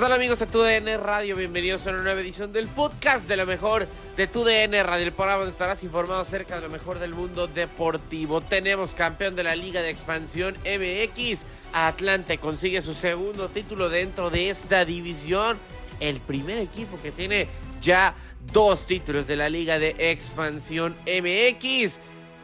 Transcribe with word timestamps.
Tal 0.00 0.12
amigos 0.12 0.38
de 0.38 0.46
TUDN 0.46 0.98
Radio? 1.04 1.36
Bienvenidos 1.36 1.86
a 1.86 1.90
una 1.90 2.00
nueva 2.00 2.22
edición 2.22 2.54
del 2.54 2.68
podcast 2.68 3.28
de 3.28 3.36
lo 3.36 3.44
mejor 3.44 3.86
de 4.16 4.26
TUDN 4.26 4.82
Radio, 4.82 5.04
el 5.04 5.12
programa 5.12 5.40
donde 5.40 5.52
estarás 5.52 5.84
informado 5.84 6.22
acerca 6.22 6.54
de 6.54 6.62
lo 6.62 6.70
mejor 6.70 6.98
del 6.98 7.12
mundo 7.12 7.46
deportivo. 7.46 8.40
Tenemos 8.40 8.94
campeón 8.94 9.36
de 9.36 9.42
la 9.42 9.54
Liga 9.54 9.82
de 9.82 9.90
Expansión 9.90 10.54
MX, 10.64 11.44
Atlante 11.74 12.38
consigue 12.38 12.80
su 12.80 12.94
segundo 12.94 13.50
título 13.50 13.90
dentro 13.90 14.30
de 14.30 14.48
esta 14.48 14.86
división, 14.86 15.58
el 16.00 16.18
primer 16.20 16.56
equipo 16.56 16.98
que 17.02 17.10
tiene 17.10 17.46
ya 17.82 18.14
dos 18.54 18.86
títulos 18.86 19.26
de 19.26 19.36
la 19.36 19.50
Liga 19.50 19.78
de 19.78 19.96
Expansión 19.98 20.96
MX 21.04 21.98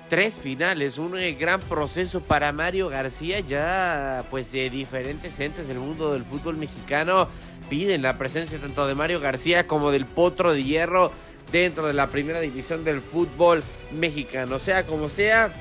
tres 0.08 0.38
finales, 0.38 0.98
un 0.98 1.18
eh, 1.18 1.32
gran 1.34 1.60
proceso 1.60 2.20
para 2.20 2.52
Mario 2.52 2.88
García, 2.88 3.40
ya 3.40 4.24
pues 4.30 4.52
de 4.52 4.70
diferentes 4.70 5.38
entes 5.40 5.68
del 5.68 5.78
mundo 5.78 6.12
del 6.12 6.24
fútbol 6.24 6.56
mexicano 6.56 7.28
piden 7.68 8.02
la 8.02 8.16
presencia 8.16 8.58
tanto 8.58 8.86
de 8.86 8.94
Mario 8.94 9.20
García 9.20 9.66
como 9.66 9.90
del 9.90 10.06
Potro 10.06 10.52
de 10.52 10.62
Hierro 10.62 11.12
dentro 11.50 11.86
de 11.86 11.94
la 11.94 12.08
primera 12.08 12.40
división 12.40 12.84
del 12.84 13.00
fútbol 13.00 13.62
mexicano. 13.92 14.58
Sea 14.58 14.84
como 14.84 15.08
sea, 15.08 15.52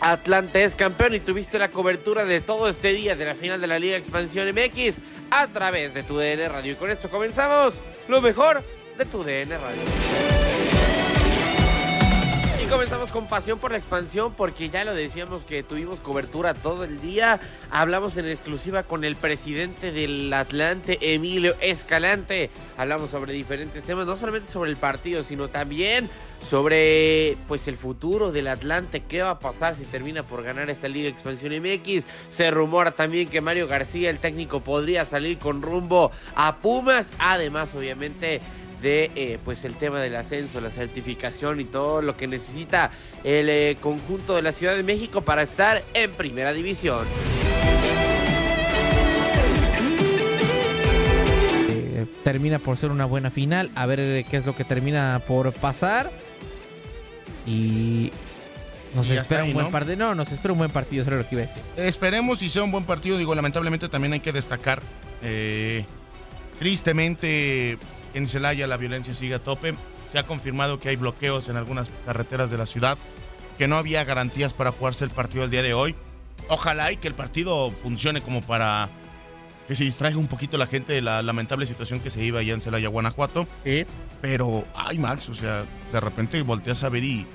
Atlante 0.00 0.64
es 0.64 0.74
campeón 0.74 1.14
y 1.14 1.20
tuviste 1.20 1.58
la 1.58 1.70
cobertura 1.70 2.24
de 2.24 2.40
todo 2.40 2.68
este 2.68 2.92
día 2.92 3.16
de 3.16 3.24
la 3.24 3.34
final 3.34 3.60
de 3.60 3.66
la 3.66 3.78
Liga 3.78 3.96
Expansión 3.96 4.48
MX 4.48 4.98
a 5.30 5.46
través 5.48 5.94
de 5.94 6.02
tu 6.02 6.16
DN 6.18 6.48
Radio. 6.48 6.72
Y 6.72 6.76
con 6.76 6.90
esto 6.90 7.08
comenzamos 7.08 7.80
lo 8.08 8.20
mejor 8.20 8.62
de 8.96 9.04
tu 9.04 9.24
DN 9.24 9.56
Radio 9.56 10.47
comenzamos 12.68 13.10
con 13.10 13.26
pasión 13.26 13.58
por 13.58 13.70
la 13.70 13.78
expansión 13.78 14.34
porque 14.34 14.68
ya 14.68 14.84
lo 14.84 14.94
decíamos 14.94 15.44
que 15.44 15.62
tuvimos 15.62 16.00
cobertura 16.00 16.52
todo 16.52 16.84
el 16.84 17.00
día. 17.00 17.40
Hablamos 17.70 18.16
en 18.18 18.26
exclusiva 18.26 18.82
con 18.82 19.04
el 19.04 19.16
presidente 19.16 19.90
del 19.90 20.30
Atlante, 20.32 20.98
Emilio 21.14 21.54
Escalante. 21.60 22.50
Hablamos 22.76 23.10
sobre 23.10 23.32
diferentes 23.32 23.84
temas, 23.84 24.06
no 24.06 24.16
solamente 24.16 24.50
sobre 24.50 24.70
el 24.70 24.76
partido, 24.76 25.22
sino 25.22 25.48
también 25.48 26.10
sobre 26.42 27.36
pues 27.48 27.68
el 27.68 27.76
futuro 27.76 28.32
del 28.32 28.48
Atlante, 28.48 29.02
qué 29.02 29.22
va 29.22 29.30
a 29.30 29.38
pasar 29.38 29.74
si 29.74 29.84
termina 29.84 30.22
por 30.22 30.42
ganar 30.42 30.68
esta 30.68 30.88
Liga 30.88 31.08
Expansión 31.08 31.52
MX. 31.54 32.04
Se 32.30 32.50
rumora 32.50 32.90
también 32.90 33.28
que 33.28 33.40
Mario 33.40 33.66
García, 33.66 34.10
el 34.10 34.18
técnico, 34.18 34.60
podría 34.60 35.06
salir 35.06 35.38
con 35.38 35.62
rumbo 35.62 36.12
a 36.34 36.56
Pumas. 36.56 37.10
Además, 37.18 37.70
obviamente, 37.74 38.40
de 38.80 39.10
eh, 39.14 39.38
pues 39.44 39.64
el 39.64 39.74
tema 39.74 40.00
del 40.00 40.16
ascenso, 40.16 40.60
la 40.60 40.70
certificación 40.70 41.60
y 41.60 41.64
todo 41.64 42.02
lo 42.02 42.16
que 42.16 42.26
necesita 42.26 42.90
el 43.24 43.48
eh, 43.48 43.76
conjunto 43.80 44.36
de 44.36 44.42
la 44.42 44.52
Ciudad 44.52 44.76
de 44.76 44.82
México 44.82 45.22
para 45.22 45.42
estar 45.42 45.82
en 45.94 46.12
primera 46.12 46.52
división. 46.52 47.06
Eh, 51.70 52.06
termina 52.22 52.58
por 52.58 52.76
ser 52.76 52.90
una 52.90 53.04
buena 53.04 53.30
final, 53.30 53.70
a 53.74 53.86
ver 53.86 54.24
qué 54.24 54.36
es 54.36 54.46
lo 54.46 54.54
que 54.54 54.64
termina 54.64 55.22
por 55.26 55.52
pasar. 55.52 56.10
Y 57.46 58.12
nos 58.94 59.08
espera 59.08 59.44
un 59.44 59.54
buen 59.54 59.70
partido. 59.70 59.96
No, 59.96 60.14
nos 60.14 60.30
espera 60.30 60.52
un 60.52 60.58
buen 60.58 60.70
partido, 60.70 61.02
eso 61.02 61.10
es 61.12 61.18
lo 61.18 61.28
que 61.28 61.34
iba 61.34 61.44
a 61.44 61.46
decir. 61.46 61.62
Esperemos 61.76 62.42
y 62.42 62.48
sea 62.48 62.62
un 62.62 62.70
buen 62.70 62.84
partido. 62.84 63.16
Digo, 63.16 63.34
lamentablemente 63.34 63.88
también 63.88 64.12
hay 64.12 64.20
que 64.20 64.32
destacar. 64.32 64.82
tristemente, 66.58 67.78
en 68.14 68.28
Celaya 68.28 68.66
la 68.66 68.76
violencia 68.76 69.14
sigue 69.14 69.34
a 69.34 69.38
tope. 69.38 69.74
Se 70.12 70.18
ha 70.18 70.22
confirmado 70.22 70.78
que 70.78 70.88
hay 70.88 70.96
bloqueos 70.96 71.48
en 71.48 71.56
algunas 71.56 71.90
carreteras 72.06 72.50
de 72.50 72.58
la 72.58 72.66
ciudad, 72.66 72.96
que 73.58 73.68
no 73.68 73.76
había 73.76 74.04
garantías 74.04 74.54
para 74.54 74.72
jugarse 74.72 75.04
el 75.04 75.10
partido 75.10 75.44
el 75.44 75.50
día 75.50 75.62
de 75.62 75.74
hoy. 75.74 75.94
Ojalá 76.48 76.92
y 76.92 76.96
que 76.96 77.08
el 77.08 77.14
partido 77.14 77.70
funcione 77.72 78.22
como 78.22 78.42
para 78.42 78.88
que 79.66 79.74
se 79.74 79.84
distraiga 79.84 80.16
un 80.16 80.28
poquito 80.28 80.56
la 80.56 80.66
gente 80.66 80.94
de 80.94 81.02
la 81.02 81.22
lamentable 81.22 81.66
situación 81.66 82.00
que 82.00 82.08
se 82.08 82.24
iba 82.24 82.40
allá 82.40 82.54
en 82.54 82.62
Celaya, 82.62 82.88
Guanajuato. 82.88 83.46
Pero, 84.22 84.64
ay, 84.74 84.98
Max, 84.98 85.28
o 85.28 85.34
sea, 85.34 85.64
de 85.92 86.00
repente 86.00 86.40
volteas 86.40 86.82
a 86.84 86.88
ver 86.88 87.04
y, 87.04 87.26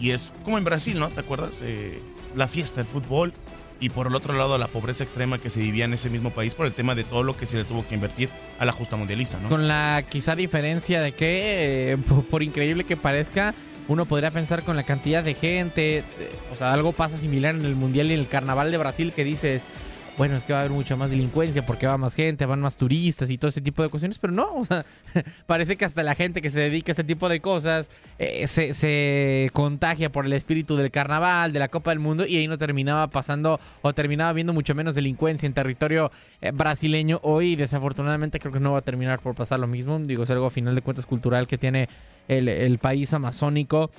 y 0.00 0.12
es 0.12 0.32
como 0.42 0.56
en 0.56 0.64
Brasil, 0.64 0.98
¿no? 0.98 1.08
¿Te 1.10 1.20
acuerdas? 1.20 1.60
Eh, 1.62 2.00
la 2.34 2.48
fiesta, 2.48 2.80
el 2.80 2.86
fútbol, 2.86 3.34
y 3.80 3.90
por 3.90 4.06
el 4.06 4.14
otro 4.14 4.34
lado 4.34 4.56
la 4.58 4.68
pobreza 4.68 5.04
extrema 5.04 5.38
que 5.38 5.50
se 5.50 5.60
vivía 5.60 5.84
en 5.84 5.92
ese 5.92 6.10
mismo 6.10 6.30
país 6.30 6.54
por 6.54 6.66
el 6.66 6.72
tema 6.72 6.94
de 6.94 7.04
todo 7.04 7.22
lo 7.22 7.36
que 7.36 7.46
se 7.46 7.58
le 7.58 7.64
tuvo 7.64 7.86
que 7.86 7.94
invertir 7.94 8.30
a 8.58 8.64
la 8.64 8.72
justa 8.72 8.96
mundialista, 8.96 9.38
¿no? 9.38 9.48
Con 9.48 9.68
la 9.68 10.04
quizá 10.08 10.34
diferencia 10.34 11.00
de 11.00 11.12
que, 11.12 11.92
eh, 11.92 11.98
por 12.30 12.42
increíble 12.42 12.84
que 12.84 12.96
parezca, 12.96 13.54
uno 13.88 14.06
podría 14.06 14.30
pensar 14.30 14.62
con 14.64 14.76
la 14.76 14.82
cantidad 14.82 15.22
de 15.22 15.34
gente, 15.34 16.04
o 16.52 16.56
sea, 16.56 16.72
algo 16.72 16.92
pasa 16.92 17.18
similar 17.18 17.54
en 17.54 17.64
el 17.64 17.76
Mundial 17.76 18.10
y 18.10 18.14
en 18.14 18.20
el 18.20 18.28
Carnaval 18.28 18.70
de 18.70 18.78
Brasil 18.78 19.12
que 19.14 19.24
dices, 19.24 19.62
bueno, 20.16 20.36
es 20.36 20.44
que 20.44 20.52
va 20.52 20.60
a 20.60 20.62
haber 20.62 20.72
mucha 20.72 20.96
más 20.96 21.10
delincuencia 21.10 21.64
porque 21.64 21.86
va 21.86 21.98
más 21.98 22.14
gente, 22.14 22.46
van 22.46 22.60
más 22.60 22.76
turistas 22.76 23.30
y 23.30 23.36
todo 23.36 23.50
ese 23.50 23.60
tipo 23.60 23.82
de 23.82 23.88
cuestiones, 23.88 24.18
pero 24.18 24.32
no, 24.32 24.54
o 24.54 24.64
sea, 24.64 24.84
parece 25.46 25.76
que 25.76 25.84
hasta 25.84 26.02
la 26.02 26.14
gente 26.14 26.40
que 26.40 26.50
se 26.50 26.60
dedica 26.60 26.92
a 26.92 26.94
ese 26.94 27.04
tipo 27.04 27.28
de 27.28 27.40
cosas 27.40 27.90
eh, 28.18 28.46
se, 28.46 29.50
contagia 29.52 30.10
por 30.10 30.26
el 30.26 30.32
espíritu 30.32 30.76
del 30.76 30.90
carnaval, 30.90 31.52
de 31.52 31.58
la 31.58 31.68
Copa 31.68 31.90
del 31.90 31.98
Mundo 31.98 32.26
y 32.26 32.36
ahí 32.36 32.48
no 32.48 32.58
terminaba 32.58 33.08
pasando 33.08 33.60
o 33.82 33.92
terminaba 33.92 34.32
viendo 34.32 34.52
mucho 34.52 34.74
menos 34.74 34.94
delincuencia 34.94 35.46
en 35.46 35.52
territorio 35.52 36.10
eh, 36.40 36.50
brasileño. 36.50 37.20
Hoy, 37.22 37.56
desafortunadamente, 37.56 38.38
creo 38.38 38.52
que 38.52 38.60
no 38.60 38.72
va 38.72 38.78
a 38.78 38.82
terminar 38.82 39.20
por 39.20 39.34
pasar 39.34 39.60
lo 39.60 39.66
mismo. 39.66 39.98
Digo, 39.98 40.22
es 40.22 40.30
algo 40.30 40.46
a 40.46 40.50
final 40.50 40.74
de 40.74 40.82
cuentas 40.82 41.06
cultural 41.06 41.46
que 41.46 41.58
tiene 41.58 41.88
el, 42.28 42.48
el 42.48 42.78
país 42.78 43.12
amazónico. 43.12 43.90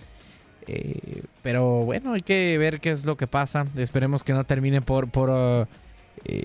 Eh, 0.67 1.23
pero 1.41 1.85
bueno, 1.85 2.13
hay 2.13 2.19
que 2.19 2.57
ver 2.57 2.79
qué 2.79 2.91
es 2.91 3.05
lo 3.05 3.15
que 3.15 3.27
pasa. 3.27 3.65
Esperemos 3.77 4.23
que 4.23 4.33
no 4.33 4.43
termine 4.43 4.81
por, 4.81 5.09
por 5.09 5.29
uh, 5.29 5.65
eh, 6.27 6.43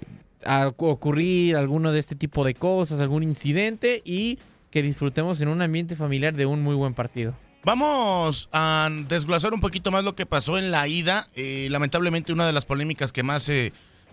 ocurrir 0.77 1.57
alguno 1.57 1.93
de 1.93 2.01
este 2.01 2.15
tipo 2.15 2.45
de 2.45 2.55
cosas, 2.55 3.01
algún 3.01 3.23
incidente 3.23 4.03
y 4.05 4.39
que 4.71 4.83
disfrutemos 4.83 5.41
en 5.41 5.49
un 5.49 5.63
ambiente 5.63 5.97
familiar 5.97 6.35
de 6.35 6.47
un 6.47 6.63
muy 6.63 6.75
buen 6.75 6.95
partido. 6.95 7.35
Vamos 7.65 8.49
a 8.53 8.89
desglosar 9.09 9.55
un 9.55 9.61
poquito 9.61 9.93
más 9.93 10.03
lo 10.03 10.17
que 10.17 10.27
pasó 10.27 10.59
en 10.59 10.71
la 10.73 10.89
ida. 10.89 11.27
Eh, 11.37 11.69
lamentablemente 11.71 12.33
una 12.33 12.47
de 12.47 12.53
las 12.53 12.65
polémicas 12.65 13.13
que 13.13 13.23
más 13.23 13.45
se, 13.45 13.73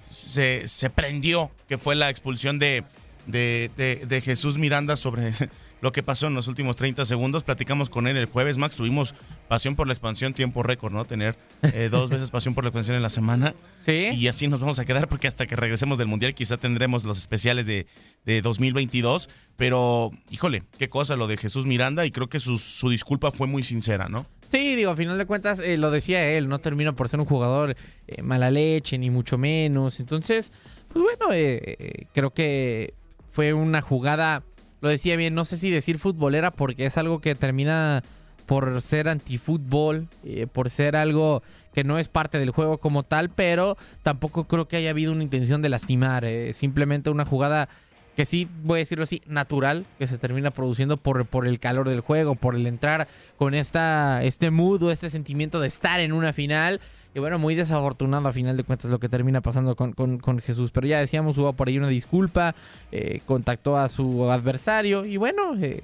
se, 0.09 0.89
prendió, 0.91 1.49
que 1.67 1.79
fue 1.79 1.95
la 1.95 2.09
expulsión 2.09 2.59
de, 2.59 2.83
de, 3.25 3.71
de 4.07 4.21
Jesús 4.21 4.59
Miranda 4.59 4.95
sobre 4.95 5.33
lo 5.81 5.91
que 5.91 6.03
pasó 6.03 6.27
en 6.27 6.33
los 6.33 6.47
últimos 6.47 6.75
30 6.75 7.05
segundos. 7.05 7.43
Platicamos 7.43 7.89
con 7.89 8.07
él 8.07 8.17
el 8.17 8.25
jueves, 8.25 8.57
Max. 8.57 8.75
Tuvimos 8.75 9.15
pasión 9.47 9.75
por 9.75 9.87
la 9.87 9.93
expansión, 9.93 10.33
tiempo 10.33 10.63
récord, 10.63 10.93
¿no? 10.93 11.05
Tener 11.05 11.35
eh, 11.61 11.89
dos 11.91 12.09
veces 12.11 12.31
pasión 12.31 12.53
por 12.53 12.63
la 12.63 12.69
expansión 12.69 12.95
en 12.95 13.03
la 13.03 13.09
semana. 13.09 13.55
Sí. 13.81 14.09
Y 14.13 14.27
así 14.27 14.47
nos 14.47 14.59
vamos 14.59 14.79
a 14.79 14.85
quedar 14.85 15.07
porque 15.07 15.27
hasta 15.27 15.45
que 15.45 15.55
regresemos 15.55 15.97
del 15.97 16.07
Mundial 16.07 16.33
quizá 16.33 16.57
tendremos 16.57 17.03
los 17.03 17.17
especiales 17.17 17.65
de, 17.65 17.87
de 18.25 18.41
2022. 18.41 19.29
Pero, 19.57 20.11
híjole, 20.29 20.63
qué 20.77 20.89
cosa 20.89 21.15
lo 21.15 21.27
de 21.27 21.37
Jesús 21.37 21.65
Miranda 21.65 22.05
y 22.05 22.11
creo 22.11 22.29
que 22.29 22.39
su, 22.39 22.57
su 22.57 22.89
disculpa 22.89 23.31
fue 23.31 23.47
muy 23.47 23.63
sincera, 23.63 24.09
¿no? 24.09 24.25
Sí, 24.51 24.75
digo, 24.75 24.91
a 24.91 24.95
final 24.95 25.17
de 25.17 25.25
cuentas, 25.25 25.59
eh, 25.59 25.77
lo 25.77 25.91
decía 25.91 26.27
él, 26.31 26.47
no 26.47 26.57
termina 26.59 26.93
por 26.93 27.07
ser 27.07 27.19
un 27.19 27.27
jugador 27.27 27.75
eh, 28.07 28.21
mala 28.23 28.49
leche, 28.49 28.97
ni 28.97 29.11
mucho 29.11 29.37
menos. 29.37 29.99
Entonces, 29.99 30.51
pues 30.91 31.03
bueno, 31.03 31.33
eh, 31.33 31.61
eh, 31.79 32.05
creo 32.13 32.31
que 32.31 32.95
fue 33.31 33.53
una 33.53 33.81
jugada, 33.81 34.43
lo 34.81 34.89
decía 34.89 35.15
bien, 35.15 35.35
no 35.35 35.45
sé 35.45 35.57
si 35.57 35.69
decir 35.69 35.99
futbolera, 35.99 36.51
porque 36.51 36.85
es 36.85 36.97
algo 36.97 37.19
que 37.19 37.35
termina 37.35 38.03
por 38.45 38.81
ser 38.81 39.09
antifútbol, 39.09 40.07
eh, 40.23 40.47
por 40.51 40.71
ser 40.71 40.95
algo 40.95 41.43
que 41.71 41.83
no 41.83 41.99
es 41.99 42.07
parte 42.07 42.39
del 42.39 42.49
juego 42.49 42.79
como 42.79 43.03
tal, 43.03 43.29
pero 43.29 43.77
tampoco 44.01 44.45
creo 44.45 44.67
que 44.67 44.77
haya 44.77 44.89
habido 44.89 45.11
una 45.11 45.23
intención 45.23 45.61
de 45.61 45.69
lastimar, 45.69 46.25
eh, 46.25 46.53
simplemente 46.53 47.11
una 47.11 47.25
jugada 47.25 47.69
que 48.15 48.25
sí, 48.25 48.47
voy 48.63 48.77
a 48.77 48.79
decirlo 48.79 49.03
así, 49.03 49.21
natural, 49.27 49.85
que 49.97 50.07
se 50.07 50.17
termina 50.17 50.51
produciendo 50.51 50.97
por, 50.97 51.25
por 51.25 51.47
el 51.47 51.59
calor 51.59 51.87
del 51.87 52.01
juego, 52.01 52.35
por 52.35 52.55
el 52.55 52.67
entrar 52.67 53.07
con 53.37 53.53
esta, 53.53 54.23
este 54.23 54.51
mood 54.51 54.83
o 54.83 54.91
este 54.91 55.09
sentimiento 55.09 55.59
de 55.59 55.67
estar 55.67 55.99
en 56.01 56.11
una 56.11 56.33
final. 56.33 56.81
Y 57.15 57.19
bueno, 57.19 57.39
muy 57.39 57.55
desafortunado 57.55 58.27
a 58.27 58.31
final 58.33 58.55
de 58.57 58.63
cuentas 58.63 58.91
lo 58.91 58.99
que 58.99 59.09
termina 59.09 59.41
pasando 59.41 59.75
con, 59.75 59.93
con- 59.93 60.19
con 60.19 60.39
Jesús. 60.39 60.69
Pero 60.71 60.85
ya 60.85 60.99
decíamos, 60.99 61.37
hubo 61.37 61.53
por 61.53 61.67
ahí 61.67 61.77
una 61.77 61.87
disculpa, 61.87 62.53
eh, 62.91 63.21
contactó 63.25 63.77
a 63.77 63.89
su 63.89 64.29
adversario 64.29 65.05
y 65.05 65.17
bueno, 65.17 65.55
eh, 65.59 65.81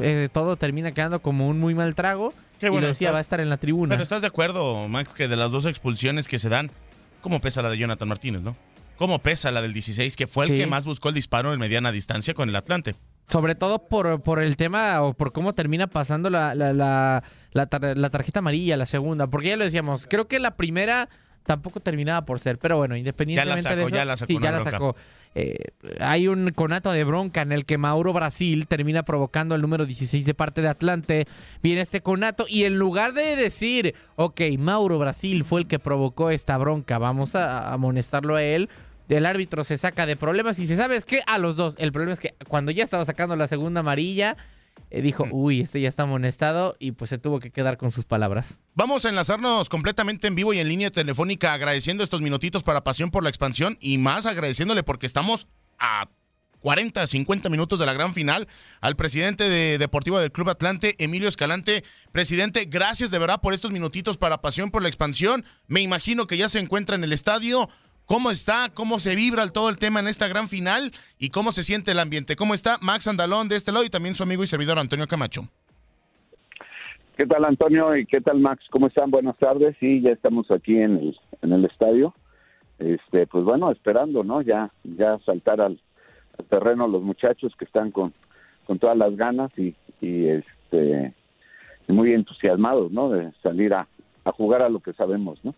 eh, 0.00 0.28
todo 0.32 0.56
termina 0.56 0.92
quedando 0.92 1.20
como 1.20 1.46
un 1.48 1.60
muy 1.60 1.74
mal 1.74 1.94
trago. 1.94 2.32
Qué 2.58 2.66
y 2.66 2.70
bueno, 2.70 2.82
lo 2.86 2.88
decía, 2.88 3.08
estás- 3.08 3.14
va 3.14 3.18
a 3.18 3.20
estar 3.20 3.40
en 3.40 3.48
la 3.50 3.58
tribuna. 3.58 3.90
Pero 3.90 4.02
estás 4.02 4.22
de 4.22 4.26
acuerdo, 4.28 4.88
Max, 4.88 5.12
que 5.14 5.28
de 5.28 5.36
las 5.36 5.52
dos 5.52 5.66
expulsiones 5.66 6.26
que 6.26 6.38
se 6.38 6.48
dan, 6.48 6.70
¿cómo 7.20 7.40
pesa 7.40 7.60
la 7.62 7.68
de 7.70 7.78
Jonathan 7.78 8.08
Martínez, 8.08 8.40
no? 8.42 8.56
¿Cómo 8.96 9.18
pesa 9.20 9.50
la 9.50 9.62
del 9.62 9.72
16, 9.72 10.16
que 10.16 10.26
fue 10.26 10.46
el 10.46 10.52
Sí. 10.52 10.58
que 10.58 10.66
más 10.66 10.84
buscó 10.86 11.08
el 11.10 11.14
disparo 11.14 11.52
en 11.52 11.60
mediana 11.60 11.92
distancia 11.92 12.34
con 12.34 12.48
el 12.48 12.56
Atlante? 12.56 12.94
Sobre 13.26 13.54
todo 13.56 13.88
por, 13.88 14.22
por 14.22 14.40
el 14.42 14.56
tema 14.56 15.02
o 15.02 15.12
por 15.14 15.32
cómo 15.32 15.52
termina 15.54 15.86
pasando 15.88 16.30
la, 16.30 16.54
la, 16.54 16.72
la, 16.72 17.22
la 17.52 17.66
tar- 17.68 17.96
la 17.96 18.10
tarjeta 18.10 18.38
amarilla, 18.38 18.76
la 18.76 18.86
segunda. 18.86 19.26
Porque 19.26 19.48
ya 19.48 19.56
lo 19.56 19.64
decíamos, 19.64 20.06
creo 20.08 20.28
que 20.28 20.38
la 20.38 20.52
primera 20.56 21.08
tampoco 21.42 21.80
terminaba 21.80 22.24
por 22.24 22.38
ser. 22.40 22.58
Pero 22.58 22.76
bueno, 22.76 22.96
independientemente 22.96 23.62
sacó, 23.62 23.76
de 23.76 23.82
eso. 23.82 23.96
ya 23.96 24.04
la 24.04 24.16
sacó 24.16 24.26
sí, 24.32 24.38
ya 24.40 24.52
la 24.52 24.62
sacó. 24.64 24.96
Eh, 25.34 25.56
hay 26.00 26.28
un 26.28 26.50
conato 26.50 26.90
de 26.92 27.02
bronca 27.04 27.42
en 27.42 27.50
el 27.52 27.64
que 27.64 27.78
Mauro 27.78 28.12
Brasil 28.12 28.66
termina 28.68 29.02
provocando 29.04 29.54
el 29.56 29.60
número 29.62 29.86
16 29.86 30.24
de 30.24 30.34
parte 30.34 30.62
de 30.62 30.68
Atlante. 30.68 31.26
Viene 31.62 31.80
este 31.82 32.00
conato 32.00 32.46
y 32.48 32.64
en 32.64 32.78
lugar 32.78 33.12
de 33.12 33.34
decir, 33.36 33.94
ok, 34.16 34.40
Mauro 34.58 34.98
Brasil 35.00 35.44
fue 35.44 35.60
el 35.60 35.66
que 35.66 35.78
provocó 35.80 36.30
esta 36.30 36.56
bronca, 36.58 36.98
vamos 36.98 37.34
a 37.34 37.72
amonestarlo 37.72 38.36
a 38.36 38.42
él. 38.42 38.68
El 39.08 39.26
árbitro 39.26 39.64
se 39.64 39.78
saca 39.78 40.06
de 40.06 40.16
problemas 40.16 40.58
y 40.58 40.66
se 40.66 40.76
sabe 40.76 40.96
es 40.96 41.04
que 41.04 41.22
a 41.26 41.38
los 41.38 41.56
dos. 41.56 41.74
El 41.78 41.92
problema 41.92 42.12
es 42.12 42.20
que 42.20 42.34
cuando 42.48 42.70
ya 42.70 42.84
estaba 42.84 43.04
sacando 43.04 43.36
la 43.36 43.46
segunda 43.46 43.80
amarilla, 43.80 44.36
eh, 44.90 45.02
dijo, 45.02 45.26
uy, 45.30 45.62
este 45.62 45.80
ya 45.80 45.88
está 45.88 46.04
amonestado 46.04 46.76
y 46.78 46.92
pues 46.92 47.10
se 47.10 47.18
tuvo 47.18 47.40
que 47.40 47.50
quedar 47.50 47.76
con 47.76 47.90
sus 47.90 48.04
palabras. 48.04 48.58
Vamos 48.74 49.04
a 49.04 49.08
enlazarnos 49.08 49.68
completamente 49.68 50.26
en 50.28 50.34
vivo 50.34 50.52
y 50.52 50.58
en 50.58 50.68
línea 50.68 50.90
telefónica 50.90 51.52
agradeciendo 51.52 52.04
estos 52.04 52.20
minutitos 52.20 52.62
para 52.62 52.84
Pasión 52.84 53.10
por 53.10 53.22
la 53.22 53.28
Expansión 53.28 53.76
y 53.80 53.98
más 53.98 54.26
agradeciéndole 54.26 54.82
porque 54.82 55.06
estamos 55.06 55.48
a 55.78 56.08
40, 56.60 57.06
50 57.06 57.48
minutos 57.48 57.78
de 57.78 57.86
la 57.86 57.92
gran 57.92 58.14
final 58.14 58.48
al 58.80 58.96
presidente 58.96 59.48
de 59.48 59.78
Deportivo 59.78 60.18
del 60.18 60.32
Club 60.32 60.50
Atlante, 60.50 60.96
Emilio 60.98 61.28
Escalante. 61.28 61.84
Presidente, 62.12 62.64
gracias 62.64 63.10
de 63.10 63.18
verdad 63.18 63.40
por 63.40 63.54
estos 63.54 63.70
minutitos 63.70 64.16
para 64.16 64.40
Pasión 64.40 64.70
por 64.70 64.82
la 64.82 64.88
Expansión. 64.88 65.44
Me 65.68 65.80
imagino 65.80 66.26
que 66.26 66.36
ya 66.36 66.48
se 66.48 66.58
encuentra 66.58 66.96
en 66.96 67.04
el 67.04 67.12
estadio. 67.12 67.68
¿Cómo 68.06 68.30
está? 68.30 68.70
¿Cómo 68.72 69.00
se 69.00 69.16
vibra 69.16 69.46
todo 69.48 69.68
el 69.68 69.78
tema 69.78 69.98
en 69.98 70.06
esta 70.06 70.28
gran 70.28 70.48
final? 70.48 70.92
¿Y 71.18 71.30
cómo 71.30 71.50
se 71.50 71.64
siente 71.64 71.90
el 71.90 71.98
ambiente? 71.98 72.36
¿Cómo 72.36 72.54
está 72.54 72.76
Max 72.80 73.08
Andalón 73.08 73.48
de 73.48 73.56
este 73.56 73.72
lado 73.72 73.84
y 73.84 73.90
también 73.90 74.14
su 74.14 74.22
amigo 74.22 74.44
y 74.44 74.46
servidor 74.46 74.78
Antonio 74.78 75.08
Camacho? 75.08 75.48
¿Qué 77.16 77.26
tal 77.26 77.44
Antonio 77.44 77.96
y 77.96 78.06
qué 78.06 78.20
tal 78.20 78.38
Max? 78.38 78.64
¿Cómo 78.70 78.86
están? 78.86 79.10
Buenas 79.10 79.36
tardes. 79.38 79.74
Sí, 79.80 80.00
ya 80.02 80.10
estamos 80.10 80.48
aquí 80.52 80.76
en 80.76 80.96
el, 80.98 81.18
en 81.42 81.52
el 81.52 81.64
estadio. 81.64 82.14
Este, 82.78 83.26
pues 83.26 83.42
bueno, 83.42 83.72
esperando, 83.72 84.22
¿no? 84.22 84.40
Ya, 84.40 84.70
ya 84.84 85.18
saltar 85.26 85.60
al, 85.60 85.80
terreno 86.48 86.86
los 86.86 87.02
muchachos 87.02 87.54
que 87.58 87.64
están 87.64 87.90
con, 87.90 88.14
con 88.66 88.78
todas 88.78 88.96
las 88.96 89.16
ganas 89.16 89.50
y, 89.56 89.74
y 90.00 90.28
este 90.28 91.12
muy 91.88 92.12
entusiasmados, 92.12 92.92
¿no? 92.92 93.08
De 93.10 93.32
salir 93.42 93.74
a, 93.74 93.88
a 94.24 94.32
jugar 94.32 94.62
a 94.62 94.68
lo 94.68 94.78
que 94.80 94.92
sabemos, 94.92 95.38
¿no? 95.42 95.54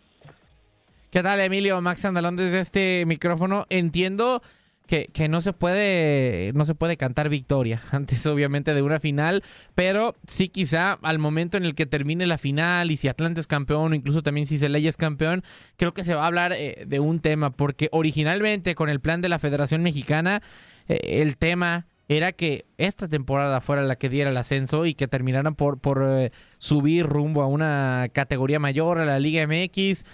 ¿Qué 1.11 1.23
tal, 1.23 1.41
Emilio? 1.41 1.81
Max 1.81 2.05
Andalón 2.05 2.37
desde 2.37 2.61
este 2.61 3.05
micrófono. 3.07 3.65
Entiendo 3.71 4.43
que, 4.87 5.09
que 5.11 5.27
no 5.29 5.41
se 5.41 5.55
puede 5.55 6.53
no 6.55 6.67
se 6.67 6.75
puede 6.75 6.99
cantar 6.99 7.31
victoria 7.31 7.81
antes 7.93 8.27
obviamente 8.27 8.75
de 8.75 8.83
una 8.83 9.01
final, 9.01 9.43
pero 9.75 10.17
sí 10.27 10.49
quizá 10.49 10.99
al 11.01 11.19
momento 11.19 11.57
en 11.57 11.65
el 11.65 11.75
que 11.75 11.87
termine 11.87 12.27
la 12.27 12.37
final 12.37 12.91
y 12.91 12.99
si 12.99 13.09
Atlante 13.09 13.41
es 13.41 13.47
campeón 13.47 13.93
o 13.93 13.95
incluso 13.95 14.23
también 14.23 14.47
si 14.47 14.59
Celaya 14.59 14.91
es 14.91 14.99
campeón, 14.99 15.43
creo 15.79 15.95
que 15.95 16.05
se 16.05 16.15
va 16.15 16.25
a 16.25 16.27
hablar 16.27 16.53
eh, 16.53 16.85
de 16.87 17.01
un 17.01 17.21
tema 17.21 17.51
porque 17.57 17.89
originalmente 17.91 18.75
con 18.75 18.91
el 18.91 19.01
plan 19.01 19.23
de 19.23 19.31
la 19.31 19.39
Federación 19.39 19.83
Mexicana 19.83 20.43
eh, 20.89 21.23
el 21.23 21.39
tema 21.39 21.87
era 22.09 22.33
que 22.33 22.65
esta 22.79 23.07
temporada 23.07 23.61
fuera 23.61 23.83
la 23.83 23.97
que 23.97 24.09
diera 24.09 24.31
el 24.31 24.37
ascenso 24.37 24.87
y 24.87 24.95
que 24.95 25.09
terminaran 25.09 25.55
por, 25.55 25.79
por 25.79 26.03
eh, 26.09 26.33
subir 26.57 27.05
rumbo 27.05 27.43
a 27.43 27.47
una 27.47 28.09
categoría 28.13 28.59
mayor, 28.59 28.99
a 28.99 29.05
la 29.05 29.21
Liga 29.21 29.47
MX. 29.47 30.05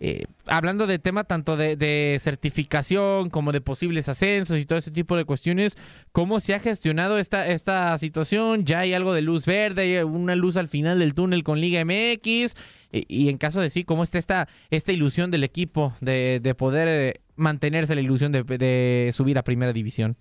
Eh, 0.00 0.26
hablando 0.46 0.86
de 0.86 1.00
tema 1.00 1.24
tanto 1.24 1.56
de, 1.56 2.16
certificación 2.20 3.30
como 3.30 3.50
de 3.50 3.60
posibles 3.60 4.08
ascensos 4.08 4.58
y 4.58 4.64
todo 4.64 4.78
ese 4.78 4.90
tipo 4.90 5.16
de 5.16 5.24
cuestiones, 5.24 5.76
¿cómo 6.12 6.38
se 6.40 6.54
ha 6.54 6.60
gestionado 6.60 7.18
esta, 7.18 7.48
esta 7.48 7.98
situación? 7.98 8.64
¿Ya 8.64 8.80
hay 8.80 8.94
algo 8.94 9.12
de 9.12 9.22
luz 9.22 9.44
verde? 9.44 9.82
¿Hay 9.82 10.04
una 10.04 10.36
luz 10.36 10.56
al 10.56 10.68
final 10.68 11.00
del 11.00 11.14
túnel 11.14 11.42
con 11.42 11.60
Liga 11.60 11.84
MX? 11.84 12.54
Y, 12.92 13.28
en 13.28 13.38
caso 13.38 13.60
de 13.60 13.70
sí, 13.70 13.84
¿cómo 13.84 14.02
está 14.02 14.18
esta, 14.18 14.46
esta 14.70 14.92
ilusión 14.92 15.30
del 15.30 15.44
equipo 15.44 15.92
de, 16.00 16.40
de 16.42 16.54
poder 16.54 16.88
eh, 16.88 17.20
mantenerse 17.36 17.94
la 17.94 18.00
ilusión 18.00 18.32
de, 18.32 18.44
de 18.44 19.10
subir 19.12 19.36
a 19.36 19.42
primera 19.42 19.72
división? 19.72 20.16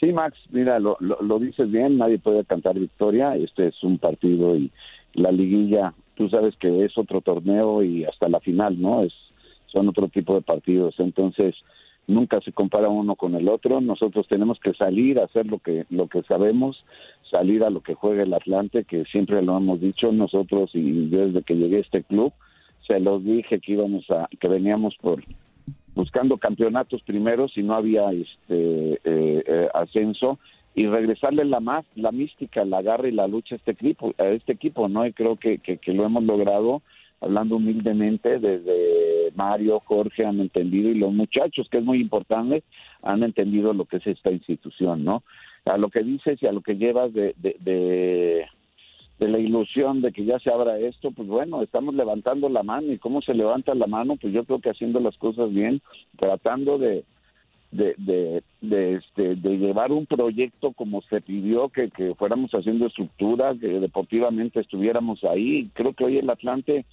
Sí, 0.00 0.12
Max, 0.12 0.36
mira, 0.50 0.78
lo, 0.78 0.96
lo, 1.00 1.20
lo 1.22 1.38
dices 1.38 1.70
bien, 1.70 1.98
nadie 1.98 2.18
puede 2.18 2.44
cantar 2.44 2.78
victoria, 2.78 3.36
este 3.36 3.68
es 3.68 3.82
un 3.82 3.98
partido 3.98 4.56
y 4.56 4.70
la 5.14 5.30
liguilla, 5.30 5.94
tú 6.16 6.28
sabes 6.28 6.56
que 6.56 6.84
es 6.84 6.96
otro 6.96 7.20
torneo 7.20 7.82
y 7.82 8.04
hasta 8.04 8.28
la 8.28 8.40
final, 8.40 8.80
¿no? 8.80 9.02
Es 9.02 9.12
son 9.72 9.88
otro 9.88 10.08
tipo 10.08 10.34
de 10.34 10.42
partidos, 10.42 10.94
entonces 10.98 11.56
nunca 12.06 12.40
se 12.40 12.52
compara 12.52 12.88
uno 12.88 13.16
con 13.16 13.34
el 13.34 13.48
otro, 13.48 13.80
nosotros 13.80 14.26
tenemos 14.28 14.60
que 14.60 14.72
salir 14.74 15.18
a 15.18 15.24
hacer 15.24 15.46
lo 15.46 15.58
que 15.58 15.86
lo 15.90 16.06
que 16.06 16.22
sabemos, 16.22 16.84
salir 17.30 17.64
a 17.64 17.70
lo 17.70 17.82
que 17.82 17.94
juega 17.94 18.22
el 18.22 18.34
Atlante, 18.34 18.84
que 18.84 19.04
siempre 19.06 19.42
lo 19.42 19.56
hemos 19.56 19.80
dicho 19.80 20.12
nosotros 20.12 20.70
y 20.74 21.06
desde 21.08 21.42
que 21.42 21.56
llegué 21.56 21.78
a 21.78 21.80
este 21.80 22.02
club. 22.02 22.32
Se 22.88 23.00
los 23.00 23.24
dije 23.24 23.60
que 23.60 23.72
íbamos 23.72 24.04
a 24.10 24.28
que 24.38 24.48
veníamos 24.48 24.94
por 25.00 25.24
buscando 25.94 26.36
campeonatos 26.36 27.02
primero 27.02 27.48
si 27.48 27.62
no 27.62 27.74
había 27.74 28.12
este 28.12 28.94
eh, 28.94 28.98
eh, 29.04 29.68
ascenso 29.72 30.38
y 30.74 30.86
regresarle 30.86 31.44
la 31.44 31.60
más 31.60 31.84
la 31.94 32.10
mística 32.10 32.64
la 32.64 32.82
garra 32.82 33.08
y 33.08 33.12
la 33.12 33.28
lucha 33.28 33.54
a 33.54 33.58
este 33.58 33.72
equipo 33.72 34.12
a 34.18 34.26
este 34.28 34.52
equipo 34.52 34.88
no 34.88 35.06
y 35.06 35.12
creo 35.12 35.36
que, 35.36 35.58
que, 35.58 35.92
lo 35.92 36.04
hemos 36.04 36.24
logrado 36.24 36.82
hablando 37.20 37.56
humildemente 37.56 38.38
desde 38.38 39.32
Mario 39.34 39.80
Jorge 39.84 40.26
han 40.26 40.40
entendido 40.40 40.90
y 40.90 40.94
los 40.94 41.12
muchachos 41.12 41.68
que 41.70 41.78
es 41.78 41.84
muy 41.84 42.00
importante 42.00 42.64
han 43.02 43.22
entendido 43.22 43.72
lo 43.72 43.84
que 43.84 43.98
es 43.98 44.06
esta 44.06 44.32
institución 44.32 45.04
no 45.04 45.22
a 45.70 45.78
lo 45.78 45.88
que 45.88 46.02
dices 46.02 46.42
y 46.42 46.46
a 46.46 46.52
lo 46.52 46.60
que 46.60 46.76
llevas 46.76 47.12
de, 47.12 47.34
de, 47.38 47.56
de 47.60 48.46
de 49.18 49.28
la 49.28 49.38
ilusión 49.38 50.00
de 50.00 50.12
que 50.12 50.24
ya 50.24 50.40
se 50.40 50.50
abra 50.50 50.78
esto, 50.78 51.12
pues 51.12 51.28
bueno, 51.28 51.62
estamos 51.62 51.94
levantando 51.94 52.48
la 52.48 52.64
mano 52.64 52.92
y 52.92 52.98
cómo 52.98 53.22
se 53.22 53.32
levanta 53.32 53.72
la 53.74 53.86
mano, 53.86 54.16
pues 54.16 54.32
yo 54.32 54.44
creo 54.44 54.58
que 54.58 54.70
haciendo 54.70 54.98
las 54.98 55.16
cosas 55.18 55.52
bien, 55.52 55.80
tratando 56.18 56.78
de, 56.78 57.04
de, 57.74 57.94
de, 57.98 58.42
de, 58.60 58.94
este, 58.94 59.34
de 59.34 59.58
llevar 59.58 59.90
un 59.90 60.06
proyecto 60.06 60.72
como 60.72 61.02
se 61.02 61.20
pidió, 61.20 61.68
que, 61.68 61.90
que 61.90 62.14
fuéramos 62.14 62.52
haciendo 62.52 62.86
estructura, 62.86 63.52
que 63.60 63.80
deportivamente 63.80 64.60
estuviéramos 64.60 65.24
ahí. 65.24 65.68
Creo 65.74 65.92
que 65.92 66.04
hoy 66.04 66.18
el 66.18 66.30
Atlante 66.30 66.84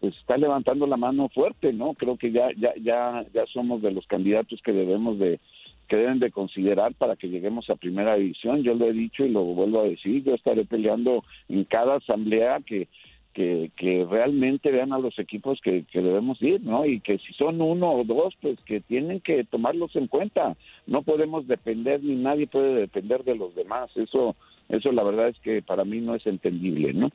pues 0.00 0.16
está 0.16 0.38
levantando 0.38 0.86
la 0.86 0.96
mano 0.96 1.28
fuerte, 1.28 1.74
¿no? 1.74 1.92
Creo 1.92 2.16
que 2.16 2.32
ya 2.32 2.48
ya 2.56 2.72
ya 2.82 3.26
ya 3.34 3.44
somos 3.52 3.82
de 3.82 3.92
los 3.92 4.06
candidatos 4.06 4.62
que 4.64 4.72
debemos 4.72 5.18
de 5.18 5.40
que 5.88 5.98
deben 5.98 6.20
de 6.20 6.30
considerar 6.30 6.94
para 6.94 7.16
que 7.16 7.28
lleguemos 7.28 7.68
a 7.68 7.76
primera 7.76 8.14
división. 8.14 8.62
Yo 8.62 8.74
lo 8.74 8.86
he 8.86 8.92
dicho 8.94 9.26
y 9.26 9.28
lo 9.28 9.42
vuelvo 9.42 9.80
a 9.80 9.88
decir, 9.88 10.24
yo 10.24 10.34
estaré 10.34 10.64
peleando 10.64 11.22
en 11.48 11.64
cada 11.64 11.96
asamblea 11.96 12.60
que 12.64 12.88
que, 13.34 13.70
que 13.76 14.06
realmente 14.10 14.70
vean 14.70 14.92
a 14.92 14.98
los 14.98 15.18
equipos 15.18 15.60
que, 15.62 15.84
debemos 15.92 16.40
ir, 16.42 16.60
¿no? 16.62 16.84
Y 16.86 17.00
que 17.00 17.18
si 17.18 17.32
son 17.34 17.60
uno 17.60 17.92
o 17.92 18.04
dos, 18.04 18.34
pues 18.40 18.58
que 18.66 18.80
tienen 18.80 19.20
que 19.20 19.44
tomarlos 19.44 19.94
en 19.96 20.06
cuenta. 20.08 20.56
No 20.86 21.02
podemos 21.02 21.46
depender, 21.46 22.02
ni 22.02 22.16
nadie 22.16 22.46
puede 22.46 22.74
depender 22.74 23.24
de 23.24 23.36
los 23.36 23.54
demás. 23.54 23.90
Eso, 23.96 24.36
eso 24.68 24.92
la 24.92 25.02
verdad 25.04 25.28
es 25.28 25.38
que 25.40 25.62
para 25.62 25.84
mí 25.84 26.00
no 26.00 26.14
es 26.14 26.26
entendible, 26.26 26.92
¿no? 26.92 27.10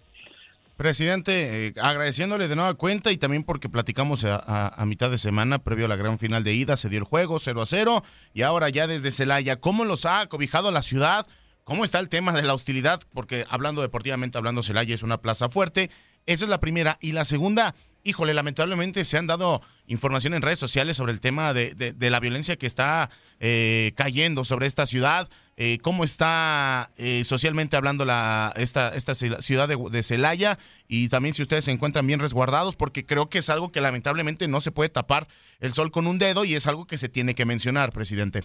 Presidente, 0.78 1.68
eh, 1.68 1.74
agradeciéndole 1.82 2.50
de 2.50 2.56
nueva 2.58 2.74
cuenta 2.74 3.10
y 3.14 3.18
también 3.18 3.44
porque 3.44 3.70
platicamos 3.70 4.26
a, 4.26 4.68
a- 4.68 4.86
mitad 4.86 5.10
de 5.10 5.18
semana, 5.18 5.60
previo 5.60 5.86
a 5.86 5.88
la 5.88 5.96
gran 5.96 6.20
final 6.20 6.44
de 6.44 6.54
ida, 6.54 6.76
se 6.76 6.90
dio 6.90 7.00
el 7.00 7.06
juego 7.06 7.40
0 7.40 7.62
a 7.62 7.66
0 7.66 8.04
y 8.34 8.42
ahora 8.42 8.68
ya 8.70 8.86
desde 8.86 9.12
Celaya, 9.12 9.56
¿cómo 9.62 9.86
los 9.86 10.06
ha 10.06 10.28
cobijado 10.28 10.72
la 10.72 10.82
ciudad? 10.82 11.26
¿Cómo 11.66 11.84
está 11.84 11.98
el 12.00 12.10
tema 12.10 12.32
de 12.32 12.44
la 12.44 12.54
hostilidad? 12.54 13.02
Porque 13.14 13.44
hablando 13.50 13.82
deportivamente, 13.82 14.38
hablando 14.38 14.62
Celaya 14.62 14.94
es 14.94 15.02
una 15.04 15.18
plaza 15.20 15.50
fuerte. 15.50 15.90
Esa 16.28 16.46
es 16.46 16.50
la 16.50 16.60
primera. 16.60 17.00
Y 17.02 17.12
la 17.14 17.26
segunda, 17.26 17.74
híjole, 18.04 18.36
lamentablemente 18.36 19.04
se 19.04 19.18
han 19.18 19.26
dado 19.26 19.64
información 19.88 20.36
en 20.36 20.44
redes 20.44 20.60
sociales 20.60 20.96
sobre 20.96 21.12
el 21.12 21.22
tema 21.22 21.54
de, 21.56 21.74
de- 21.74 21.92
de 21.94 22.10
la 22.12 22.20
violencia 22.20 22.56
que 22.56 22.68
está 22.68 23.10
eh, 23.40 23.94
cayendo 23.96 24.44
sobre 24.46 24.68
esta 24.68 24.86
ciudad. 24.86 25.28
eh, 25.58 25.80
cómo 25.82 26.04
está 26.04 26.92
eh, 26.98 27.24
socialmente 27.24 27.76
hablando 27.78 28.06
la, 28.06 28.54
esta, 28.58 28.94
ciudad 29.42 29.68
de 29.68 30.04
Celaya 30.04 30.60
y 30.88 31.08
también 31.10 31.34
si 31.34 31.42
ustedes 31.42 31.66
se 31.66 31.72
encuentran 31.72 32.06
bien 32.06 32.20
resguardados, 32.20 32.76
porque 32.76 33.06
creo 33.08 33.28
que 33.30 33.40
es 33.40 33.50
algo 33.50 33.72
que 33.72 33.82
lamentablemente 33.82 34.48
no 34.48 34.62
se 34.62 34.72
puede 34.72 34.90
tapar 34.90 35.28
el 35.62 35.74
sol 35.74 35.90
con 35.92 36.06
un 36.06 36.20
dedo 36.20 36.46
y 36.46 36.54
es 36.56 36.68
algo 36.68 36.86
que 36.86 36.98
se 37.00 37.10
tiene 37.10 37.34
que 37.34 37.46
mencionar, 37.46 37.92
presidente. 37.92 38.44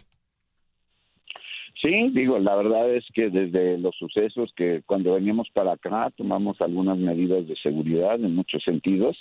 Sí, 1.83 2.11
digo, 2.11 2.39
la 2.39 2.57
verdad 2.57 2.95
es 2.95 3.07
que 3.15 3.31
desde 3.31 3.79
los 3.79 3.97
sucesos 3.97 4.53
que 4.55 4.83
cuando 4.85 5.15
veníamos 5.15 5.49
para 5.55 5.73
acá 5.73 6.13
tomamos 6.15 6.61
algunas 6.61 6.99
medidas 6.99 7.49
de 7.49 7.57
seguridad 7.57 8.17
en 8.17 8.35
muchos 8.35 8.63
sentidos 8.65 9.17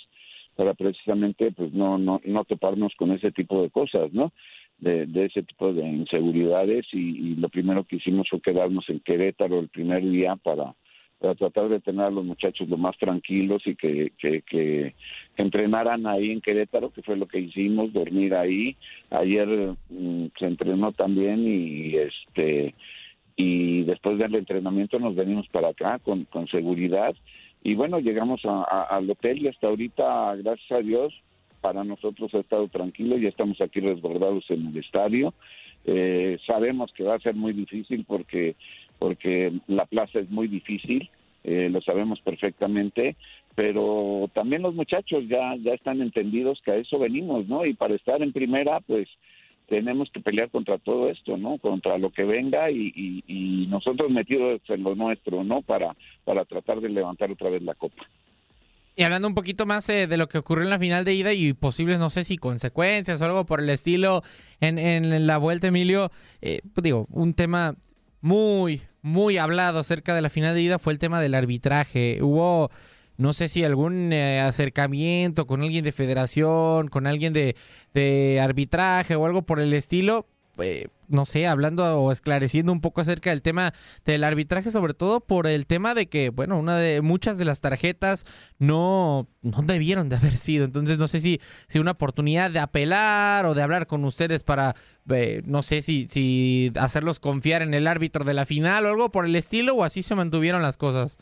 para 0.56 0.74
precisamente 0.74 1.52
pues 1.52 1.72
no 1.72 1.96
no 1.96 2.20
no 2.22 2.44
toparnos 2.44 2.92
con 2.96 3.12
ese 3.12 3.32
tipo 3.32 3.62
de 3.62 3.70
cosas, 3.70 4.12
¿no? 4.12 4.32
De, 4.78 5.06
ese 5.24 5.42
tipo 5.42 5.72
de 5.72 5.86
inseguridades 5.86 6.86
y, 6.92 7.32
y 7.32 7.36
lo 7.36 7.48
primero 7.48 7.84
que 7.84 7.96
hicimos 7.96 8.28
fue 8.28 8.40
quedarnos 8.40 8.88
en 8.88 9.00
Querétaro 9.00 9.60
el 9.60 9.68
primer 9.68 10.02
día 10.02 10.36
para 10.36 10.74
para 11.20 11.34
tratar 11.34 11.68
de 11.68 11.80
tener 11.80 12.06
a 12.06 12.10
los 12.10 12.24
muchachos 12.24 12.68
lo 12.68 12.78
más 12.78 12.96
tranquilos 12.98 13.62
y 13.66 13.74
que, 13.76 14.12
que, 14.18 14.42
que, 14.42 14.94
entrenaran 15.36 16.06
ahí 16.06 16.30
en 16.30 16.40
Querétaro, 16.40 16.90
que 16.90 17.02
fue 17.02 17.16
lo 17.16 17.26
que 17.28 17.40
hicimos, 17.40 17.92
dormir 17.92 18.34
ahí. 18.34 18.76
Ayer 19.10 19.74
mm, 19.90 20.26
se 20.38 20.46
entrenó 20.46 20.92
también 20.92 21.46
y 21.46 21.94
este 21.96 22.74
y 23.36 23.84
después 23.84 24.18
del 24.18 24.34
entrenamiento 24.34 24.98
nos 24.98 25.14
venimos 25.14 25.46
para 25.48 25.68
acá 25.68 25.98
con, 25.98 26.24
con 26.24 26.46
seguridad 26.48 27.14
y 27.62 27.74
bueno, 27.74 27.98
llegamos 28.00 28.42
a- 28.44 28.82
al 28.90 29.08
hotel 29.10 29.42
y 29.42 29.48
hasta 29.48 29.68
ahorita, 29.68 30.36
gracias 30.36 30.72
a 30.72 30.82
Dios, 30.82 31.12
para 31.60 31.84
nosotros 31.84 32.32
ha 32.34 32.38
estado 32.38 32.68
tranquilo, 32.68 33.18
ya 33.18 33.28
estamos 33.28 33.60
aquí 33.60 33.80
resguardados 33.80 34.44
en 34.50 34.68
el 34.68 34.78
estadio. 34.78 35.34
Eh, 35.84 36.38
sabemos 36.46 36.90
que 36.94 37.04
va 37.04 37.14
a 37.14 37.20
ser 37.20 37.34
muy 37.34 37.52
difícil 37.52 38.04
porque 38.06 38.56
porque 39.00 39.52
la 39.66 39.86
plaza 39.86 40.20
es 40.20 40.30
muy 40.30 40.46
difícil, 40.46 41.10
eh, 41.42 41.68
lo 41.70 41.80
sabemos 41.80 42.20
perfectamente, 42.20 43.16
pero 43.56 44.30
también 44.34 44.62
los 44.62 44.74
muchachos 44.74 45.24
ya 45.26 45.56
ya 45.56 45.72
están 45.72 46.02
entendidos 46.02 46.60
que 46.64 46.70
a 46.70 46.76
eso 46.76 46.98
venimos, 46.98 47.48
¿no? 47.48 47.64
Y 47.64 47.74
para 47.74 47.94
estar 47.94 48.22
en 48.22 48.32
primera, 48.32 48.78
pues 48.80 49.08
tenemos 49.66 50.10
que 50.12 50.20
pelear 50.20 50.50
contra 50.50 50.78
todo 50.78 51.08
esto, 51.08 51.38
¿no? 51.38 51.56
Contra 51.58 51.96
lo 51.96 52.10
que 52.10 52.24
venga 52.24 52.70
y, 52.70 52.92
y, 52.94 53.24
y 53.26 53.66
nosotros 53.68 54.10
metidos 54.10 54.60
en 54.68 54.82
lo 54.82 54.94
nuestro, 54.94 55.42
¿no? 55.42 55.62
Para 55.62 55.96
para 56.24 56.44
tratar 56.44 56.80
de 56.80 56.90
levantar 56.90 57.32
otra 57.32 57.48
vez 57.48 57.62
la 57.62 57.74
copa. 57.74 58.06
Y 58.96 59.02
hablando 59.02 59.28
un 59.28 59.34
poquito 59.34 59.64
más 59.64 59.88
eh, 59.88 60.06
de 60.06 60.18
lo 60.18 60.28
que 60.28 60.36
ocurrió 60.36 60.64
en 60.64 60.70
la 60.70 60.78
final 60.78 61.06
de 61.06 61.14
ida 61.14 61.32
y 61.32 61.54
posibles, 61.54 61.98
no 61.98 62.10
sé 62.10 62.22
si 62.22 62.36
consecuencias 62.36 63.22
o 63.22 63.24
algo 63.24 63.46
por 63.46 63.60
el 63.60 63.70
estilo 63.70 64.22
en, 64.60 64.78
en 64.78 65.26
la 65.26 65.38
vuelta, 65.38 65.68
Emilio, 65.68 66.10
eh, 66.42 66.60
pues 66.74 66.82
digo, 66.82 67.06
un 67.10 67.32
tema 67.32 67.76
muy, 68.20 68.82
muy 69.02 69.38
hablado 69.38 69.78
acerca 69.78 70.14
de 70.14 70.22
la 70.22 70.30
final 70.30 70.54
de 70.54 70.62
ida 70.62 70.78
fue 70.78 70.92
el 70.92 70.98
tema 70.98 71.20
del 71.20 71.34
arbitraje. 71.34 72.18
Hubo, 72.22 72.70
no 73.16 73.32
sé 73.32 73.48
si 73.48 73.64
algún 73.64 74.12
eh, 74.12 74.40
acercamiento 74.40 75.46
con 75.46 75.62
alguien 75.62 75.84
de 75.84 75.92
federación, 75.92 76.88
con 76.88 77.06
alguien 77.06 77.32
de, 77.32 77.56
de 77.94 78.40
arbitraje 78.40 79.16
o 79.16 79.26
algo 79.26 79.42
por 79.42 79.60
el 79.60 79.72
estilo. 79.72 80.26
Eh, 80.58 80.88
no 81.08 81.24
sé, 81.24 81.46
hablando 81.46 81.84
o 82.00 82.12
esclareciendo 82.12 82.72
un 82.72 82.80
poco 82.80 83.00
acerca 83.00 83.30
del 83.30 83.42
tema 83.42 83.72
del 84.04 84.24
arbitraje, 84.24 84.70
sobre 84.70 84.94
todo 84.94 85.20
por 85.20 85.46
el 85.46 85.66
tema 85.66 85.94
de 85.94 86.06
que, 86.06 86.30
bueno, 86.30 86.58
una 86.58 86.76
de 86.76 87.02
muchas 87.02 87.38
de 87.38 87.44
las 87.44 87.60
tarjetas 87.60 88.24
no, 88.58 89.26
no 89.42 89.62
debieron 89.62 90.08
de 90.08 90.16
haber 90.16 90.32
sido. 90.32 90.64
Entonces, 90.64 90.98
no 90.98 91.06
sé 91.06 91.20
si, 91.20 91.40
si 91.68 91.78
una 91.78 91.92
oportunidad 91.92 92.50
de 92.50 92.60
apelar 92.60 93.46
o 93.46 93.54
de 93.54 93.62
hablar 93.62 93.86
con 93.86 94.04
ustedes 94.04 94.44
para, 94.44 94.74
eh, 95.10 95.42
no 95.44 95.62
sé 95.62 95.82
si, 95.82 96.04
si 96.08 96.72
hacerlos 96.76 97.20
confiar 97.20 97.62
en 97.62 97.74
el 97.74 97.86
árbitro 97.86 98.24
de 98.24 98.34
la 98.34 98.46
final 98.46 98.86
o 98.86 98.88
algo 98.90 99.10
por 99.10 99.26
el 99.26 99.36
estilo, 99.36 99.74
o 99.74 99.84
así 99.84 100.02
se 100.02 100.14
mantuvieron 100.14 100.62
las 100.62 100.76
cosas. 100.76 101.18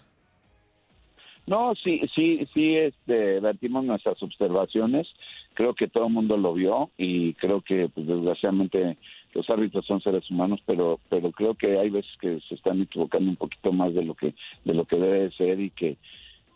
No, 1.48 1.74
sí, 1.82 2.02
sí, 2.14 2.46
sí, 2.52 2.76
este, 2.76 3.40
vertimos 3.40 3.82
nuestras 3.82 4.22
observaciones. 4.22 5.06
Creo 5.54 5.74
que 5.74 5.88
todo 5.88 6.06
el 6.06 6.12
mundo 6.12 6.36
lo 6.36 6.52
vio 6.52 6.90
y 6.98 7.32
creo 7.34 7.62
que, 7.62 7.88
pues, 7.88 8.06
desgraciadamente, 8.06 8.98
los 9.38 9.48
árbitros 9.50 9.86
son 9.86 10.00
seres 10.00 10.28
humanos, 10.30 10.60
pero, 10.66 10.98
pero 11.08 11.30
creo 11.30 11.54
que 11.54 11.78
hay 11.78 11.90
veces 11.90 12.10
que 12.20 12.40
se 12.48 12.56
están 12.56 12.82
equivocando 12.82 13.30
un 13.30 13.36
poquito 13.36 13.72
más 13.72 13.94
de 13.94 14.04
lo 14.04 14.14
que, 14.14 14.34
de 14.64 14.74
lo 14.74 14.84
que 14.84 14.96
debe 14.96 15.20
de 15.20 15.30
ser 15.32 15.60
y 15.60 15.70
que, 15.70 15.96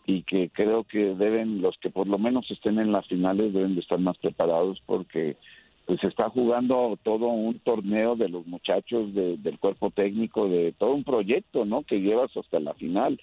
y 0.05 0.23
que 0.23 0.49
creo 0.49 0.83
que 0.83 1.15
deben, 1.15 1.61
los 1.61 1.77
que 1.77 1.89
por 1.89 2.07
lo 2.07 2.17
menos 2.17 2.49
estén 2.51 2.77
en 2.79 2.91
las 2.91 3.07
finales 3.07 3.53
deben 3.53 3.75
de 3.75 3.81
estar 3.81 3.99
más 3.99 4.17
preparados 4.17 4.81
porque 4.85 5.37
pues 5.85 5.99
se 6.01 6.07
está 6.07 6.29
jugando 6.29 6.97
todo 7.03 7.27
un 7.27 7.59
torneo 7.59 8.15
de 8.15 8.29
los 8.29 8.45
muchachos, 8.47 9.13
de- 9.13 9.37
del 9.37 9.59
cuerpo 9.59 9.89
técnico, 9.91 10.47
de 10.47 10.71
todo 10.73 10.93
un 10.93 11.03
proyecto, 11.03 11.65
¿no? 11.65 11.83
Que 11.83 11.99
llevas 12.01 12.35
hasta 12.37 12.59
la 12.59 12.73
final 12.73 13.19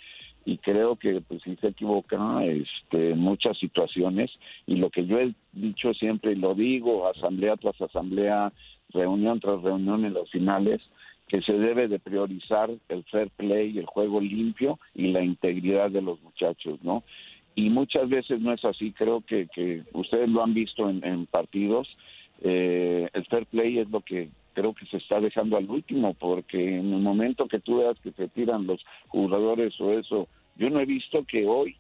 y 0.47 0.57
creo 0.59 0.97
que 0.97 1.21
pues 1.21 1.43
sí 1.43 1.57
se 1.61 1.69
equivoca 1.69 2.45
este, 2.47 3.15
muchas 3.15 3.59
situaciones 3.59 4.31
y 4.67 4.77
lo 4.77 4.89
que 4.89 5.05
yo 5.07 5.19
he 5.19 5.35
dicho 5.53 5.93
siempre 5.95 6.33
y 6.33 6.37
lo 6.37 6.55
digo 6.55 7.07
asamblea 7.09 7.57
tras 7.57 7.79
asamblea 7.81 8.51
reunión 8.93 9.41
tras 9.41 9.63
reunión 9.63 10.05
en 10.05 10.15
las 10.15 10.29
finales 10.31 10.81
que 11.29 11.41
se 11.43 11.53
debe 11.53 11.89
de 11.89 11.99
priorizar 11.99 12.71
el 12.89 13.05
fair 13.05 13.31
play 13.37 13.79
el 13.79 13.87
juego 13.87 14.21
limpio 14.21 14.79
y 14.95 15.13
la 15.13 15.23
integridad 15.23 15.91
de 15.91 16.03
los 16.03 16.21
muchachos 16.23 16.79
no 16.83 17.03
y 17.55 17.69
muchas 17.71 18.09
veces 18.09 18.41
no 18.41 18.53
es 18.53 18.65
así 18.65 18.93
creo 18.93 19.21
que, 19.23 19.49
que 19.55 19.83
ustedes 19.93 20.29
lo 20.29 20.43
han 20.43 20.55
visto 20.55 20.89
en, 20.89 21.05
en 21.05 21.27
partidos 21.27 21.89
eh, 22.43 23.09
el 23.13 23.25
fair 23.27 23.47
play 23.47 23.79
es 23.79 23.91
lo 23.91 24.01
que 24.01 24.31
creo 24.53 24.75
que 24.75 24.87
se 24.87 24.97
está 24.97 25.21
dejando 25.21 25.57
al 25.57 25.69
último, 25.69 26.15
porque 26.15 26.77
en 26.77 26.93
el 26.93 27.01
momento 27.01 27.47
que 27.47 27.61
tú 27.61 27.79
veas 27.79 27.99
que 28.01 28.13
se 28.13 28.29
tiran 28.29 28.67
los 28.67 28.85
jugadores 29.09 29.79
o 29.81 29.93
eso, 29.93 30.29
yo 30.57 30.71
no 30.71 30.81
he 30.81 30.87
visto 30.87 31.25
que 31.25 31.47
hoy 31.47 31.77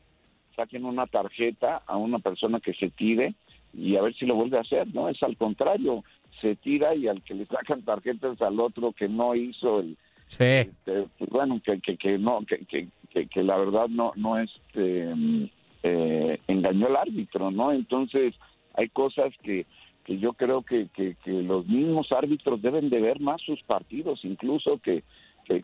saquen 0.57 0.85
una 0.85 1.07
tarjeta 1.07 1.83
a 1.87 1.97
una 1.97 2.19
persona 2.19 2.61
que 2.61 2.75
se 2.75 2.90
tire 2.90 3.35
y 3.73 3.97
a 3.97 4.02
ver 4.02 4.14
si 4.14 4.26
lo 4.26 4.35
vuelve 4.35 4.59
a 4.59 4.62
hacer, 4.62 4.93
¿no? 4.95 5.09
Es 5.09 5.23
al 5.23 5.37
contrario, 5.37 6.05
se 6.41 6.57
tira 6.57 6.95
y 6.95 7.09
al 7.09 7.23
que 7.23 7.35
le 7.35 7.47
sacan 7.47 7.83
tarjetas 7.83 8.41
al 8.43 8.61
otro 8.61 8.93
que 8.93 9.09
no 9.09 9.35
hizo 9.35 9.81
el... 9.81 9.97
Sí. 10.27 10.45
este, 10.45 11.09
pues 11.19 11.31
bueno, 11.31 11.61
que, 11.65 11.81
que, 11.81 11.97
que 11.97 12.17
no, 12.17 12.45
que, 12.47 12.59
que, 12.65 13.27
que, 13.27 13.43
la 13.43 13.57
verdad 13.57 13.89
no, 13.89 14.13
no 14.15 14.39
este, 14.39 15.13
mm, 15.13 15.51
eh, 15.83 16.41
engañó 16.47 16.87
al 16.87 16.97
árbitro, 16.97 17.51
¿no? 17.51 17.73
Entonces 17.73 18.35
hay 18.75 18.89
cosas 18.91 19.33
que 19.43 19.67
que 20.05 20.19
yo 20.19 20.33
creo 20.33 20.63
que, 20.63 20.89
que, 20.89 21.17
los 21.25 21.67
mismos 21.67 22.11
árbitros 22.13 22.61
deben 22.63 22.91
de 22.91 23.01
ver 23.01 23.21
más 23.21 23.41
sus 23.43 23.63
partidos, 23.63 24.25
incluso 24.25 24.79
que, 24.79 25.05
que, 25.47 25.63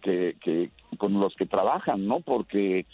que, 0.00 0.70
con 0.98 1.18
los 1.18 1.34
que 1.34 1.46
trabajan, 1.46 2.06
¿no? 2.06 2.20
Porque 2.20 2.86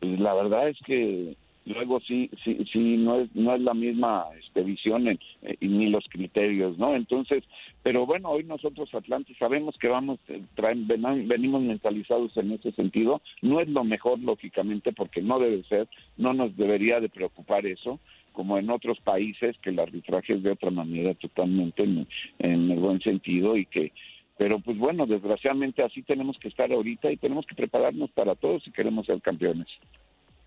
pues, 0.00 0.18
la 0.18 0.34
verdad 0.34 0.68
es 0.68 0.78
que 0.86 1.36
luego 1.66 2.00
sí, 2.00 2.30
sí, 2.44 2.58
sí, 2.72 2.96
no 2.96 3.20
es, 3.20 3.28
no 3.34 3.54
es 3.54 3.60
la 3.60 3.74
misma 3.74 4.26
este, 4.42 4.62
visión 4.62 5.08
eh, 5.08 5.18
ni 5.60 5.90
los 5.90 6.04
criterios, 6.08 6.78
¿no? 6.78 6.94
Entonces, 6.94 7.44
pero 7.82 8.06
bueno, 8.06 8.30
hoy 8.30 8.44
nosotros 8.44 8.88
Atlantes 8.94 9.36
sabemos 9.38 9.76
que 9.78 9.88
vamos, 9.88 10.18
eh, 10.28 10.42
traen, 10.54 10.86
ven- 10.86 11.28
venimos 11.28 11.62
mentalizados 11.62 12.36
en 12.36 12.52
ese 12.52 12.72
sentido, 12.72 13.20
no 13.42 13.60
es 13.60 13.68
lo 13.68 13.84
mejor 13.84 14.18
lógicamente 14.20 14.92
porque 14.92 15.20
no 15.22 15.38
debe 15.38 15.62
ser, 15.64 15.88
no 16.16 16.32
nos 16.32 16.56
debería 16.56 17.00
de 17.00 17.08
preocupar 17.08 17.66
eso, 17.66 18.00
como 18.32 18.58
en 18.58 18.70
otros 18.70 18.98
países 19.00 19.56
que 19.62 19.70
el 19.70 19.78
arbitraje 19.80 20.34
es 20.34 20.42
de 20.42 20.52
otra 20.52 20.70
manera 20.70 21.14
totalmente 21.14 21.82
en, 21.82 22.06
en 22.38 22.70
el 22.70 22.78
buen 22.78 23.00
sentido 23.00 23.56
y 23.56 23.66
que 23.66 23.92
pero 24.38 24.58
pues 24.60 24.76
bueno, 24.76 25.06
desgraciadamente 25.06 25.82
así 25.82 26.02
tenemos 26.02 26.36
que 26.38 26.48
estar 26.48 26.70
ahorita 26.70 27.10
y 27.10 27.16
tenemos 27.16 27.46
que 27.46 27.54
prepararnos 27.54 28.10
para 28.10 28.34
todos 28.34 28.62
si 28.64 28.70
queremos 28.70 29.06
ser 29.06 29.22
campeones. 29.22 29.66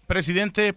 Presidente, 0.05 0.75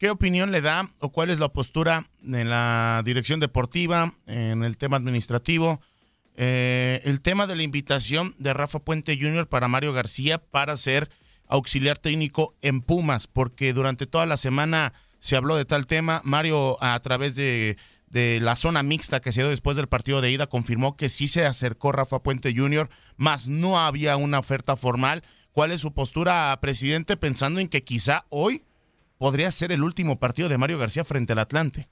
¿qué 0.00 0.10
opinión 0.10 0.50
le 0.50 0.62
da 0.62 0.88
o 0.98 1.10
cuál 1.10 1.30
es 1.30 1.38
la 1.38 1.50
postura 1.50 2.06
en 2.24 2.48
la 2.48 3.02
dirección 3.04 3.38
deportiva, 3.38 4.12
en 4.26 4.64
el 4.64 4.78
tema 4.78 4.96
administrativo? 4.96 5.80
Eh, 6.34 7.02
el 7.04 7.20
tema 7.20 7.46
de 7.46 7.54
la 7.54 7.62
invitación 7.62 8.34
de 8.38 8.54
Rafa 8.54 8.78
Puente 8.78 9.16
Jr. 9.20 9.46
para 9.46 9.68
Mario 9.68 9.92
García 9.92 10.38
para 10.38 10.76
ser 10.78 11.10
auxiliar 11.46 11.98
técnico 11.98 12.56
en 12.62 12.80
Pumas, 12.80 13.26
porque 13.26 13.74
durante 13.74 14.06
toda 14.06 14.24
la 14.24 14.38
semana 14.38 14.94
se 15.18 15.36
habló 15.36 15.56
de 15.56 15.66
tal 15.66 15.86
tema. 15.86 16.22
Mario, 16.24 16.82
a 16.82 16.98
través 17.00 17.34
de 17.34 17.76
de 18.08 18.40
la 18.40 18.56
zona 18.56 18.82
mixta 18.82 19.20
que 19.20 19.30
se 19.30 19.40
dio 19.40 19.50
después 19.50 19.76
del 19.76 19.86
partido 19.86 20.20
de 20.20 20.32
ida 20.32 20.48
confirmó 20.48 20.96
que 20.96 21.08
sí 21.08 21.28
se 21.28 21.46
acercó 21.46 21.92
Rafa 21.92 22.24
Puente 22.24 22.52
Jr., 22.52 22.90
más 23.16 23.48
no 23.48 23.78
había 23.78 24.16
una 24.16 24.40
oferta 24.40 24.74
formal. 24.76 25.22
¿Cuál 25.52 25.70
es 25.70 25.80
su 25.80 25.94
postura, 25.94 26.58
presidente, 26.60 27.16
pensando 27.16 27.60
en 27.60 27.68
que 27.68 27.84
quizá 27.84 28.26
hoy 28.28 28.64
podría 29.20 29.50
ser 29.50 29.70
el 29.70 29.82
último 29.82 30.18
partido 30.18 30.48
de 30.48 30.56
Mario 30.56 30.78
García 30.78 31.04
frente 31.04 31.34
al 31.34 31.40
Atlante? 31.40 31.88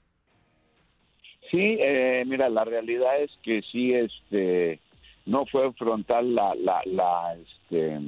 Sí, 1.51 1.77
eh, 1.79 2.23
mira, 2.25 2.49
la 2.49 2.65
realidad 2.65 3.21
es 3.21 3.29
que 3.43 3.61
sí, 3.71 3.93
este, 3.93 4.79
no 5.27 5.45
fue 5.45 5.71
frontal 5.73 6.33
la, 6.33 6.55
la, 6.55 6.81
la 6.85 7.35
este, 7.35 7.99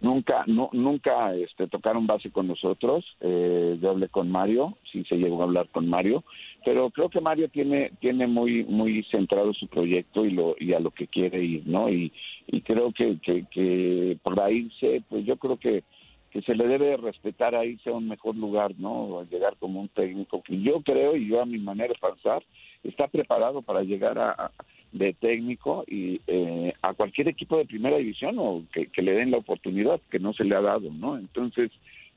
nunca, 0.00 0.44
no, 0.46 0.70
nunca, 0.72 1.34
este, 1.34 1.68
tocaron 1.68 2.06
base 2.06 2.30
con 2.30 2.48
nosotros. 2.48 3.04
Eh, 3.20 3.78
yo 3.80 3.90
hablé 3.90 4.08
con 4.08 4.30
Mario, 4.30 4.78
sí 4.90 5.04
se 5.06 5.16
llegó 5.16 5.42
a 5.42 5.44
hablar 5.44 5.68
con 5.68 5.86
Mario 5.86 6.24
pero 6.64 6.90
creo 6.90 7.08
que 7.08 7.20
Mario 7.20 7.48
tiene 7.48 7.92
tiene 8.00 8.26
muy 8.26 8.64
muy 8.64 9.02
centrado 9.10 9.54
su 9.54 9.66
proyecto 9.68 10.24
y 10.24 10.30
lo 10.32 10.54
y 10.58 10.72
a 10.72 10.80
lo 10.80 10.90
que 10.90 11.06
quiere 11.06 11.42
ir 11.42 11.66
no 11.66 11.88
y, 11.88 12.12
y 12.46 12.60
creo 12.60 12.92
que, 12.92 13.18
que, 13.20 13.46
que 13.50 14.18
para 14.22 14.50
irse 14.50 15.02
pues 15.08 15.24
yo 15.24 15.36
creo 15.36 15.56
que 15.56 15.82
que 16.30 16.42
se 16.42 16.54
le 16.54 16.66
debe 16.66 16.96
respetar 16.96 17.54
a 17.54 17.64
irse 17.64 17.90
a 17.90 17.94
un 17.94 18.08
mejor 18.08 18.36
lugar 18.36 18.72
no 18.78 19.20
a 19.20 19.24
llegar 19.24 19.56
como 19.58 19.80
un 19.80 19.88
técnico 19.88 20.42
que 20.42 20.60
yo 20.60 20.82
creo 20.82 21.16
y 21.16 21.28
yo 21.28 21.40
a 21.40 21.46
mi 21.46 21.58
manera 21.58 21.94
de 21.94 22.08
pensar 22.08 22.42
está 22.84 23.08
preparado 23.08 23.62
para 23.62 23.82
llegar 23.82 24.18
a, 24.18 24.50
de 24.92 25.12
técnico 25.14 25.84
y 25.86 26.20
eh, 26.26 26.72
a 26.82 26.94
cualquier 26.94 27.28
equipo 27.28 27.56
de 27.56 27.64
primera 27.64 27.96
división 27.98 28.36
o 28.38 28.62
que, 28.72 28.90
le 29.02 29.12
den 29.12 29.30
la 29.30 29.38
oportunidad 29.38 30.00
que 30.10 30.18
no 30.18 30.32
se 30.32 30.44
le 30.44 30.54
ha 30.54 30.60
dado 30.60 30.90
no 30.90 31.16
entonces 31.16 31.70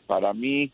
para 0.08 0.34
mí 0.34 0.72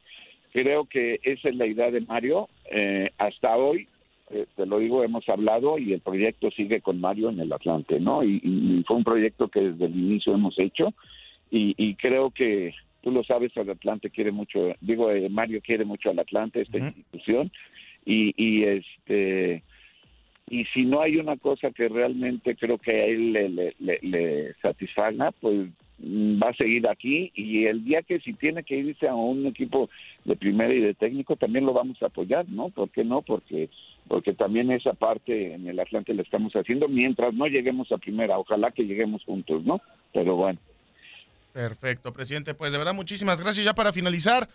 Creo 0.57 0.85
que 0.85 1.19
esa 1.21 1.49
es 1.49 1.55
la 1.55 1.67
idea 1.67 1.91
de 1.91 2.01
Mario. 2.01 2.49
Eh, 2.71 3.11
hasta 3.19 3.55
hoy, 3.55 3.87
eh, 4.31 4.47
te 4.55 4.65
lo 4.65 4.79
digo, 4.79 5.03
hemos 5.03 5.27
hablado 5.29 5.77
y 5.77 5.93
el 5.93 5.99
proyecto 5.99 6.49
sigue 6.51 6.81
con 6.81 6.99
Mario 6.99 7.29
en 7.29 7.39
el 7.39 7.53
Atlante, 7.53 7.99
¿no? 7.99 8.23
Y, 8.23 8.83
fue 8.87 8.97
un 8.97 9.03
proyecto 9.03 9.49
que 9.49 9.61
desde 9.61 9.85
el 9.85 9.95
inicio 9.95 10.33
hemos 10.33 10.57
hecho 10.57 10.93
y, 11.51 11.93
creo 11.95 12.31
que 12.31 12.73
tú 13.07 13.11
lo 13.11 13.23
sabes, 13.23 13.55
el 13.55 13.69
Atlante 13.69 14.09
quiere 14.09 14.33
mucho, 14.33 14.73
digo, 14.81 15.09
eh, 15.11 15.29
Mario 15.29 15.61
quiere 15.61 15.85
mucho 15.85 16.09
al 16.09 16.19
Atlante, 16.19 16.61
esta 16.61 16.77
institución, 16.77 17.49
y, 18.05 18.33
y 18.35 18.63
este 18.63 19.63
y 20.49 20.65
si 20.73 20.85
no 20.85 21.01
hay 21.01 21.17
una 21.17 21.37
cosa 21.37 21.71
que 21.71 21.87
realmente 21.87 22.55
creo 22.55 22.77
que 22.77 22.91
a 22.91 23.05
él 23.05 23.33
le, 23.33 23.49
le, 23.49 23.99
le 24.01 24.53
satisfaga, 24.61 25.31
pues 25.41 25.67
Mm, 25.99 26.39
va 26.41 26.49
a 26.49 26.53
seguir 26.53 26.87
aquí 26.87 27.31
y 27.33 27.65
el 27.65 27.83
día 27.83 28.03
que 28.03 28.19
si 28.19 28.33
tiene 28.33 28.63
que 28.63 28.77
irse 28.77 29.07
a 29.07 29.15
un 29.15 29.47
equipo 29.47 29.89
de 30.25 30.35
primera 30.35 30.71
y 30.71 30.79
de 30.79 30.93
técnico 30.93 31.35
también 31.37 31.65
lo 31.65 31.73
vamos 31.73 32.01
a 32.03 32.07
apoyar, 32.07 32.47
¿no? 32.49 32.69
¿Por 32.69 32.89
qué 32.91 33.03
no? 33.03 33.23
Porque 33.23 33.69
porque 34.07 34.33
también 34.33 34.71
esa 34.71 34.93
parte 34.93 35.55
en 35.55 35.67
el 35.67 35.79
Atlante 35.79 36.13
la 36.13 36.21
estamos 36.21 36.53
haciendo 36.53 36.87
mientras 36.87 37.33
no 37.33 37.47
lleguemos 37.47 37.91
a 37.91 37.97
primera, 37.97 38.37
ojalá 38.37 38.71
que 38.71 38.85
lleguemos 38.85 39.23
juntos, 39.23 39.63
¿no? 39.65 39.81
Pero 40.13 40.35
bueno. 40.35 40.59
Perfecto, 41.57 42.13
presidente, 42.13 42.53
pues 42.53 42.71
de 42.71 42.77
verdad 42.77 42.93
muchísimas 42.93 43.41
gracias 43.41 43.65
ya 43.65 43.73
para 43.73 43.91
finalizar. 43.91 44.47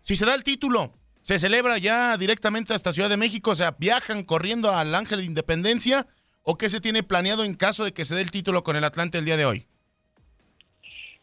Si 0.00 0.16
se 0.16 0.24
da 0.24 0.34
el 0.34 0.42
título, 0.42 0.94
se 1.20 1.38
celebra 1.38 1.76
ya 1.76 2.16
directamente 2.16 2.72
hasta 2.72 2.92
Ciudad 2.92 3.10
de 3.10 3.18
México, 3.18 3.50
o 3.50 3.54
sea, 3.54 3.76
viajan 3.78 4.24
corriendo 4.24 4.70
al 4.70 4.94
Ángel 4.94 5.18
de 5.18 5.26
Independencia 5.26 6.06
o 6.42 6.56
qué 6.56 6.70
se 6.70 6.80
tiene 6.80 7.02
planeado 7.02 7.44
en 7.44 7.52
caso 7.52 7.84
de 7.84 7.92
que 7.92 8.06
se 8.06 8.14
dé 8.14 8.22
el 8.22 8.30
título 8.30 8.62
con 8.62 8.74
el 8.74 8.84
Atlante 8.84 9.18
el 9.18 9.26
día 9.26 9.36
de 9.36 9.44
hoy? 9.44 9.66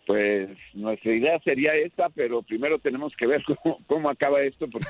Pues 0.06 0.50
nuestra 0.74 1.14
idea 1.14 1.40
sería 1.40 1.74
esta, 1.74 2.10
pero 2.10 2.44
primero 2.44 2.78
tenemos 2.78 3.12
que 3.18 3.26
ver 3.26 3.44
cómo, 3.88 4.10
acaba 4.12 4.42
esto, 4.42 4.68
porque 4.70 4.88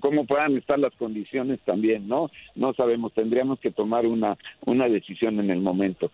cómo, 0.00 0.26
puedan 0.26 0.56
estar 0.58 0.78
las 0.78 0.94
condiciones 0.96 1.60
también, 1.64 2.06
¿no? 2.06 2.30
No 2.54 2.74
sabemos, 2.74 3.14
tendríamos 3.14 3.58
que 3.58 3.72
tomar 3.72 4.04
una, 4.04 4.36
una 4.66 4.86
decisión 4.86 5.40
en 5.40 5.50
el 5.50 5.60
momento. 5.60 6.12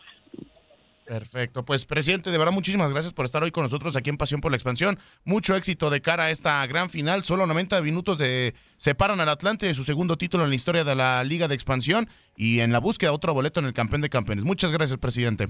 Perfecto, 1.06 1.66
pues 1.66 1.84
presidente, 1.84 2.30
de 2.30 2.38
verdad 2.38 2.52
muchísimas 2.52 2.90
gracias 2.90 3.12
por 3.12 3.26
estar 3.26 3.42
hoy 3.42 3.50
con 3.50 3.62
nosotros 3.62 3.94
aquí 3.94 4.08
en 4.08 4.16
Pasión 4.16 4.40
por 4.40 4.50
la 4.50 4.56
Expansión. 4.56 4.96
Mucho 5.24 5.54
éxito 5.54 5.90
de 5.90 6.00
cara 6.00 6.24
a 6.24 6.30
esta 6.30 6.66
gran 6.66 6.88
final. 6.88 7.22
Solo 7.22 7.46
90 7.46 7.82
minutos 7.82 8.16
de 8.16 8.54
separan 8.78 9.20
al 9.20 9.28
Atlante 9.28 9.66
de 9.66 9.74
su 9.74 9.84
segundo 9.84 10.16
título 10.16 10.44
en 10.44 10.50
la 10.50 10.56
historia 10.56 10.82
de 10.82 10.94
la 10.94 11.22
Liga 11.22 11.46
de 11.46 11.54
Expansión 11.54 12.08
y 12.38 12.60
en 12.60 12.72
la 12.72 12.80
búsqueda 12.80 13.10
de 13.10 13.16
otro 13.16 13.34
boleto 13.34 13.60
en 13.60 13.66
el 13.66 13.74
campeón 13.74 14.00
de 14.00 14.08
campeones. 14.08 14.46
Muchas 14.46 14.72
gracias, 14.72 14.98
presidente. 14.98 15.48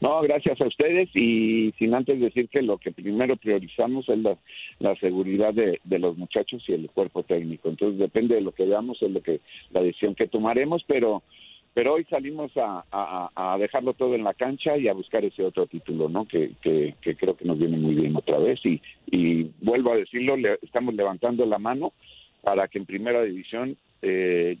No, 0.00 0.20
gracias 0.20 0.60
a 0.60 0.66
ustedes 0.66 1.08
y 1.14 1.72
sin 1.78 1.92
antes 1.94 2.20
decir 2.20 2.48
que 2.48 2.62
lo 2.62 2.78
que 2.78 2.92
primero 2.92 3.36
priorizamos 3.36 4.08
es 4.08 4.18
la, 4.78 4.94
seguridad 5.00 5.52
de, 5.52 5.80
los 5.98 6.16
muchachos 6.16 6.62
y 6.68 6.72
el 6.72 6.88
cuerpo 6.90 7.24
técnico. 7.24 7.68
Entonces 7.68 7.98
depende 7.98 8.36
de 8.36 8.42
lo 8.42 8.52
que 8.52 8.64
veamos, 8.64 9.02
es 9.02 9.10
lo 9.10 9.20
que 9.20 9.40
la 9.70 9.82
decisión 9.82 10.14
que 10.14 10.28
tomaremos, 10.28 10.84
pero 10.86 11.22
pero 11.78 11.94
hoy 11.94 12.04
salimos 12.10 12.50
a, 12.56 13.56
dejarlo 13.60 13.94
todo 13.94 14.16
en 14.16 14.24
la 14.24 14.34
cancha 14.34 14.76
y 14.76 14.88
a 14.88 14.92
buscar 14.94 15.24
ese 15.24 15.44
otro 15.44 15.68
título, 15.68 16.08
¿no? 16.08 16.26
Que, 16.26 16.54
que, 16.60 16.96
creo 17.14 17.36
que 17.36 17.44
nos 17.44 17.56
viene 17.56 17.76
muy 17.76 17.94
bien 17.94 18.16
otra 18.16 18.36
vez 18.38 18.58
y, 18.66 18.82
y 19.06 19.52
vuelvo 19.60 19.92
a 19.92 19.96
decirlo, 19.96 20.36
le, 20.36 20.58
estamos 20.62 20.92
levantando 20.96 21.46
la 21.46 21.60
mano 21.60 21.92
para 22.42 22.66
que 22.66 22.78
en 22.78 22.86
primera 22.86 23.22
división 23.22 23.76
eh, 24.02 24.58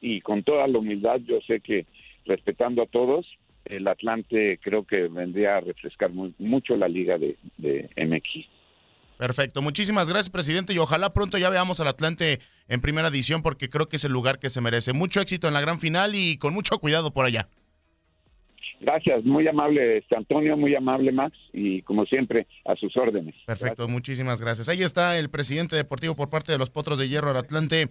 y 0.00 0.20
con 0.20 0.42
toda 0.42 0.66
la 0.66 0.80
humildad, 0.80 1.20
yo 1.20 1.40
sé 1.42 1.60
que 1.60 1.86
respetando 2.26 2.82
a 2.82 2.86
todos, 2.86 3.24
el 3.64 3.86
Atlante 3.86 4.58
creo 4.60 4.82
que 4.82 5.06
vendría 5.06 5.58
a 5.58 5.60
refrescar 5.60 6.10
mucho 6.10 6.76
la 6.76 6.88
liga 6.88 7.18
de, 7.18 7.36
de 7.56 7.88
MX. 7.96 8.48
Perfecto, 9.18 9.62
muchísimas 9.62 10.08
gracias 10.08 10.30
presidente 10.30 10.72
y 10.72 10.78
ojalá 10.78 11.12
pronto 11.12 11.38
ya 11.38 11.50
veamos 11.50 11.80
al 11.80 11.88
Atlante 11.88 12.38
en 12.68 12.80
primera 12.80 13.08
edición 13.08 13.42
porque 13.42 13.68
creo 13.68 13.88
que 13.88 13.96
es 13.96 14.04
el 14.04 14.12
lugar 14.12 14.38
que 14.38 14.48
se 14.48 14.60
merece. 14.60 14.92
Mucho 14.92 15.20
éxito 15.20 15.48
en 15.48 15.54
la 15.54 15.60
gran 15.60 15.80
final 15.80 16.14
y 16.14 16.38
con 16.38 16.54
mucho 16.54 16.78
cuidado 16.78 17.12
por 17.12 17.26
allá. 17.26 17.48
Gracias, 18.80 19.24
muy 19.24 19.46
amable 19.48 19.98
este 19.98 20.16
Antonio, 20.16 20.56
muy 20.56 20.74
amable 20.76 21.10
Max 21.10 21.36
y 21.52 21.82
como 21.82 22.04
siempre 22.06 22.46
a 22.64 22.76
sus 22.76 22.96
órdenes. 22.96 23.34
Perfecto, 23.44 23.88
muchísimas 23.88 24.40
gracias. 24.40 24.68
Ahí 24.68 24.82
está 24.82 25.18
el 25.18 25.30
presidente 25.30 25.74
deportivo 25.74 26.14
por 26.14 26.30
parte 26.30 26.52
de 26.52 26.58
los 26.58 26.70
Potros 26.70 26.98
de 26.98 27.08
Hierro 27.08 27.30
al 27.30 27.38
Atlante, 27.38 27.88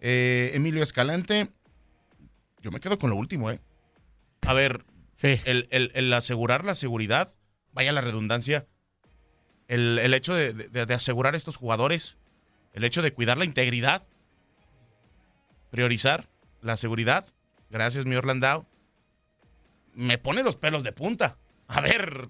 eh, 0.00 0.52
Emilio 0.54 0.82
Escalante. 0.82 1.48
Yo 2.62 2.70
me 2.70 2.80
quedo 2.80 2.98
con 2.98 3.10
lo 3.10 3.16
último, 3.16 3.50
¿eh? 3.50 3.60
A 4.46 4.54
ver, 4.54 4.84
el, 5.22 6.12
asegurar 6.14 6.64
la 6.64 6.74
seguridad, 6.74 7.30
vaya 7.72 7.92
la 7.92 8.00
redundancia, 8.00 8.66
el, 9.70 10.14
hecho 10.14 10.34
de, 10.34 10.86
asegurar 10.92 11.34
a 11.34 11.36
estos 11.36 11.56
jugadores, 11.56 12.16
el 12.72 12.82
hecho 12.82 13.02
de 13.02 13.12
cuidar 13.12 13.38
la 13.38 13.44
integridad, 13.44 14.02
priorizar 15.70 16.28
la 16.60 16.76
seguridad, 16.76 17.24
gracias 17.70 18.04
mi 18.04 18.16
Orlandao, 18.16 18.66
me 19.94 20.18
pone 20.18 20.42
los 20.42 20.56
pelos 20.56 20.82
de 20.82 20.92
punta. 20.92 21.38
A 21.68 21.80
ver, 21.80 22.28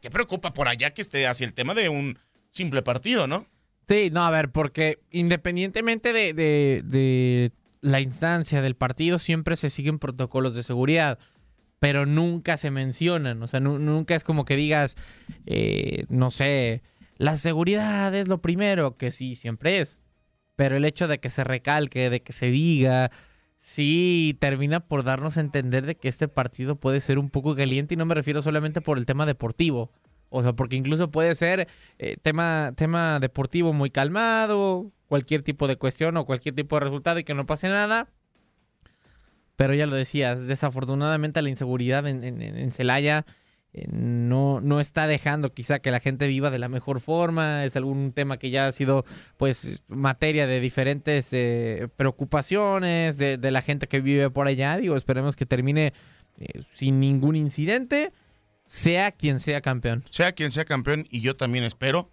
¿qué 0.00 0.10
preocupa 0.10 0.52
por 0.52 0.68
allá 0.68 0.94
que 0.94 1.02
esté 1.02 1.26
hacia 1.26 1.44
el 1.44 1.54
tema 1.54 1.74
de 1.74 1.88
un 1.88 2.20
simple 2.50 2.82
partido, 2.82 3.26
no? 3.26 3.46
Sí, 3.88 4.10
no, 4.12 4.24
a 4.24 4.30
ver, 4.30 4.52
porque 4.52 5.00
independientemente 5.10 6.12
de, 6.12 6.34
de 6.34 7.52
la 7.80 8.00
instancia 8.00 8.62
del 8.62 8.76
partido, 8.76 9.18
siempre 9.18 9.56
se 9.56 9.70
siguen 9.70 9.98
protocolos 9.98 10.54
de 10.54 10.62
seguridad 10.62 11.18
pero 11.78 12.06
nunca 12.06 12.56
se 12.56 12.70
mencionan. 12.70 13.42
O 13.42 13.46
sea, 13.46 13.60
nunca 13.60 14.14
es 14.14 14.24
como 14.24 14.44
que 14.44 14.56
digas, 14.56 14.96
eh, 15.46 16.04
no 16.08 16.30
sé, 16.30 16.82
la 17.18 17.36
seguridad 17.36 18.14
es 18.14 18.28
lo 18.28 18.40
primero, 18.40 18.96
que 18.96 19.10
sí, 19.10 19.34
siempre 19.34 19.80
es. 19.80 20.00
Pero 20.56 20.76
el 20.76 20.84
hecho 20.84 21.08
de 21.08 21.18
que 21.18 21.30
se 21.30 21.44
recalque, 21.44 22.10
de 22.10 22.22
que 22.22 22.32
se 22.32 22.50
diga, 22.50 23.10
sí 23.58 24.36
termina 24.40 24.80
por 24.80 25.04
darnos 25.04 25.36
a 25.36 25.40
entender 25.40 25.86
de 25.86 25.96
que 25.96 26.08
este 26.08 26.28
partido 26.28 26.76
puede 26.76 27.00
ser 27.00 27.18
un 27.18 27.30
poco 27.30 27.54
caliente 27.56 27.94
y 27.94 27.96
no 27.96 28.06
me 28.06 28.14
refiero 28.14 28.42
solamente 28.42 28.80
por 28.80 28.98
el 28.98 29.06
tema 29.06 29.26
deportivo. 29.26 29.90
O 30.28 30.42
sea, 30.42 30.54
porque 30.54 30.76
incluso 30.76 31.10
puede 31.10 31.34
ser 31.34 31.68
eh, 31.98 32.16
tema, 32.20 32.72
tema 32.76 33.20
deportivo 33.20 33.72
muy 33.72 33.90
calmado, 33.90 34.92
cualquier 35.06 35.42
tipo 35.42 35.68
de 35.68 35.76
cuestión 35.76 36.16
o 36.16 36.26
cualquier 36.26 36.54
tipo 36.54 36.76
de 36.76 36.80
resultado 36.80 37.18
y 37.18 37.24
que 37.24 37.34
no 37.34 37.46
pase 37.46 37.68
nada. 37.68 38.08
Pero 39.56 39.74
ya 39.74 39.86
lo 39.86 39.96
decías, 39.96 40.46
desafortunadamente 40.46 41.42
la 41.42 41.48
inseguridad 41.48 42.06
en, 42.06 42.22
en, 42.22 42.72
Celaya 42.72 43.24
eh, 43.72 43.86
no, 43.90 44.60
no 44.60 44.80
está 44.80 45.06
dejando 45.06 45.52
quizá 45.52 45.78
que 45.78 45.90
la 45.90 46.00
gente 46.00 46.26
viva 46.26 46.50
de 46.50 46.58
la 46.58 46.68
mejor 46.68 47.00
forma, 47.00 47.64
es 47.64 47.74
algún 47.74 48.12
tema 48.12 48.38
que 48.38 48.50
ya 48.50 48.66
ha 48.66 48.72
sido 48.72 49.06
pues 49.38 49.82
materia 49.88 50.46
de 50.46 50.60
diferentes 50.60 51.32
eh, 51.32 51.88
preocupaciones 51.96 53.16
de, 53.16 53.38
de 53.38 53.50
la 53.50 53.62
gente 53.62 53.86
que 53.86 54.00
vive 54.00 54.28
por 54.28 54.46
allá, 54.46 54.76
digo, 54.76 54.96
esperemos 54.96 55.36
que 55.36 55.46
termine 55.46 55.94
eh, 56.38 56.62
sin 56.74 57.00
ningún 57.00 57.34
incidente, 57.34 58.12
sea 58.64 59.10
quien 59.10 59.40
sea 59.40 59.62
campeón. 59.62 60.04
Sea 60.10 60.32
quien 60.32 60.50
sea 60.50 60.66
campeón, 60.66 61.06
y 61.10 61.22
yo 61.22 61.34
también 61.34 61.64
espero, 61.64 62.10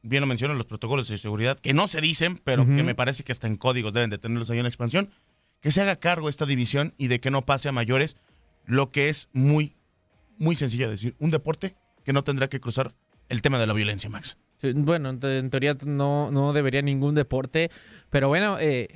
bien 0.00 0.22
lo 0.22 0.26
mencionan 0.26 0.56
los 0.56 0.66
protocolos 0.66 1.08
de 1.08 1.18
seguridad, 1.18 1.58
que 1.58 1.74
no 1.74 1.86
se 1.86 2.00
dicen, 2.00 2.40
pero 2.42 2.64
que 2.64 2.82
me 2.82 2.94
parece 2.94 3.24
que 3.24 3.32
hasta 3.32 3.46
en 3.46 3.56
códigos 3.56 3.92
deben 3.92 4.08
de 4.08 4.16
tenerlos 4.16 4.48
ahí 4.48 4.58
en 4.58 4.62
la 4.62 4.70
expansión, 4.70 5.10
que 5.62 5.70
se 5.70 5.80
haga 5.80 5.96
cargo 5.96 6.28
esta 6.28 6.44
división 6.44 6.92
y 6.98 7.08
de 7.08 7.18
que 7.20 7.30
no 7.30 7.46
pase 7.46 7.70
a 7.70 7.72
mayores, 7.72 8.16
lo 8.66 8.90
que 8.90 9.08
es 9.08 9.30
muy, 9.32 9.74
muy 10.36 10.56
sencillo 10.56 10.86
de 10.86 10.92
decir, 10.92 11.16
un 11.18 11.30
deporte 11.30 11.74
que 12.04 12.12
no 12.12 12.22
tendrá 12.24 12.48
que 12.48 12.60
cruzar 12.60 12.92
el 13.30 13.40
tema 13.40 13.58
de 13.58 13.66
la 13.66 13.72
violencia, 13.72 14.10
Max. 14.10 14.36
Bueno, 14.74 15.08
en, 15.10 15.18
te- 15.20 15.38
en 15.38 15.50
teoría 15.50 15.76
no, 15.86 16.30
no 16.30 16.52
debería 16.52 16.82
ningún 16.82 17.14
deporte, 17.14 17.70
pero 18.10 18.28
bueno, 18.28 18.58
eh, 18.60 18.88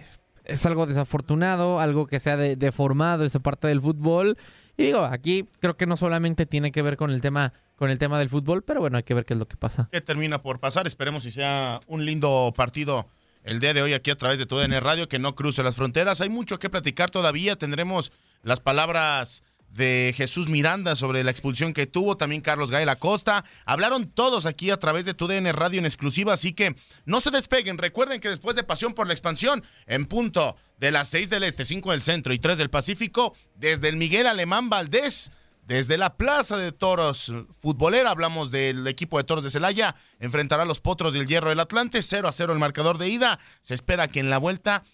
es 0.44 0.64
algo 0.66 0.86
desafortunado, 0.86 1.80
algo 1.80 2.06
que 2.06 2.20
se 2.20 2.30
ha 2.30 2.36
de- 2.36 2.56
deformado 2.56 3.24
esa 3.24 3.40
parte 3.40 3.66
del 3.68 3.80
fútbol. 3.80 4.36
Y 4.76 4.84
digo, 4.84 5.00
aquí 5.04 5.48
creo 5.60 5.76
que 5.76 5.86
no 5.86 5.96
solamente 5.96 6.46
tiene 6.46 6.70
que 6.70 6.82
ver 6.82 6.96
con 6.96 7.10
el 7.10 7.20
tema, 7.20 7.52
con 7.76 7.90
el 7.90 7.98
tema 7.98 8.18
del 8.18 8.28
fútbol, 8.28 8.62
pero 8.62 8.80
bueno, 8.80 8.96
hay 8.98 9.02
que 9.04 9.14
ver 9.14 9.24
qué 9.24 9.34
es 9.34 9.38
lo 9.40 9.48
que 9.48 9.56
pasa. 9.56 9.88
que 9.90 10.00
termina 10.00 10.42
por 10.42 10.60
pasar. 10.60 10.86
Esperemos 10.86 11.22
si 11.22 11.30
sea 11.30 11.80
un 11.86 12.04
lindo 12.04 12.52
partido 12.56 13.08
el 13.46 13.60
día 13.60 13.72
de 13.72 13.80
hoy 13.80 13.92
aquí 13.92 14.10
a 14.10 14.16
través 14.16 14.40
de 14.40 14.46
TUDN 14.46 14.80
Radio, 14.80 15.08
que 15.08 15.20
no 15.20 15.36
cruce 15.36 15.62
las 15.62 15.76
fronteras. 15.76 16.20
Hay 16.20 16.28
mucho 16.28 16.58
que 16.58 16.68
platicar 16.68 17.10
todavía. 17.10 17.54
Tendremos 17.54 18.10
las 18.42 18.58
palabras 18.58 19.44
de 19.70 20.12
Jesús 20.16 20.48
Miranda 20.48 20.96
sobre 20.96 21.22
la 21.22 21.30
expulsión 21.30 21.72
que 21.72 21.86
tuvo, 21.86 22.16
también 22.16 22.42
Carlos 22.42 22.72
Gael 22.72 22.88
Acosta. 22.88 23.44
Hablaron 23.64 24.10
todos 24.10 24.46
aquí 24.46 24.70
a 24.70 24.78
través 24.78 25.04
de 25.04 25.14
TUDN 25.14 25.52
Radio 25.52 25.78
en 25.78 25.86
exclusiva, 25.86 26.32
así 26.32 26.54
que 26.54 26.74
no 27.04 27.20
se 27.20 27.30
despeguen. 27.30 27.78
Recuerden 27.78 28.20
que 28.20 28.30
después 28.30 28.56
de 28.56 28.64
Pasión 28.64 28.94
por 28.94 29.06
la 29.06 29.12
Expansión, 29.12 29.62
en 29.86 30.06
punto 30.06 30.56
de 30.78 30.90
las 30.90 31.08
6 31.10 31.30
del 31.30 31.44
Este, 31.44 31.64
5 31.64 31.92
del 31.92 32.02
Centro 32.02 32.34
y 32.34 32.40
3 32.40 32.58
del 32.58 32.70
Pacífico, 32.70 33.36
desde 33.54 33.88
el 33.88 33.96
Miguel 33.96 34.26
Alemán 34.26 34.70
Valdés, 34.70 35.30
desde 35.66 35.98
la 35.98 36.16
Plaza 36.16 36.56
de 36.56 36.70
Toros 36.70 37.32
Futbolera, 37.60 38.10
hablamos 38.10 38.50
del 38.52 38.86
equipo 38.86 39.18
de 39.18 39.24
Toros 39.24 39.42
de 39.42 39.50
Celaya, 39.50 39.96
enfrentará 40.20 40.62
a 40.62 40.66
los 40.66 40.80
Potros 40.80 41.12
del 41.12 41.26
Hierro 41.26 41.50
del 41.50 41.60
Atlante, 41.60 42.02
0 42.02 42.28
a 42.28 42.32
0 42.32 42.52
el 42.52 42.58
marcador 42.60 42.98
de 42.98 43.08
ida. 43.08 43.40
Se 43.60 43.74
espera 43.74 44.06
que 44.06 44.20
en 44.20 44.30
la 44.30 44.38
vuelta 44.38 44.84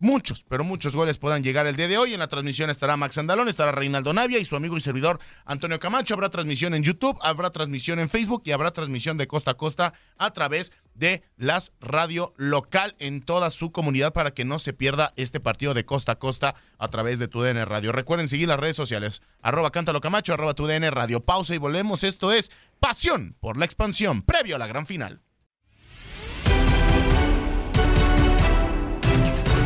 muchos, 0.00 0.44
pero 0.48 0.64
muchos 0.64 0.96
goles 0.96 1.18
puedan 1.18 1.44
llegar 1.44 1.66
el 1.66 1.76
día 1.76 1.86
de 1.86 1.98
hoy. 1.98 2.12
En 2.12 2.20
la 2.20 2.26
transmisión 2.26 2.70
estará 2.70 2.96
Max 2.96 3.18
Andalón, 3.18 3.48
estará 3.48 3.70
Reinaldo 3.70 4.12
Navia 4.12 4.38
y 4.38 4.44
su 4.44 4.56
amigo 4.56 4.76
y 4.76 4.80
servidor 4.80 5.20
Antonio 5.44 5.78
Camacho. 5.78 6.14
Habrá 6.14 6.30
transmisión 6.30 6.74
en 6.74 6.82
YouTube, 6.82 7.18
habrá 7.22 7.50
transmisión 7.50 8.00
en 8.00 8.08
Facebook 8.08 8.42
y 8.46 8.52
habrá 8.52 8.72
transmisión 8.72 9.16
de 9.16 9.28
costa 9.28 9.52
a 9.52 9.54
costa 9.54 9.94
a 10.18 10.32
través 10.32 10.72
de 10.94 11.22
las 11.36 11.72
radio 11.80 12.34
local 12.36 12.96
en 12.98 13.22
toda 13.22 13.50
su 13.50 13.70
comunidad 13.70 14.12
para 14.12 14.32
que 14.32 14.44
no 14.44 14.58
se 14.58 14.72
pierda 14.72 15.12
este 15.16 15.40
partido 15.40 15.74
de 15.74 15.84
costa 15.84 16.12
a 16.12 16.18
costa 16.18 16.54
a 16.78 16.88
través 16.88 17.18
de 17.18 17.28
tu 17.28 17.40
DN 17.42 17.64
Radio. 17.64 17.92
Recuerden 17.92 18.28
seguir 18.28 18.48
las 18.48 18.60
redes 18.60 18.76
sociales, 18.76 19.22
arroba 19.40 19.70
cántalo 19.70 20.00
Camacho, 20.00 20.34
arroba 20.34 20.54
tu 20.54 20.66
DN 20.66 20.90
Radio. 20.90 21.20
Pausa 21.20 21.54
y 21.54 21.58
volvemos. 21.58 22.04
Esto 22.04 22.32
es 22.32 22.50
Pasión 22.80 23.36
por 23.40 23.56
la 23.56 23.66
Expansión, 23.66 24.22
previo 24.22 24.56
a 24.56 24.58
la 24.58 24.66
gran 24.66 24.86
final. 24.86 25.20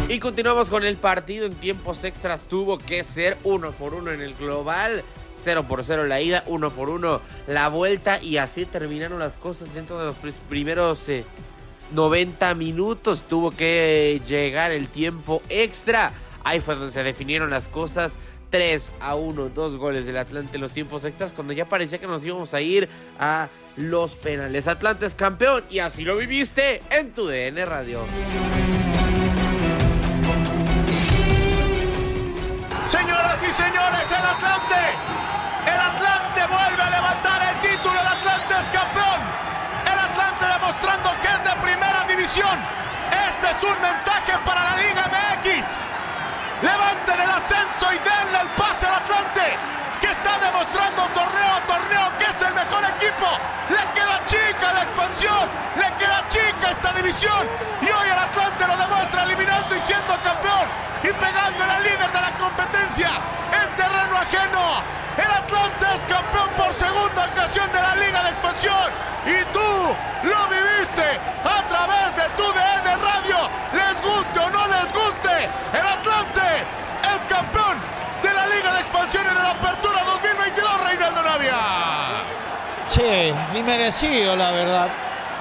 Y 0.09 0.19
continuamos 0.21 0.69
con 0.69 0.85
el 0.85 0.97
partido 0.97 1.47
en 1.47 1.55
tiempos 1.55 2.05
extras. 2.05 2.45
Tuvo 2.45 2.79
que 2.79 3.03
ser 3.05 3.37
uno 3.43 3.73
por 3.73 3.95
uno 3.95 4.11
en 4.13 4.21
el 4.21 4.35
global. 4.35 5.03
0 5.43 5.65
por 5.69 5.85
0 5.85 6.05
la 6.07 6.21
ida, 6.23 6.43
1 6.47 6.71
por 6.71 6.89
1 6.89 7.21
la 7.49 7.69
vuelta. 7.69 8.23
Y 8.23 8.37
así 8.37 8.67
terminaron 8.67 9.19
las 9.19 9.37
cosas 9.37 9.73
dentro 9.75 9.99
de 9.99 10.07
los 10.07 10.17
pr- 10.17 10.33
primeros 10.49 11.09
eh, 11.09 11.25
90 11.93 12.55
minutos. 12.55 13.23
Tuvo 13.29 13.51
que 13.51 14.21
llegar 14.27 14.71
el 14.73 14.89
tiempo 14.89 15.43
extra. 15.49 16.13
Ahí 16.45 16.61
fue 16.61 16.77
donde 16.77 16.93
se 16.93 17.03
definieron 17.03 17.51
las 17.51 17.67
cosas. 17.69 18.17
3 18.51 18.83
a 19.01 19.17
1, 19.17 19.49
dos 19.49 19.77
goles 19.79 20.07
del 20.07 20.17
Atlante 20.19 20.57
en 20.57 20.63
los 20.63 20.73
tiempos 20.73 21.05
extras. 21.05 21.33
Cuando 21.33 21.53
ya 21.55 21.65
parecía 21.65 21.99
que 21.99 22.07
nos 22.07 22.25
íbamos 22.25 22.55
a 22.55 22.61
ir 22.61 22.89
a 23.19 23.49
los 23.77 24.13
penales. 24.13 24.69
Atlante 24.69 25.07
es 25.07 25.15
campeón 25.15 25.65
y 25.71 25.81
así 25.81 26.05
lo 26.05 26.17
viviste 26.17 26.81
en 26.91 27.11
tu 27.13 27.27
DN 27.27 27.65
Radio. 27.65 28.01
Señoras 32.87 33.43
y 33.43 33.51
señores, 33.51 34.13
el 34.13 34.25
Atlante. 34.25 34.77
El 35.67 35.81
Atlante 35.81 36.47
vuelve 36.47 36.83
a 36.83 36.91
levantar 36.91 37.43
el 37.43 37.61
título. 37.61 37.99
El 37.99 38.07
Atlante 38.07 38.55
es 38.61 38.69
campeón. 38.69 39.21
El 39.91 39.99
Atlante 39.99 40.45
demostrando 40.47 41.11
que 41.23 41.29
es 41.29 41.45
de 41.45 41.57
primera 41.63 42.05
división. 42.07 42.59
Este 43.11 43.51
es 43.51 43.63
un 43.65 43.81
mensaje 43.81 44.37
para 44.45 44.65
la 44.65 44.77
Liga 44.77 45.05
MX. 45.09 45.81
Levanten 46.61 47.21
el 47.21 47.31
ascenso 47.31 47.93
y 47.93 47.99
denle 47.99 48.41
el 48.43 48.49
pase 48.49 48.87
al 48.87 48.95
Atlante, 48.95 49.59
que 50.01 50.11
está 50.11 50.39
demostrando 50.39 51.04
en 63.03 63.77
terreno 63.77 64.17
ajeno. 64.17 64.83
El 65.17 65.31
Atlante 65.31 65.87
es 65.95 66.05
campeón 66.05 66.49
por 66.57 66.73
segunda 66.75 67.27
ocasión 67.27 67.71
de 67.73 67.81
la 67.81 67.97
Liga 67.97 68.23
de 68.23 68.31
Expansión. 68.31 68.87
Y 69.27 69.45
tú 69.53 69.61
lo 70.23 70.49
viviste 70.49 71.19
a 71.45 71.67
través 71.67 72.15
de 72.15 72.29
tu 72.37 72.45
DN 72.45 72.97
Radio. 72.97 73.51
Les 73.73 74.03
guste 74.03 74.39
o 74.39 74.51
no 74.51 74.69
les 74.69 74.93
guste, 74.93 75.49
el 75.73 75.87
Atlante 75.87 76.65
es 77.15 77.27
campeón 77.27 77.79
de 78.23 78.33
la 78.33 78.47
Liga 78.47 78.73
de 78.75 78.81
Expansión 78.81 79.27
en 79.27 79.35
la 79.35 79.51
Apertura 79.51 80.05
2022, 80.05 80.81
Reinaldo 80.85 81.23
Navia. 81.23 81.57
Sí, 82.87 83.35
y 83.55 83.63
merecido, 83.63 84.37
la 84.37 84.51
verdad. 84.53 84.89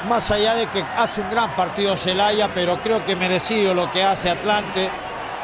Más 0.08 0.32
allá 0.32 0.56
de 0.56 0.68
que 0.68 0.84
hace 0.98 1.22
un 1.22 1.30
gran 1.30 1.56
partido 1.56 1.96
Celaya, 1.96 2.50
pero 2.54 2.82
creo 2.82 3.06
que 3.06 3.16
merecido 3.16 3.74
lo 3.74 3.92
que 3.92 4.04
hace 4.04 4.30
Atlante. 4.30 4.90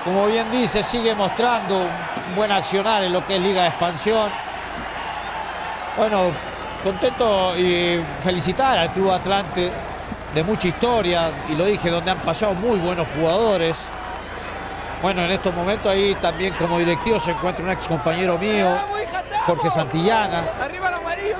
Como 0.03 0.27
bien 0.27 0.49
dice, 0.49 0.81
sigue 0.81 1.13
mostrando 1.13 1.77
un 1.77 2.35
buen 2.35 2.51
accionar 2.51 3.03
en 3.03 3.11
lo 3.11 3.25
que 3.25 3.35
es 3.35 3.41
Liga 3.41 3.63
de 3.63 3.67
Expansión. 3.69 4.31
Bueno, 5.97 6.31
contento 6.83 7.57
y 7.57 8.01
felicitar 8.21 8.79
al 8.79 8.91
Club 8.91 9.11
Atlante 9.11 9.71
de 10.33 10.43
mucha 10.43 10.67
historia, 10.69 11.31
y 11.49 11.55
lo 11.55 11.65
dije, 11.65 11.89
donde 11.89 12.11
han 12.11 12.19
pasado 12.19 12.53
muy 12.53 12.77
buenos 12.79 13.07
jugadores. 13.15 13.89
Bueno, 15.01 15.23
en 15.23 15.31
estos 15.31 15.53
momentos 15.53 15.91
ahí 15.91 16.15
también 16.21 16.53
como 16.53 16.77
directivo 16.77 17.19
se 17.19 17.31
encuentra 17.31 17.63
un 17.63 17.71
ex 17.71 17.87
compañero 17.87 18.37
mío, 18.37 18.67
Jorge 19.45 19.69
Santillana. 19.69 20.43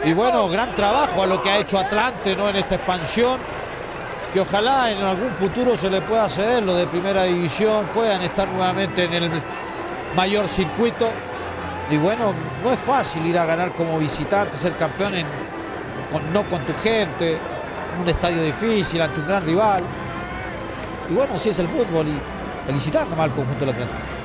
Y 0.04 0.14
bueno, 0.14 0.48
gran 0.50 0.76
trabajo 0.76 1.24
a 1.24 1.28
lo 1.28 1.42
que 1.42 1.50
ha 1.50 1.58
hecho 1.58 1.78
Atlante 1.78 2.36
¿no? 2.36 2.50
en 2.50 2.58
esta 2.58 2.76
expansión. 2.76 3.40
Que 4.34 4.40
ojalá 4.40 4.92
en 4.92 5.02
algún 5.02 5.32
futuro 5.32 5.76
se 5.76 5.90
le 5.90 6.02
pueda 6.02 6.30
ceder 6.30 6.64
lo 6.64 6.76
de 6.76 6.86
primera 6.86 7.24
división, 7.24 7.88
puedan 7.92 8.22
estar 8.22 8.48
nuevamente 8.48 9.06
en 9.06 9.14
el 9.14 9.32
mayor 10.16 10.48
circuito. 10.48 11.10
Y 11.90 11.98
bueno, 11.98 12.34
no 12.64 12.72
es 12.72 12.80
fácil 12.80 13.26
ir 13.26 13.40
a 13.40 13.46
ganar 13.46 13.74
como 13.74 13.98
visitante, 13.98 14.56
ser 14.56 14.76
campeón 14.78 15.16
en, 15.16 15.26
no 16.32 16.48
con 16.48 16.64
tu 16.66 16.74
gente, 16.76 17.34
en 17.34 18.02
un 18.02 18.08
estadio 18.08 18.44
difícil, 18.44 19.02
ante 19.02 19.20
un 19.20 19.28
gran 19.28 19.44
rival. 19.44 19.84
Y 21.10 21.14
bueno, 21.14 21.34
así 21.34 21.50
es 21.50 21.58
el 21.58 21.68
fútbol 21.68 22.08
y 22.08 22.68
felicitar 22.68 23.08
nomás 23.08 23.30
al 23.30 23.34
conjunto 23.34 23.66
del 23.66 23.74
Atlante. 23.74 24.19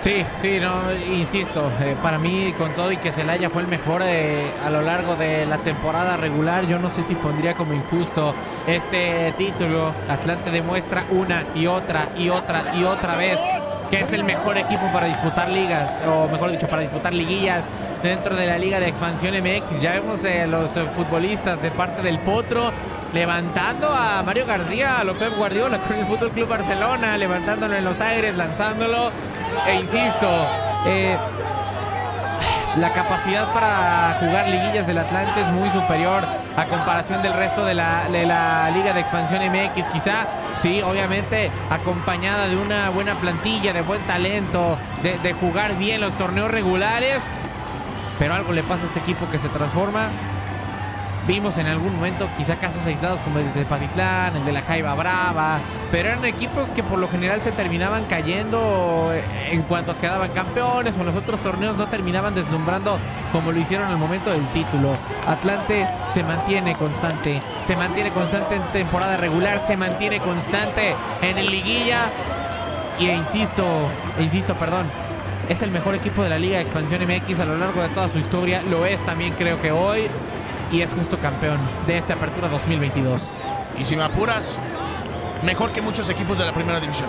Sí, 0.00 0.24
sí, 0.40 0.60
no, 0.60 0.92
insisto, 1.12 1.72
eh, 1.80 1.96
para 2.00 2.18
mí 2.18 2.54
con 2.56 2.72
todo 2.72 2.92
y 2.92 2.98
que 2.98 3.10
Celaya 3.10 3.50
fue 3.50 3.62
el 3.62 3.68
mejor 3.68 4.02
eh, 4.04 4.52
a 4.64 4.70
lo 4.70 4.80
largo 4.80 5.16
de 5.16 5.44
la 5.44 5.58
temporada 5.58 6.16
regular, 6.16 6.68
yo 6.68 6.78
no 6.78 6.88
sé 6.88 7.02
si 7.02 7.16
pondría 7.16 7.54
como 7.54 7.74
injusto 7.74 8.32
este 8.68 9.32
título. 9.36 9.92
Atlante 10.08 10.52
demuestra 10.52 11.04
una 11.10 11.44
y 11.56 11.66
otra 11.66 12.10
y 12.16 12.28
otra 12.28 12.76
y 12.76 12.84
otra 12.84 13.16
vez 13.16 13.40
que 13.90 14.00
es 14.00 14.12
el 14.12 14.22
mejor 14.22 14.56
equipo 14.56 14.82
para 14.92 15.06
disputar 15.08 15.48
ligas, 15.48 16.00
o 16.06 16.28
mejor 16.28 16.52
dicho, 16.52 16.68
para 16.68 16.82
disputar 16.82 17.12
liguillas 17.12 17.68
dentro 18.02 18.36
de 18.36 18.46
la 18.46 18.58
Liga 18.58 18.78
de 18.78 18.86
Expansión 18.86 19.34
MX. 19.34 19.80
Ya 19.80 19.92
vemos 19.92 20.24
eh, 20.24 20.46
los 20.46 20.78
futbolistas 20.94 21.60
de 21.60 21.72
parte 21.72 22.02
del 22.02 22.20
Potro 22.20 22.70
levantando 23.12 23.88
a 23.88 24.22
Mario 24.22 24.46
García, 24.46 25.00
a 25.00 25.04
López 25.04 25.34
Guardiola 25.36 25.78
con 25.78 25.96
el 25.96 26.04
Fútbol 26.04 26.30
Club 26.30 26.48
Barcelona, 26.48 27.16
levantándolo 27.16 27.74
en 27.74 27.84
los 27.84 28.00
aires, 28.00 28.36
lanzándolo. 28.36 29.10
E 29.66 29.74
insisto, 29.74 30.28
eh, 30.86 31.16
la 32.76 32.92
capacidad 32.92 33.52
para 33.52 34.18
jugar 34.20 34.48
liguillas 34.48 34.86
del 34.86 34.98
Atlante 34.98 35.40
es 35.40 35.48
muy 35.50 35.70
superior 35.70 36.22
a 36.56 36.64
comparación 36.66 37.22
del 37.22 37.32
resto 37.34 37.64
de 37.64 37.74
la, 37.74 38.08
de 38.10 38.26
la 38.26 38.70
Liga 38.70 38.92
de 38.92 39.00
Expansión 39.00 39.42
MX. 39.42 39.88
Quizá, 39.88 40.26
sí, 40.54 40.80
obviamente, 40.82 41.50
acompañada 41.70 42.46
de 42.46 42.56
una 42.56 42.90
buena 42.90 43.14
plantilla, 43.16 43.72
de 43.72 43.80
buen 43.82 44.00
talento, 44.06 44.78
de, 45.02 45.18
de 45.18 45.32
jugar 45.32 45.76
bien 45.76 46.00
los 46.00 46.14
torneos 46.14 46.50
regulares. 46.50 47.22
pero 48.18 48.34
algo 48.34 48.52
le 48.52 48.62
pasa 48.62 48.84
a 48.84 48.86
este 48.86 49.00
equipo 49.00 49.28
que 49.30 49.38
se 49.38 49.48
transforma. 49.48 50.08
Vimos 51.28 51.58
en 51.58 51.66
algún 51.66 51.94
momento 51.94 52.26
quizá 52.38 52.56
casos 52.56 52.86
aislados 52.86 53.20
como 53.20 53.38
el 53.38 53.52
de 53.52 53.66
Patitlán, 53.66 54.34
el 54.34 54.46
de 54.46 54.52
la 54.52 54.62
Jaiba 54.62 54.94
Brava, 54.94 55.58
pero 55.92 56.08
eran 56.08 56.24
equipos 56.24 56.72
que 56.72 56.82
por 56.82 56.98
lo 56.98 57.06
general 57.06 57.42
se 57.42 57.52
terminaban 57.52 58.06
cayendo 58.06 59.12
en 59.50 59.60
cuanto 59.64 59.98
quedaban 59.98 60.30
campeones 60.30 60.96
o 60.96 61.00
en 61.00 61.06
los 61.06 61.16
otros 61.16 61.40
torneos 61.40 61.76
no 61.76 61.86
terminaban 61.88 62.34
deslumbrando 62.34 62.98
como 63.30 63.52
lo 63.52 63.60
hicieron 63.60 63.88
en 63.88 63.92
el 63.92 63.98
momento 63.98 64.30
del 64.30 64.46
título. 64.52 64.96
Atlante 65.26 65.86
se 66.06 66.22
mantiene 66.22 66.76
constante, 66.76 67.42
se 67.60 67.76
mantiene 67.76 68.10
constante 68.10 68.54
en 68.54 68.62
temporada 68.72 69.18
regular, 69.18 69.58
se 69.58 69.76
mantiene 69.76 70.20
constante 70.20 70.96
en 71.20 71.36
el 71.36 71.50
liguilla 71.50 72.10
y 72.98 73.06
e 73.06 73.14
insisto, 73.14 73.64
e 74.18 74.22
insisto, 74.22 74.54
perdón, 74.54 74.86
es 75.50 75.60
el 75.60 75.70
mejor 75.72 75.94
equipo 75.94 76.22
de 76.22 76.30
la 76.30 76.38
Liga 76.38 76.56
de 76.56 76.62
Expansión 76.62 77.02
MX 77.02 77.40
a 77.40 77.44
lo 77.44 77.58
largo 77.58 77.82
de 77.82 77.88
toda 77.90 78.08
su 78.08 78.18
historia, 78.18 78.62
lo 78.62 78.86
es 78.86 79.04
también 79.04 79.34
creo 79.34 79.60
que 79.60 79.72
hoy 79.72 80.08
y 80.70 80.82
es 80.82 80.92
justo 80.92 81.18
campeón 81.18 81.58
de 81.86 81.98
esta 81.98 82.14
apertura 82.14 82.48
2022. 82.48 83.30
Y 83.78 83.84
si 83.84 83.96
me 83.96 84.02
apuras, 84.04 84.58
mejor 85.42 85.72
que 85.72 85.80
muchos 85.82 86.08
equipos 86.08 86.38
de 86.38 86.44
la 86.44 86.52
primera 86.52 86.80
división. 86.80 87.08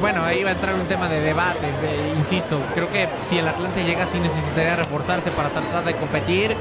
Bueno, 0.00 0.24
ahí 0.24 0.42
va 0.42 0.50
a 0.50 0.52
entrar 0.54 0.74
un 0.74 0.86
tema 0.86 1.08
de 1.08 1.20
debate, 1.20 1.66
de- 1.82 2.14
insisto, 2.16 2.58
creo 2.74 2.88
que 2.90 3.08
si 3.22 3.38
el 3.38 3.46
Atlante 3.46 3.84
llega 3.84 4.06
sí 4.06 4.18
necesitaría 4.18 4.74
reforzarse 4.76 5.30
para 5.30 5.50
tratar 5.50 5.84
de 5.84 5.94
competir. 5.96 6.56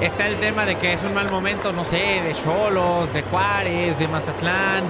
Está 0.00 0.26
el 0.26 0.36
tema 0.36 0.66
de 0.66 0.76
que 0.76 0.92
es 0.92 1.02
un 1.04 1.14
mal 1.14 1.30
momento, 1.30 1.72
no 1.72 1.84
sé, 1.84 2.20
de 2.24 2.32
Cholos, 2.34 3.12
de 3.14 3.22
Juárez, 3.22 3.98
de 3.98 4.08
Mazatlán. 4.08 4.84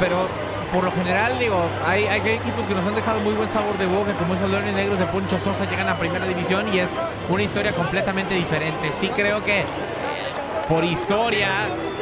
Pero 0.00 0.26
por 0.74 0.82
lo 0.84 0.90
general, 0.90 1.38
digo, 1.38 1.64
hay, 1.86 2.04
hay 2.06 2.20
equipos 2.20 2.66
que 2.66 2.74
nos 2.74 2.84
han 2.84 2.96
dejado 2.96 3.20
muy 3.20 3.32
buen 3.34 3.48
sabor 3.48 3.78
de 3.78 3.86
boca, 3.86 4.12
como 4.14 4.34
esos 4.34 4.50
Leones 4.50 4.74
Negros 4.74 4.98
de 4.98 5.06
Poncho 5.06 5.38
Sosa 5.38 5.70
llegan 5.70 5.88
a 5.88 5.96
primera 5.96 6.26
división 6.26 6.66
y 6.74 6.80
es 6.80 6.90
una 7.28 7.44
historia 7.44 7.72
completamente 7.72 8.34
diferente. 8.34 8.92
Sí 8.92 9.08
creo 9.14 9.44
que 9.44 9.64
por 10.68 10.84
historia, 10.84 11.48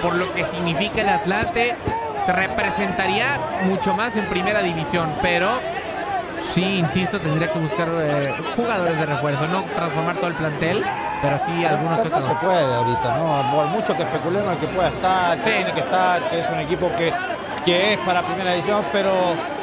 por 0.01 0.15
lo 0.15 0.33
que 0.33 0.47
significa 0.47 1.03
el 1.03 1.11
Atlante, 1.11 1.77
se 2.17 2.33
representaría 2.33 3.39
mucho 3.65 3.93
más 3.93 4.17
en 4.17 4.25
primera 4.27 4.63
división, 4.63 5.13
pero 5.21 5.51
sí, 6.41 6.79
insisto, 6.79 7.21
tendría 7.21 7.53
que 7.53 7.59
buscar 7.59 7.89
eh, 7.93 8.35
jugadores 8.57 8.99
de 8.99 9.05
refuerzo, 9.05 9.49
no 9.49 9.65
transformar 9.75 10.17
todo 10.17 10.29
el 10.29 10.35
plantel, 10.35 10.83
pero 11.21 11.39
sí 11.39 11.65
algunos 11.65 11.99
que 12.03 12.09
No 12.09 12.17
otros. 12.17 12.25
se 12.25 12.35
puede 12.37 12.75
ahorita, 12.75 13.17
¿no? 13.19 13.51
Por 13.55 13.67
mucho 13.67 13.95
que 13.95 14.03
especulemos 14.03 14.57
que 14.57 14.67
pueda 14.69 14.89
estar, 14.89 15.39
que 15.39 15.51
tiene 15.51 15.73
que 15.73 15.81
estar, 15.81 16.23
que 16.31 16.39
es 16.39 16.49
un 16.51 16.61
equipo 16.61 16.91
que, 16.97 17.13
que 17.65 17.93
es 17.93 17.99
para 17.99 18.23
primera 18.23 18.53
división, 18.53 18.85
pero 18.93 19.13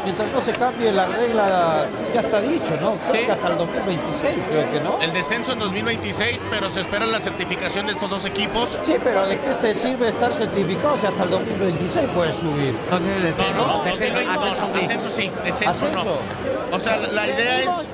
mientras 0.06 0.32
no 0.32 0.40
se 0.42 0.54
cambie 0.54 0.92
la 0.92 1.06
regla, 1.06 1.86
ya 2.14 2.22
está 2.22 2.40
dicho, 2.40 2.78
¿no? 2.80 2.98
Creo 3.12 3.26
que 3.26 3.32
hasta 3.32 3.48
el 3.50 3.58
2026, 3.58 4.36
creo 4.50 4.72
que 4.72 4.80
no. 4.80 5.02
El 5.02 5.12
descenso 5.14 5.52
en 5.54 5.60
2026, 5.60 6.44
pero 6.50 6.70
se 6.70 6.82
espera 6.82 7.06
la 7.06 7.20
certificación 7.20 7.88
de 7.88 7.92
estos 7.94 8.10
dos 8.10 8.24
equipos. 8.26 8.80
Sí, 8.84 8.96
pero 9.04 9.26
¿de 9.28 9.38
qué 9.40 9.48
te 9.50 9.76
sirve 9.76 10.10
estar 10.10 10.34
certificado 10.34 10.96
si 10.98 11.08
hasta 11.08 11.24
el 11.24 11.30
2026 11.30 12.08
puedes 12.14 12.36
subir? 12.36 12.76
Entonces 12.86 13.24
el 13.24 13.36
No, 13.56 13.68
no, 13.80 13.84
descenso, 13.84 14.18
descenso, 14.18 14.32
ascenso 14.32 14.62
no, 14.68 14.74
sí. 14.74 14.80
ascenso 14.86 15.10
sí, 15.10 15.32
descenso 15.44 15.70
¿Ascenso? 15.88 16.04
no. 16.06 16.76
O 16.76 16.80
sea, 16.80 16.98
la, 16.98 17.08
la 17.10 17.28
idea 17.28 17.60
es 17.60 17.90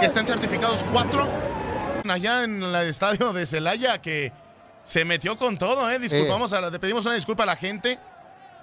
que 0.00 0.06
estén 0.06 0.24
certificados 0.26 0.84
cuatro 0.92 1.28
allá 2.08 2.44
en 2.44 2.62
el 2.62 2.74
estadio 2.88 3.32
de 3.32 3.46
Celaya 3.46 3.98
que 3.98 4.32
se 4.82 5.04
metió 5.04 5.36
con 5.36 5.56
todo, 5.58 5.88
¿eh? 5.90 5.98
Disculpamos, 5.98 6.52
a 6.52 6.60
la- 6.60 6.70
le 6.70 6.78
pedimos 6.78 7.04
una 7.06 7.14
disculpa 7.14 7.42
a 7.44 7.46
la 7.46 7.56
gente. 7.56 7.98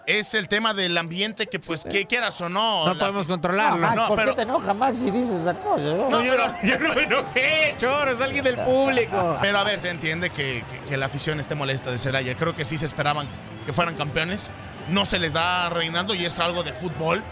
Es 0.10 0.34
el 0.34 0.48
tema 0.48 0.74
del 0.74 0.98
ambiente 0.98 1.45
que, 1.45 1.60
pues, 1.60 1.84
que 1.84 2.08
quieras 2.08 2.41
o 2.41 2.50
no. 2.50 2.86
No 2.88 2.93
la 2.95 3.00
podemos 3.00 3.28
controlarlo. 3.28 3.78
Max, 3.78 3.95
no, 3.95 4.08
¿por 4.08 4.17
pero- 4.17 4.32
qué 4.32 4.36
te 4.38 4.41
enojas, 4.41 4.76
Max, 4.76 4.98
si 4.98 5.12
dices 5.12 5.41
esa 5.41 5.54
cosa? 5.60 5.84
no? 5.84 6.10
No, 6.10 6.22
yo, 6.24 6.32
pero- 6.32 6.48
no, 6.48 6.63
yo 6.63 6.80
no 6.80 6.93
me 6.95 7.04
enojé, 7.04 7.76
chorro, 7.78 8.10
es 8.12 8.19
alguien 8.19 8.43
del 8.43 8.58
público. 8.58 9.38
Pero 9.39 9.60
a 9.60 9.63
ver, 9.63 9.80
se 9.80 9.89
entiende 9.91 10.32
que, 10.32 10.65
que- 10.67 10.80
que 10.89 10.98
la 10.98 11.06
afición 11.06 11.39
esté 11.39 11.54
molesta 11.54 11.91
de 11.91 12.00
Celaya. 12.00 12.36
Creo 12.36 12.56
que 12.56 12.65
sí 12.65 12.76
se 12.80 12.88
esperaban 12.88 13.28
que 13.67 13.72
fueran 13.74 13.93
campeones. 13.95 14.50
No 14.88 15.06
se 15.06 15.19
les 15.19 15.34
da 15.34 15.69
reinando 15.69 16.15
y 16.15 16.26
es 16.26 16.39
algo 16.39 16.63
de 16.63 16.74
fútbol. 16.74 17.24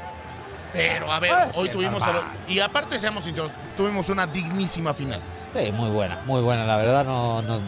Pero 0.74 1.12
a 1.12 1.20
ver, 1.20 1.32
Ah, 1.34 1.50
hoy 1.56 1.68
sí, 1.68 1.74
tuvimos. 1.74 2.06
lo- 2.06 2.24
y 2.48 2.60
aparte, 2.60 3.00
seamos 3.00 3.24
sinceros, 3.24 3.54
tuvimos 3.76 4.10
una 4.10 4.28
dignísima 4.28 4.94
final. 4.94 5.20
Sí, 5.56 5.72
muy 5.72 5.90
buena, 5.90 6.22
muy 6.26 6.42
buena, 6.42 6.66
la 6.66 6.78
verdad 6.78 7.06
no, 7.06 7.42
no- 7.42 7.62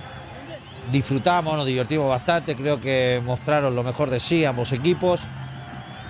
disfrutamos, 0.91 1.55
nos 1.55 1.65
divertimos 1.65 2.07
bastante, 2.07 2.55
creo 2.55 2.79
que 2.79 3.21
mostraron 3.25 3.75
lo 3.75 3.83
mejor 3.83 4.09
de 4.09 4.19
sí 4.19 4.45
ambos 4.45 4.71
equipos. 4.71 5.27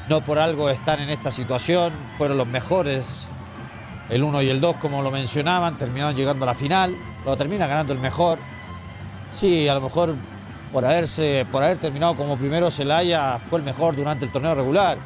No 0.09 0.23
por 0.23 0.39
algo 0.39 0.69
están 0.69 0.99
en 1.01 1.09
esta 1.09 1.31
situación, 1.31 1.93
fueron 2.15 2.37
los 2.37 2.47
mejores, 2.47 3.29
el 4.09 4.23
1 4.23 4.41
y 4.41 4.49
el 4.49 4.59
2 4.59 4.77
como 4.77 5.01
lo 5.03 5.11
mencionaban, 5.11 5.77
terminaron 5.77 6.15
llegando 6.15 6.45
a 6.45 6.47
la 6.47 6.55
final, 6.55 6.97
lo 7.25 7.37
termina 7.37 7.67
ganando 7.67 7.93
el 7.93 7.99
mejor. 7.99 8.39
Sí, 9.31 9.67
a 9.67 9.75
lo 9.75 9.81
mejor 9.81 10.15
por 10.71 10.85
haberse 10.85 11.45
por 11.51 11.63
haber 11.63 11.77
terminado 11.77 12.15
como 12.15 12.37
primero 12.37 12.71
Celaya 12.71 13.39
fue 13.49 13.59
el 13.59 13.65
mejor 13.65 13.95
durante 13.95 14.25
el 14.25 14.31
torneo 14.31 14.55
regular. 14.55 14.97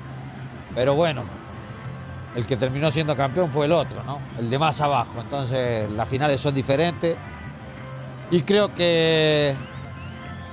Pero 0.74 0.96
bueno, 0.96 1.26
el 2.36 2.46
que 2.46 2.58
terminó 2.58 2.90
siendo 2.90 3.16
campeón 3.16 3.50
fue 3.50 3.66
el 3.66 3.72
otro, 3.74 4.04
¿no? 4.04 4.20
El 4.40 4.50
de 4.50 4.58
más 4.58 4.82
abajo. 4.82 5.16
Entonces 5.20 5.92
las 5.92 6.08
finales 6.10 6.42
son 6.42 6.56
diferentes. 6.56 7.18
Y 8.34 8.42
creo 8.42 8.74
que, 8.74 9.54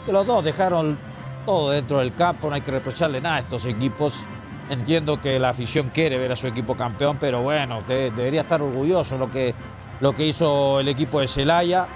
los 0.07 0.27
dos 0.27 0.45
dejaron 0.45 0.99
todo 1.47 1.71
dentro 1.71 2.01
del 2.01 2.15
campo. 2.15 2.51
No 2.51 2.55
hay 2.55 2.61
que 2.61 2.73
reprocharle 2.73 3.23
nada 3.23 3.37
a 3.37 3.39
estos 3.39 3.65
equipos. 3.65 4.27
Entiendo 4.69 5.19
que 5.19 5.39
la 5.39 5.49
afición 5.49 5.89
quiere 5.89 6.19
ver 6.19 6.31
a 6.31 6.37
su 6.37 6.47
equipo 6.47 6.77
campeón, 6.77 7.17
pero 7.19 7.41
bueno, 7.41 7.81
de- 7.89 8.11
debería 8.11 8.43
estar 8.43 8.61
orgulloso 8.61 9.17
lo 9.17 9.31
que, 9.31 9.55
lo 10.01 10.13
que 10.13 10.27
hizo 10.27 10.81
el 10.81 10.89
equipo 10.89 11.21
de 11.21 11.29
Celaya. 11.29 11.89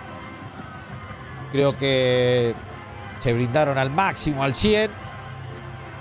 Creo 1.53 1.77
que 1.77 2.55
se 3.21 3.35
brindaron 3.35 3.77
al 3.77 3.91
máximo, 3.91 4.43
al 4.43 4.55
100. 4.55 4.91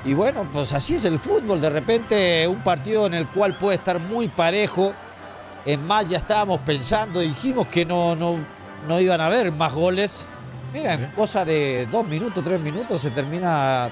Y 0.05 0.13
bueno, 0.13 0.47
pues 0.49 0.71
así 0.71 0.95
es 0.95 1.03
el 1.03 1.19
fútbol. 1.19 1.59
De 1.59 1.69
repente 1.69 2.47
un 2.47 2.63
partido 2.63 3.05
en 3.05 3.15
el 3.15 3.27
cual 3.27 3.57
puede 3.57 3.75
estar 3.75 3.99
muy 3.99 4.29
parejo. 4.29 4.93
En 5.65 5.85
más 5.85 6.07
ya 6.07 6.19
estábamos 6.19 6.59
pensando, 6.59 7.19
dijimos 7.19 7.67
que 7.67 7.83
no, 7.85 8.15
no 8.87 8.99
iban 8.99 9.21
a 9.21 9.27
haber 9.27 9.51
más 9.51 9.71
goles. 9.73 10.27
Mira, 10.73 10.93
en 10.93 11.11
cosa 11.11 11.45
de 11.45 11.87
dos 11.91 12.05
minutos, 12.07 12.43
tres 12.43 12.59
minutos 12.59 12.99
se 13.01 13.11
termina 13.11 13.91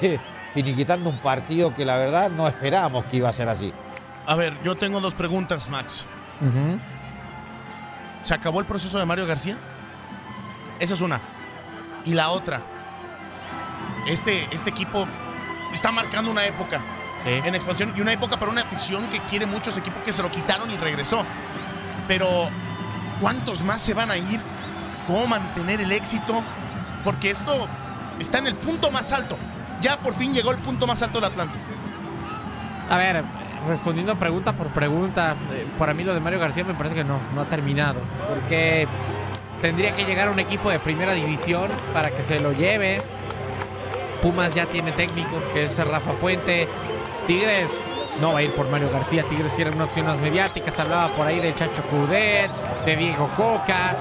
finiquitando 0.52 1.10
un 1.10 1.18
partido 1.20 1.72
que 1.72 1.84
la 1.84 1.96
verdad 1.96 2.30
no 2.30 2.46
esperábamos 2.46 3.04
que 3.06 3.18
iba 3.18 3.28
a 3.28 3.32
ser 3.32 3.48
así. 3.48 3.72
A 4.26 4.34
ver, 4.34 4.60
yo 4.62 4.76
tengo 4.76 5.00
dos 5.00 5.14
preguntas, 5.14 5.68
Max. 5.70 6.06
¿Se 8.22 8.34
acabó 8.34 8.60
el 8.60 8.66
proceso 8.66 8.98
de 8.98 9.06
Mario 9.06 9.26
García? 9.26 9.56
Esa 10.78 10.94
es 10.94 11.00
una. 11.00 11.20
Y 12.04 12.12
la 12.14 12.28
otra. 12.30 12.62
Este, 14.06 14.44
este 14.52 14.70
equipo 14.70 15.06
está 15.72 15.92
marcando 15.92 16.30
una 16.30 16.44
época 16.46 16.80
Sí. 17.22 17.28
en 17.28 17.54
expansión 17.54 17.92
y 17.94 18.00
una 18.00 18.12
época 18.14 18.38
para 18.38 18.50
una 18.50 18.62
afición 18.62 19.06
que 19.10 19.18
quiere 19.20 19.44
muchos 19.44 19.76
equipos 19.76 20.02
que 20.02 20.10
se 20.12 20.22
lo 20.22 20.30
quitaron 20.30 20.70
y 20.70 20.78
regresó. 20.78 21.22
Pero, 22.08 22.26
¿cuántos 23.20 23.62
más 23.62 23.80
se 23.80 23.94
van 23.94 24.10
a 24.10 24.16
ir? 24.16 24.40
¿Cómo 25.06 25.26
mantener 25.26 25.80
el 25.80 25.92
éxito? 25.92 26.42
Porque 27.04 27.30
esto 27.30 27.68
está 28.18 28.38
en 28.38 28.48
el 28.48 28.54
punto 28.54 28.90
más 28.90 29.12
alto. 29.12 29.36
Ya 29.80 29.98
por 29.98 30.14
fin 30.14 30.32
llegó 30.32 30.50
el 30.50 30.58
punto 30.58 30.86
más 30.86 31.02
alto 31.02 31.20
del 31.20 31.30
Atlántico. 31.30 31.64
A 32.88 32.96
ver, 32.96 33.24
respondiendo 33.66 34.18
pregunta 34.18 34.52
por 34.52 34.68
pregunta, 34.68 35.36
eh, 35.52 35.66
para 35.78 35.94
mí 35.94 36.04
lo 36.04 36.14
de 36.14 36.20
Mario 36.20 36.38
García 36.38 36.64
me 36.64 36.74
parece 36.74 36.96
que 36.96 37.04
no, 37.04 37.20
no 37.34 37.42
ha 37.42 37.48
terminado. 37.48 38.00
Porque 38.28 38.86
tendría 39.62 39.92
que 39.92 40.04
llegar 40.04 40.28
un 40.28 40.38
equipo 40.38 40.70
de 40.70 40.78
primera 40.80 41.12
división 41.12 41.70
para 41.92 42.10
que 42.14 42.22
se 42.22 42.40
lo 42.40 42.52
lleve. 42.52 43.02
Pumas 44.22 44.54
ya 44.54 44.66
tiene 44.66 44.92
técnico, 44.92 45.42
que 45.54 45.64
es 45.64 45.78
Rafa 45.84 46.12
Puente. 46.18 46.68
Tigres 47.26 47.72
no 48.20 48.32
va 48.32 48.40
a 48.40 48.42
ir 48.42 48.54
por 48.54 48.68
Mario 48.68 48.90
García. 48.90 49.24
Tigres 49.28 49.54
quiere 49.54 49.70
unas 49.70 49.88
opciones 49.88 50.20
mediáticas. 50.20 50.78
Hablaba 50.78 51.14
por 51.16 51.26
ahí 51.26 51.40
de 51.40 51.54
Chacho 51.54 51.82
Cudet, 51.84 52.50
de 52.84 52.96
Diego 52.96 53.28
Coca. 53.36 53.96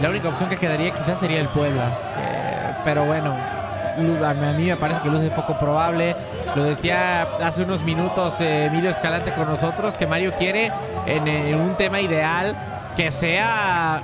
La 0.00 0.10
única 0.10 0.28
opción 0.28 0.48
que 0.48 0.56
quedaría 0.56 0.92
quizás 0.92 1.18
sería 1.18 1.40
el 1.40 1.48
Puebla. 1.48 1.88
Eh, 2.18 2.74
pero 2.84 3.04
bueno, 3.04 3.34
a 3.34 4.34
mí 4.34 4.66
me 4.66 4.76
parece 4.76 5.00
que 5.02 5.08
luce 5.08 5.30
poco 5.30 5.58
probable. 5.58 6.16
Lo 6.54 6.64
decía 6.64 7.22
hace 7.42 7.62
unos 7.62 7.84
minutos 7.84 8.40
eh, 8.40 8.66
Emilio 8.66 8.90
Escalante 8.90 9.32
con 9.32 9.46
nosotros, 9.46 9.96
que 9.96 10.06
Mario 10.06 10.32
quiere 10.34 10.70
en 11.06 11.60
un 11.60 11.76
tema 11.76 12.00
ideal 12.00 12.56
que 12.96 13.10
sea 13.10 14.02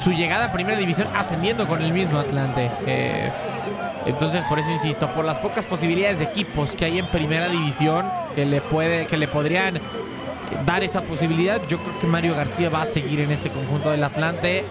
su 0.00 0.12
llegada 0.12 0.46
a 0.46 0.52
primera 0.52 0.78
división 0.78 1.08
ascendiendo 1.16 1.66
con 1.66 1.82
el 1.82 1.92
mismo 1.92 2.18
Atlante. 2.18 2.70
Eh, 2.86 3.30
entonces, 4.06 4.44
por 4.44 4.58
eso 4.58 4.70
insisto, 4.70 5.12
por 5.12 5.24
las 5.24 5.38
pocas 5.38 5.66
posibilidades 5.66 6.18
de 6.18 6.24
equipos 6.26 6.76
que 6.76 6.84
hay 6.86 6.98
en 6.98 7.06
primera 7.08 7.48
división 7.48 8.06
que 8.34 8.46
le 8.46 8.60
puede, 8.60 9.06
que 9.06 9.16
le 9.16 9.28
podrían 9.28 9.80
dar 10.64 10.82
esa 10.82 11.02
posibilidad, 11.02 11.60
yo 11.68 11.78
creo 11.78 11.98
que 11.98 12.06
Mario 12.06 12.34
García 12.34 12.70
va 12.70 12.82
a 12.82 12.86
seguir 12.86 13.20
en 13.20 13.30
este 13.30 13.50
conjunto 13.50 13.90
del 13.90 14.02
Atlante. 14.04 14.64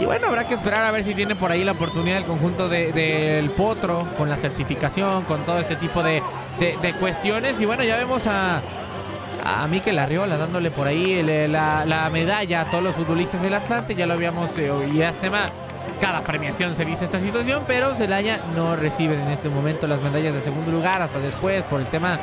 Y 0.00 0.04
bueno, 0.04 0.26
habrá 0.28 0.46
que 0.46 0.54
esperar 0.54 0.84
a 0.84 0.90
ver 0.90 1.04
si 1.04 1.14
tiene 1.14 1.36
por 1.36 1.52
ahí 1.52 1.64
la 1.64 1.72
oportunidad 1.72 2.18
el 2.18 2.24
conjunto 2.24 2.68
de- 2.68 2.92
del 2.92 3.50
Potro, 3.50 4.06
con 4.16 4.28
la 4.28 4.36
certificación, 4.36 5.22
con 5.24 5.44
todo 5.44 5.58
ese 5.58 5.76
tipo 5.76 6.02
de- 6.02 6.22
de 6.58 6.92
cuestiones. 6.94 7.60
Y 7.60 7.66
bueno, 7.66 7.84
ya 7.84 7.96
vemos 7.96 8.26
a, 8.26 8.62
a 9.44 9.66
Mikel 9.68 9.98
Arriola, 9.98 10.36
dándole 10.36 10.70
por 10.70 10.86
ahí 10.86 11.12
el- 11.12 11.52
la, 11.52 11.84
la 11.86 12.08
medalla 12.10 12.62
a 12.62 12.70
todos 12.70 12.82
los 12.84 12.94
futbolistas 12.96 13.42
del 13.42 13.54
Atlante. 13.54 13.94
Ya 13.94 14.06
lo 14.06 14.14
habíamos 14.14 14.56
eh, 14.58 14.70
y 14.92 15.00
es 15.02 15.18
tema. 15.18 15.50
Cada 16.00 16.22
premiación 16.24 16.74
se 16.74 16.84
dice 16.84 17.04
esta 17.04 17.18
situación, 17.20 17.64
pero 17.66 17.94
Celaya 17.94 18.40
no 18.54 18.76
recibe 18.76 19.14
en 19.14 19.28
este 19.30 19.48
momento 19.48 19.86
las 19.86 20.00
medallas 20.00 20.34
de 20.34 20.40
segundo 20.40 20.70
lugar 20.72 21.00
hasta 21.02 21.18
después 21.18 21.62
por 21.64 21.80
el 21.80 21.86
tema. 21.88 22.14
eh, 22.14 22.18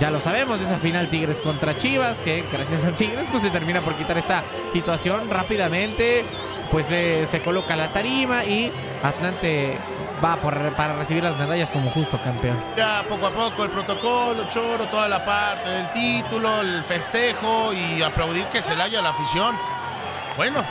ya 0.00 0.10
lo 0.10 0.20
sabemos, 0.20 0.60
esa 0.60 0.78
final 0.78 1.08
Tigres 1.08 1.38
contra 1.40 1.76
Chivas, 1.76 2.20
que 2.20 2.44
gracias 2.52 2.84
a 2.84 2.92
Tigres 2.92 3.26
pues 3.30 3.42
se 3.42 3.50
termina 3.50 3.80
por 3.82 3.94
quitar 3.94 4.16
esta 4.18 4.42
situación 4.72 5.28
rápidamente, 5.30 6.24
pues 6.70 6.90
eh, 6.90 7.24
se 7.26 7.40
coloca 7.40 7.76
la 7.76 7.92
tarima 7.92 8.44
y 8.44 8.72
Atlante 9.02 9.76
va 10.24 10.36
por, 10.36 10.72
para 10.74 10.94
recibir 10.94 11.22
las 11.24 11.36
medallas 11.36 11.70
como 11.70 11.90
justo 11.90 12.20
campeón. 12.22 12.56
Ya 12.76 13.04
poco 13.08 13.26
a 13.26 13.30
poco 13.30 13.64
el 13.64 13.70
protocolo, 13.70 14.48
choro, 14.48 14.86
toda 14.88 15.08
la 15.08 15.24
parte 15.24 15.68
del 15.68 15.90
título, 15.92 16.60
el 16.60 16.82
festejo 16.84 17.72
y 17.72 18.02
aplaudir 18.02 18.44
que 18.46 18.62
se 18.62 18.74
le 18.76 18.82
haya 18.82 19.00
la 19.02 19.10
afición. 19.10 19.56
Bueno, 20.36 20.64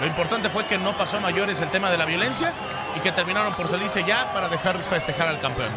lo 0.00 0.06
importante 0.06 0.48
fue 0.48 0.64
que 0.66 0.78
no 0.78 0.96
pasó 0.96 1.16
a 1.18 1.20
mayores 1.20 1.60
el 1.60 1.70
tema 1.70 1.90
de 1.90 1.98
la 1.98 2.04
violencia 2.04 2.52
y 2.96 3.00
que 3.00 3.12
terminaron 3.12 3.54
por 3.54 3.68
salirse 3.68 4.02
ya 4.04 4.32
para 4.32 4.48
dejar 4.48 4.78
festejar 4.82 5.28
al 5.28 5.40
campeón. 5.40 5.70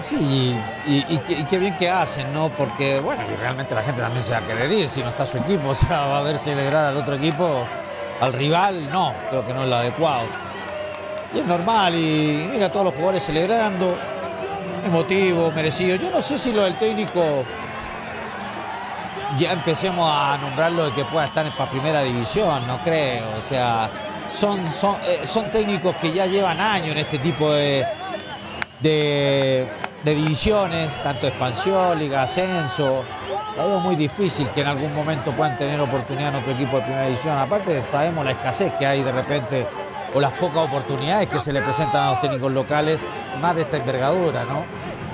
Sí, 0.00 0.16
y, 0.86 0.92
y- 0.92 1.04
y 1.08 1.18
qué- 1.20 1.32
y 1.34 1.44
qué 1.44 1.58
bien 1.58 1.76
que 1.76 1.88
hacen, 1.88 2.32
¿no? 2.32 2.48
Porque, 2.48 2.98
bueno, 3.00 3.22
y 3.32 3.36
realmente 3.36 3.74
la 3.74 3.82
gente 3.84 4.00
también 4.00 4.22
se 4.24 4.32
va 4.32 4.38
a 4.38 4.44
querer 4.44 4.70
ir 4.72 4.88
si 4.88 5.02
no 5.02 5.08
está 5.10 5.24
su 5.24 5.38
equipo. 5.38 5.68
O 5.70 5.74
sea, 5.74 6.06
va 6.06 6.18
a 6.18 6.22
ver 6.22 6.36
celebrar 6.38 6.86
al 6.86 6.96
otro 6.96 7.14
equipo, 7.14 7.64
al 8.20 8.32
rival, 8.32 8.90
no, 8.90 9.14
creo 9.30 9.44
que 9.44 9.54
no 9.54 9.62
es 9.62 9.68
lo 9.68 9.76
adecuado. 9.76 10.26
Y 11.34 11.38
es 11.40 11.46
normal, 11.46 11.94
y 11.96 12.48
mira, 12.52 12.70
todos 12.70 12.84
los 12.84 12.94
jugadores 12.94 13.24
celebrando, 13.24 13.98
emotivo, 14.84 15.50
merecido. 15.50 15.96
Yo 15.96 16.10
no 16.10 16.20
sé 16.20 16.38
si 16.38 16.52
lo 16.52 16.62
del 16.62 16.76
técnico 16.76 17.44
ya 19.36 19.52
empecemos 19.52 20.08
a 20.08 20.38
nombrarlo 20.38 20.84
de 20.86 20.92
que 20.92 21.04
pueda 21.06 21.26
estar 21.26 21.44
para 21.56 21.70
primera 21.70 22.02
división, 22.02 22.66
no 22.66 22.80
creo. 22.82 23.24
O 23.36 23.40
sea, 23.40 23.90
son, 24.30 24.60
son, 24.72 24.96
eh, 25.06 25.26
son 25.26 25.50
técnicos 25.50 25.96
que 25.96 26.12
ya 26.12 26.26
llevan 26.26 26.60
años 26.60 26.90
en 26.90 26.98
este 26.98 27.18
tipo 27.18 27.52
de, 27.52 27.84
de, 28.80 29.68
divisiones, 30.04 31.00
tanto 31.00 31.26
expansión, 31.26 31.98
liga, 31.98 32.22
ascenso. 32.22 33.04
Lo 33.56 33.68
veo 33.68 33.80
muy 33.80 33.96
difícil 33.96 34.48
que 34.50 34.60
en 34.60 34.68
algún 34.68 34.94
momento 34.94 35.32
puedan 35.32 35.56
tener 35.58 35.80
oportunidad 35.80 36.28
en 36.28 36.36
otro 36.36 36.52
equipo 36.52 36.76
de 36.76 36.82
primera 36.82 37.06
división. 37.06 37.38
Aparte 37.38 37.80
sabemos 37.80 38.24
la 38.24 38.32
escasez 38.32 38.72
que 38.78 38.86
hay 38.86 39.02
de 39.02 39.12
repente 39.12 39.66
o 40.14 40.20
las 40.20 40.32
pocas 40.32 40.58
oportunidades 40.68 41.28
que 41.28 41.40
se 41.40 41.52
le 41.52 41.60
presentan 41.60 42.02
a 42.06 42.10
los 42.12 42.20
técnicos 42.20 42.52
locales, 42.52 43.06
más 43.40 43.54
de 43.56 43.62
esta 43.62 43.76
envergadura, 43.78 44.44
¿no? 44.44 44.64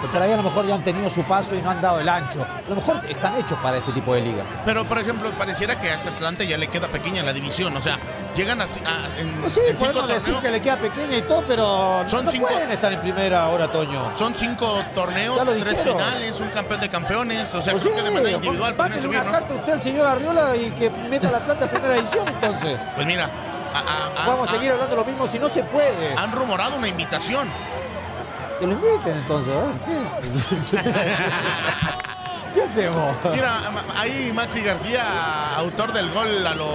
Que 0.00 0.08
por 0.08 0.22
ahí 0.22 0.32
a 0.32 0.36
lo 0.38 0.42
mejor 0.42 0.66
ya 0.66 0.74
han 0.76 0.82
tenido 0.82 1.10
su 1.10 1.22
paso 1.24 1.54
y 1.54 1.60
no 1.60 1.70
han 1.70 1.82
dado 1.82 2.00
el 2.00 2.08
ancho. 2.08 2.42
A 2.42 2.68
lo 2.70 2.76
mejor 2.76 3.02
están 3.06 3.36
hechos 3.36 3.58
para 3.62 3.76
este 3.76 3.92
tipo 3.92 4.14
de 4.14 4.22
liga. 4.22 4.44
Pero, 4.64 4.88
por 4.88 4.98
ejemplo, 4.98 5.30
pareciera 5.36 5.78
que 5.78 5.90
hasta 5.90 6.08
Atlante 6.08 6.46
ya 6.46 6.56
le 6.56 6.68
queda 6.68 6.88
pequeña 6.88 7.22
la 7.22 7.34
división. 7.34 7.76
O 7.76 7.80
sea, 7.82 7.98
llegan 8.34 8.62
a, 8.62 8.64
a- 8.64 9.18
en, 9.20 9.42
Pues 9.42 9.52
sí, 9.52 9.60
en 9.68 9.76
podemos 9.76 10.08
decir 10.08 10.34
que 10.36 10.50
le 10.50 10.62
queda 10.62 10.78
pequeña 10.80 11.18
y 11.18 11.20
todo, 11.22 11.44
pero 11.46 12.02
Son 12.08 12.24
no 12.24 12.30
cinco- 12.30 12.46
pueden 12.48 12.70
estar 12.70 12.90
en 12.94 13.00
primera 13.00 13.42
ahora, 13.44 13.70
Toño. 13.70 14.10
Son 14.16 14.34
cinco 14.34 14.82
torneos, 14.94 15.38
tres 15.60 15.82
finales, 15.82 16.40
un 16.40 16.48
campeón 16.48 16.80
de 16.80 16.88
campeones. 16.88 17.54
O 17.54 17.60
sea, 17.60 17.72
Pues 17.74 17.82
creo 17.82 17.94
sí, 17.94 18.02
que 18.02 18.08
de 18.08 18.14
manera 18.14 18.36
individual 18.36 18.74
mándenle 18.78 19.02
subir, 19.02 19.16
una 19.20 19.24
¿no? 19.26 19.32
carta 19.32 19.54
usted 19.54 19.72
al 19.74 19.82
señor 19.82 20.06
Arriola 20.06 20.56
y 20.56 20.70
que 20.70 20.88
meta 21.10 21.28
a 21.28 21.32
la 21.32 21.38
Atlanta 21.38 21.64
en 21.66 21.70
primera 21.72 21.96
edición, 21.96 22.26
entonces. 22.26 22.78
Pues 22.94 23.06
mira, 23.06 23.28
a- 23.74 24.22
a- 24.22 24.26
Vamos 24.26 24.48
a 24.48 24.52
a- 24.52 24.54
seguir 24.56 24.72
hablando 24.72 24.96
lo 24.96 25.04
mismo 25.04 25.26
si 25.28 25.38
no 25.38 25.48
se 25.48 25.62
puede. 25.64 26.14
han 26.16 26.32
rumorado 26.32 26.76
una 26.76 26.88
invitación. 26.88 27.48
Que 28.58 28.66
lo 28.66 28.72
inviten 28.74 29.16
entonces, 29.16 29.54
a 29.54 29.58
ver, 29.66 29.80
¿qué? 29.80 31.00
¿Qué 32.54 32.62
hacemos? 32.62 33.16
Mira, 33.32 33.52
ahí 33.96 34.32
Maxi 34.34 34.60
García, 34.60 35.56
autor 35.56 35.92
del 35.92 36.10
gol 36.12 36.46
a 36.46 36.54
lo, 36.54 36.66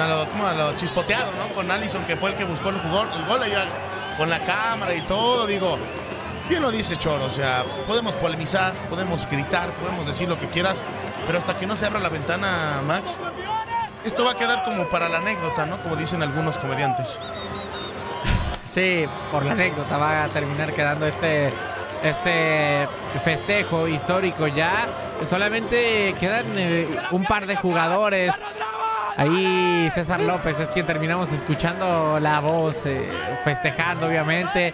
a 0.00 0.06
lo, 0.08 0.28
¿cómo? 0.30 0.46
a 0.46 0.52
lo 0.52 0.72
chispoteado, 0.76 1.32
¿no? 1.36 1.54
Con 1.54 1.70
Allison, 1.70 2.04
que 2.04 2.16
fue 2.16 2.30
el 2.30 2.36
que 2.36 2.44
buscó 2.44 2.70
el, 2.70 2.82
jugor- 2.82 3.08
el 3.14 3.24
gol 3.26 3.42
allá 3.42 3.66
con 4.18 4.28
la 4.28 4.42
cámara 4.42 4.94
y 4.94 5.00
todo. 5.02 5.46
Digo, 5.46 5.78
bien 6.48 6.60
lo 6.60 6.70
dice 6.70 6.96
Choro, 6.96 7.26
o 7.26 7.30
sea, 7.30 7.64
podemos 7.86 8.14
polemizar, 8.16 8.74
podemos 8.88 9.26
gritar, 9.30 9.72
podemos 9.76 10.06
decir 10.06 10.28
lo 10.28 10.36
que 10.38 10.48
quieras, 10.50 10.82
pero 11.26 11.38
hasta 11.38 11.56
que 11.56 11.66
no 11.66 11.76
se 11.76 11.86
abra 11.86 12.00
la 12.00 12.08
ventana, 12.08 12.82
Max, 12.84 13.20
esto 14.04 14.24
va 14.24 14.32
a 14.32 14.34
quedar 14.34 14.64
como 14.64 14.88
para 14.88 15.08
la 15.08 15.18
anécdota, 15.18 15.66
¿no? 15.66 15.82
Como 15.82 15.96
dicen 15.96 16.22
algunos 16.22 16.58
comediantes. 16.58 17.18
Sí, 18.64 19.04
por 19.32 19.44
la 19.44 19.52
anécdota 19.52 19.98
va 19.98 20.22
a 20.22 20.28
terminar 20.28 20.72
quedando 20.72 21.04
este, 21.04 21.52
este 22.02 22.88
festejo 23.22 23.88
histórico 23.88 24.46
ya. 24.46 24.88
Solamente 25.24 26.14
quedan 26.18 26.56
eh, 26.56 26.88
un 27.10 27.24
par 27.24 27.46
de 27.46 27.56
jugadores. 27.56 28.40
Ahí 29.16 29.88
César 29.90 30.20
López 30.20 30.60
es 30.60 30.70
quien 30.70 30.86
terminamos 30.86 31.32
escuchando 31.32 32.18
la 32.20 32.40
voz, 32.40 32.86
eh, 32.86 33.10
festejando 33.44 34.06
obviamente. 34.06 34.72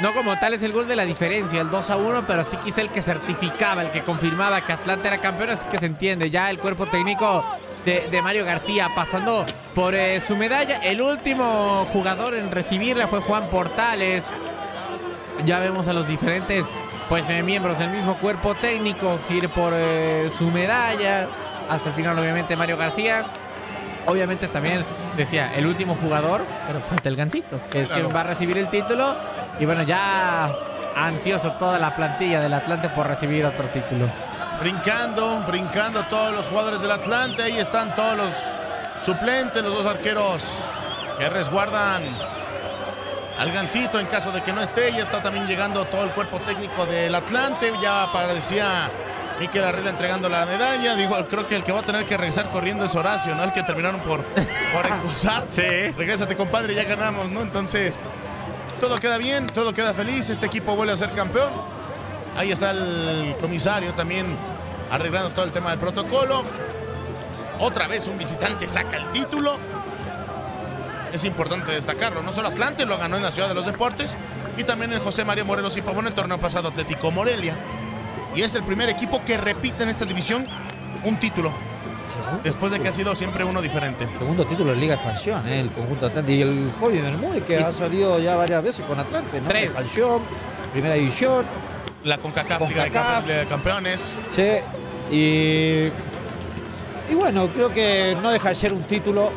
No 0.00 0.12
como 0.12 0.38
tal 0.38 0.52
es 0.52 0.62
el 0.62 0.72
gol 0.72 0.86
de 0.86 0.94
la 0.94 1.06
diferencia, 1.06 1.60
el 1.62 1.70
2 1.70 1.90
a 1.90 1.96
1, 1.96 2.26
pero 2.26 2.44
sí 2.44 2.58
quizá 2.58 2.82
el 2.82 2.90
que 2.90 3.00
certificaba, 3.00 3.80
el 3.80 3.90
que 3.90 4.04
confirmaba 4.04 4.60
que 4.60 4.74
Atlanta 4.74 5.08
era 5.08 5.18
campeón, 5.18 5.50
así 5.50 5.66
que 5.68 5.78
se 5.78 5.86
entiende. 5.86 6.30
Ya 6.30 6.50
el 6.50 6.58
cuerpo 6.58 6.86
técnico 6.86 7.44
de, 7.86 8.08
de 8.10 8.20
Mario 8.22 8.44
García 8.44 8.90
pasando 8.94 9.46
por 9.74 9.94
eh, 9.94 10.20
su 10.20 10.36
medalla. 10.36 10.76
El 10.78 11.00
último 11.00 11.86
jugador 11.92 12.34
en 12.34 12.50
recibirla 12.50 13.08
fue 13.08 13.20
Juan 13.20 13.48
Portales. 13.48 14.26
Ya 15.44 15.58
vemos 15.60 15.88
a 15.88 15.92
los 15.94 16.06
diferentes 16.08 16.66
pues 17.08 17.28
eh, 17.30 17.42
miembros 17.42 17.78
del 17.78 17.90
mismo 17.90 18.16
cuerpo 18.18 18.54
técnico 18.56 19.20
ir 19.30 19.48
por 19.48 19.72
eh, 19.74 20.28
su 20.30 20.50
medalla. 20.50 21.28
Hasta 21.70 21.88
el 21.90 21.94
final, 21.94 22.18
obviamente, 22.18 22.56
Mario 22.56 22.76
García. 22.76 23.24
Obviamente 24.06 24.46
también 24.48 24.84
decía 25.16 25.52
el 25.56 25.66
último 25.66 25.96
jugador, 25.96 26.44
pero 26.66 26.80
falta 26.80 27.08
el 27.08 27.16
gancito, 27.16 27.58
que 27.70 27.82
es 27.82 27.88
Claro. 27.88 28.04
quien 28.04 28.16
va 28.16 28.20
a 28.20 28.24
recibir 28.24 28.56
el 28.58 28.68
título. 28.70 29.16
Y 29.58 29.64
bueno, 29.66 29.82
ya 29.82 30.48
ansioso 30.94 31.52
toda 31.54 31.78
la 31.78 31.94
plantilla 31.96 32.40
del 32.40 32.54
Atlante 32.54 32.88
por 32.88 33.06
recibir 33.08 33.44
otro 33.44 33.68
título. 33.68 34.06
Brincando, 34.60 35.44
brincando 35.46 36.04
todos 36.06 36.32
los 36.32 36.48
jugadores 36.48 36.80
del 36.80 36.90
Atlante. 36.90 37.42
Ahí 37.42 37.58
están 37.58 37.94
todos 37.94 38.16
los 38.16 38.34
suplentes, 39.04 39.62
los 39.62 39.74
dos 39.74 39.86
arqueros 39.86 40.44
que 41.18 41.28
resguardan 41.28 42.04
al 43.38 43.52
Gancito 43.52 44.00
en 44.00 44.06
caso 44.06 44.32
de 44.32 44.42
que 44.42 44.52
no 44.52 44.62
esté. 44.62 44.92
Ya 44.92 45.02
está 45.02 45.22
también 45.22 45.46
llegando 45.46 45.84
todo 45.86 46.04
el 46.04 46.12
cuerpo 46.12 46.40
técnico 46.40 46.86
del 46.86 47.14
Atlante. 47.14 47.70
Ya 47.82 48.04
aparecía 48.04 48.90
Miquel 49.38 49.62
Arriola 49.62 49.90
entregando 49.90 50.28
la 50.28 50.46
medalla. 50.46 50.94
Digo, 50.96 51.16
creo 51.28 51.46
que 51.46 51.56
el 51.56 51.62
que 51.62 51.72
va 51.72 51.80
a 51.80 51.84
tener 51.84 52.06
que 52.06 52.16
regresar 52.16 52.48
corriendo 52.48 52.86
es 52.86 52.94
Horacio, 52.94 53.34
¿no? 53.34 53.44
El 53.44 53.52
que 53.52 53.62
terminaron 53.62 54.00
por, 54.00 54.24
por 54.24 54.86
expulsar. 54.86 55.44
Sí. 55.46 55.90
Regrésate, 55.96 56.34
compadre, 56.34 56.74
ya 56.74 56.84
ganamos, 56.84 57.30
¿no? 57.30 57.42
Entonces, 57.42 58.00
todo 58.80 58.98
queda 58.98 59.18
bien, 59.18 59.48
todo 59.48 59.74
queda 59.74 59.92
feliz. 59.92 60.30
Este 60.30 60.46
equipo 60.46 60.74
vuelve 60.74 60.94
a 60.94 60.96
ser 60.96 61.12
campeón. 61.12 61.75
Ahí 62.36 62.52
está 62.52 62.70
el 62.70 63.36
comisario 63.40 63.94
también 63.94 64.36
arreglando 64.90 65.30
todo 65.30 65.44
el 65.44 65.52
tema 65.52 65.70
del 65.70 65.78
protocolo. 65.78 66.44
Otra 67.58 67.88
vez 67.88 68.06
un 68.08 68.18
visitante 68.18 68.68
saca 68.68 68.96
el 68.96 69.10
título. 69.10 69.58
Es 71.12 71.24
importante 71.24 71.72
destacarlo. 71.72 72.22
No 72.22 72.32
solo 72.32 72.48
Atlante 72.48 72.84
lo 72.84 72.98
ganó 72.98 73.16
en 73.16 73.22
la 73.22 73.30
Ciudad 73.32 73.48
de 73.48 73.54
los 73.54 73.64
Deportes 73.64 74.18
y 74.56 74.64
también 74.64 74.92
el 74.92 74.98
José 75.00 75.24
María 75.24 75.44
Morelos 75.44 75.76
y 75.76 75.82
Pavón 75.82 76.06
el 76.06 76.14
torneo 76.14 76.38
pasado 76.38 76.68
Atlético 76.68 77.10
Morelia. 77.10 77.56
Y 78.34 78.42
es 78.42 78.54
el 78.54 78.64
primer 78.64 78.88
equipo 78.90 79.24
que 79.24 79.38
repite 79.38 79.84
en 79.84 79.88
esta 79.88 80.04
división 80.04 80.46
un 81.04 81.18
título. 81.18 81.52
Segundo, 82.04 82.40
Después 82.44 82.70
de 82.70 82.78
que 82.78 82.88
ha 82.88 82.92
sido 82.92 83.14
siempre 83.16 83.44
uno 83.44 83.60
diferente. 83.62 84.06
segundo 84.18 84.44
título 84.44 84.70
de 84.72 84.76
Liga 84.76 84.94
Expansión, 84.94 85.48
¿eh? 85.48 85.60
el 85.60 85.72
conjunto 85.72 86.06
Atlante. 86.06 86.32
Y 86.32 86.42
el 86.42 86.70
Javi 86.78 86.98
Bermúdez, 87.00 87.42
que 87.42 87.54
Y- 87.58 87.62
ha 87.62 87.72
salido 87.72 88.18
ya 88.20 88.36
varias 88.36 88.62
veces 88.62 88.84
con 88.86 89.00
Atlante, 89.00 89.40
¿no? 89.40 89.48
Tres. 89.48 89.64
Expansión, 89.66 90.22
Primera 90.72 90.94
División. 90.94 91.46
La 92.06 92.18
CONCACAF, 92.18 92.68
Liga 92.68 92.84
de 93.40 93.46
Campeones. 93.46 94.16
Sí, 94.30 94.48
y, 95.10 95.90
y 97.10 97.14
bueno, 97.14 97.48
creo 97.52 97.70
que 97.72 98.16
no 98.22 98.30
deja 98.30 98.50
de 98.50 98.54
ser 98.54 98.72
un 98.72 98.84
título, 98.84 99.32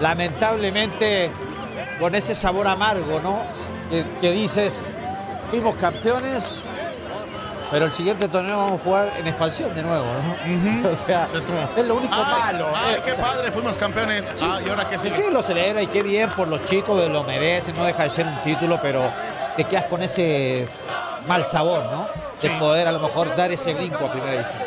lamentablemente, 0.00 1.30
con 2.00 2.14
ese 2.14 2.34
sabor 2.34 2.66
amargo, 2.66 3.20
¿no? 3.20 3.42
Que, 3.90 4.04
que 4.20 4.32
dices, 4.32 4.92
fuimos 5.50 5.76
campeones, 5.76 6.60
pero 7.70 7.84
el 7.86 7.92
siguiente 7.92 8.28
torneo 8.28 8.56
vamos 8.56 8.80
a 8.80 8.84
jugar 8.84 9.12
en 9.16 9.26
expansión 9.28 9.72
de 9.74 9.82
nuevo, 9.84 10.06
¿no? 10.06 10.90
o 10.90 10.94
sea, 10.96 11.26
O 11.26 11.28
sea, 11.28 11.38
es 11.38 11.46
como. 11.46 11.58
es 11.76 11.86
lo 11.86 11.94
único 11.94 12.14
"Ay, 12.14 12.52
malo. 12.52 12.68
Ay, 12.74 12.94
¿eh? 12.96 13.02
qué 13.04 13.12
O 13.12 13.16
sea, 13.16 13.24
padre, 13.24 13.52
fuimos 13.52 13.78
campeones. 13.78 14.34
Ah, 14.42 14.58
y 14.64 14.68
ahora 14.68 14.88
qué 14.88 14.98
Sí, 14.98 15.10
sigue. 15.10 15.22
sí, 15.28 15.32
lo 15.32 15.42
celebra 15.44 15.80
y 15.82 15.86
qué 15.86 16.02
bien 16.02 16.30
por 16.30 16.48
los 16.48 16.64
chicos, 16.64 17.08
lo 17.08 17.22
merecen, 17.24 17.76
no 17.76 17.84
deja 17.84 18.02
de 18.02 18.10
ser 18.10 18.26
un 18.26 18.42
título, 18.42 18.80
pero 18.80 19.12
te 19.56 19.64
quedas 19.64 19.84
con 19.86 20.02
ese 20.02 20.66
mal 21.26 21.46
sabor, 21.46 21.84
¿no? 21.84 22.08
De 22.40 22.48
Sí. 22.48 22.54
poder 22.58 22.88
a 22.88 22.92
lo 22.92 23.00
mejor 23.00 23.34
dar 23.36 23.50
ese 23.52 23.74
brinco 23.74 24.06
a 24.06 24.10
primera 24.10 24.32
división. 24.32 24.62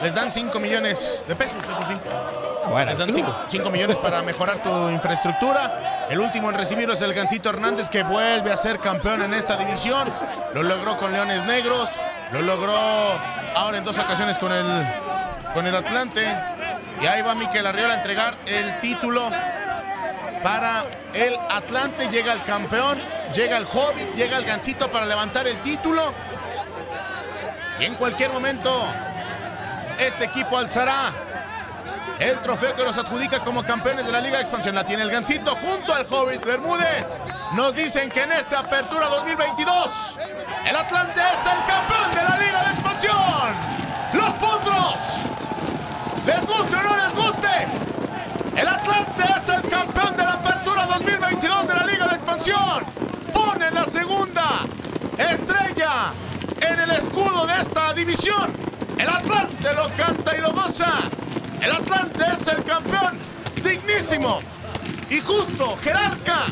Les 0.00 0.14
dan 0.14 0.32
5 0.32 0.58
millones 0.58 1.24
de 1.28 1.36
pesos, 1.36 1.62
eso 1.62 1.84
sí. 1.86 1.94
Ah, 2.64 2.68
bueno, 2.68 2.90
Les 2.90 2.98
dan 2.98 3.12
club. 3.12 3.34
5 3.46 3.70
millones 3.70 3.98
para 3.98 4.22
mejorar 4.22 4.62
tu 4.62 4.88
infraestructura. 4.88 6.06
El 6.10 6.18
último 6.20 6.50
en 6.50 6.56
recibirlo 6.58 6.94
es 6.94 7.02
el 7.02 7.14
Gancito 7.14 7.50
Hernández, 7.50 7.88
que 7.88 8.02
vuelve 8.02 8.52
a 8.52 8.56
ser 8.56 8.78
campeón 8.80 9.22
en 9.22 9.32
esta 9.34 9.56
división. 9.56 10.12
Lo 10.54 10.62
logró 10.62 10.96
con 10.96 11.12
Leones 11.12 11.44
Negros. 11.44 11.90
Lo 12.32 12.42
logró 12.42 12.76
ahora 13.54 13.78
en 13.78 13.84
dos 13.84 13.98
ocasiones 13.98 14.38
con 14.38 14.52
el, 14.52 14.66
con 15.54 15.66
el 15.66 15.74
Atlante. 15.76 16.24
Y 17.00 17.06
ahí 17.06 17.22
va 17.22 17.34
Miquel 17.34 17.66
Arriola 17.66 17.94
a 17.94 17.96
entregar 17.96 18.34
el 18.46 18.80
título 18.80 19.28
para 20.42 20.86
el 21.14 21.36
Atlante. 21.50 22.08
Llega 22.08 22.32
el 22.32 22.42
campeón, 22.44 23.02
llega 23.32 23.56
el 23.56 23.66
Hobbit, 23.66 24.14
llega 24.14 24.36
el 24.36 24.44
Gancito 24.44 24.90
para 24.90 25.06
levantar 25.06 25.46
el 25.46 25.60
título. 25.60 26.12
Y 27.78 27.84
en 27.84 27.94
cualquier 27.94 28.30
momento, 28.30 28.84
este 29.98 30.24
equipo 30.24 30.58
alzará 30.58 31.12
el 32.18 32.40
trofeo 32.40 32.74
que 32.76 32.84
los 32.84 32.96
adjudica 32.96 33.40
como 33.40 33.64
campeones 33.64 34.06
de 34.06 34.12
la 34.12 34.20
Liga 34.20 34.36
de 34.36 34.42
Expansión. 34.42 34.74
La 34.74 34.84
tiene 34.84 35.02
el 35.02 35.10
Gancito 35.10 35.56
junto 35.56 35.94
al 35.94 36.06
Hobbit 36.08 36.44
Bermúdez. 36.44 37.16
Nos 37.52 37.74
dicen 37.74 38.10
que 38.10 38.22
en 38.22 38.32
esta 38.32 38.60
apertura 38.60 39.08
2022, 39.08 40.18
el 40.66 40.76
Atlante 40.76 41.20
es 41.20 41.46
el 41.46 41.64
campeón 41.66 42.10
de 42.14 42.22
la 42.22 42.38
Liga 42.38 42.64
de 42.64 42.70
Expansión. 42.70 43.82
Los 44.12 44.30
Potros, 44.34 45.18
les 46.26 46.46
guste 46.46 46.76
o 46.76 46.82
no 46.82 46.96
les 46.96 47.14
guste, 47.14 47.66
el 48.56 48.68
Atlante 48.68 49.24
es 49.36 49.48
el 49.48 49.68
campeón 49.70 50.16
de 50.16 50.24
la 50.24 50.32
apertura 50.34 50.86
2022 50.86 51.68
de 51.68 51.74
la 51.74 51.84
Liga 51.84 52.06
de 52.08 52.14
Expansión. 52.14 52.84
Pone 53.32 53.70
la 53.70 53.81
segunda 53.92 54.64
estrella 55.18 56.12
en 56.62 56.80
el 56.80 56.90
escudo 56.92 57.46
de 57.46 57.60
esta 57.60 57.92
división. 57.92 58.50
El 58.96 59.06
Atlante 59.06 59.74
lo 59.74 59.90
canta 59.94 60.34
y 60.34 60.40
lo 60.40 60.50
goza. 60.52 60.92
El 61.60 61.72
Atlante 61.72 62.24
es 62.32 62.48
el 62.48 62.64
campeón 62.64 63.18
dignísimo 63.62 64.40
y 65.10 65.20
justo, 65.20 65.76
jerarca 65.82 66.46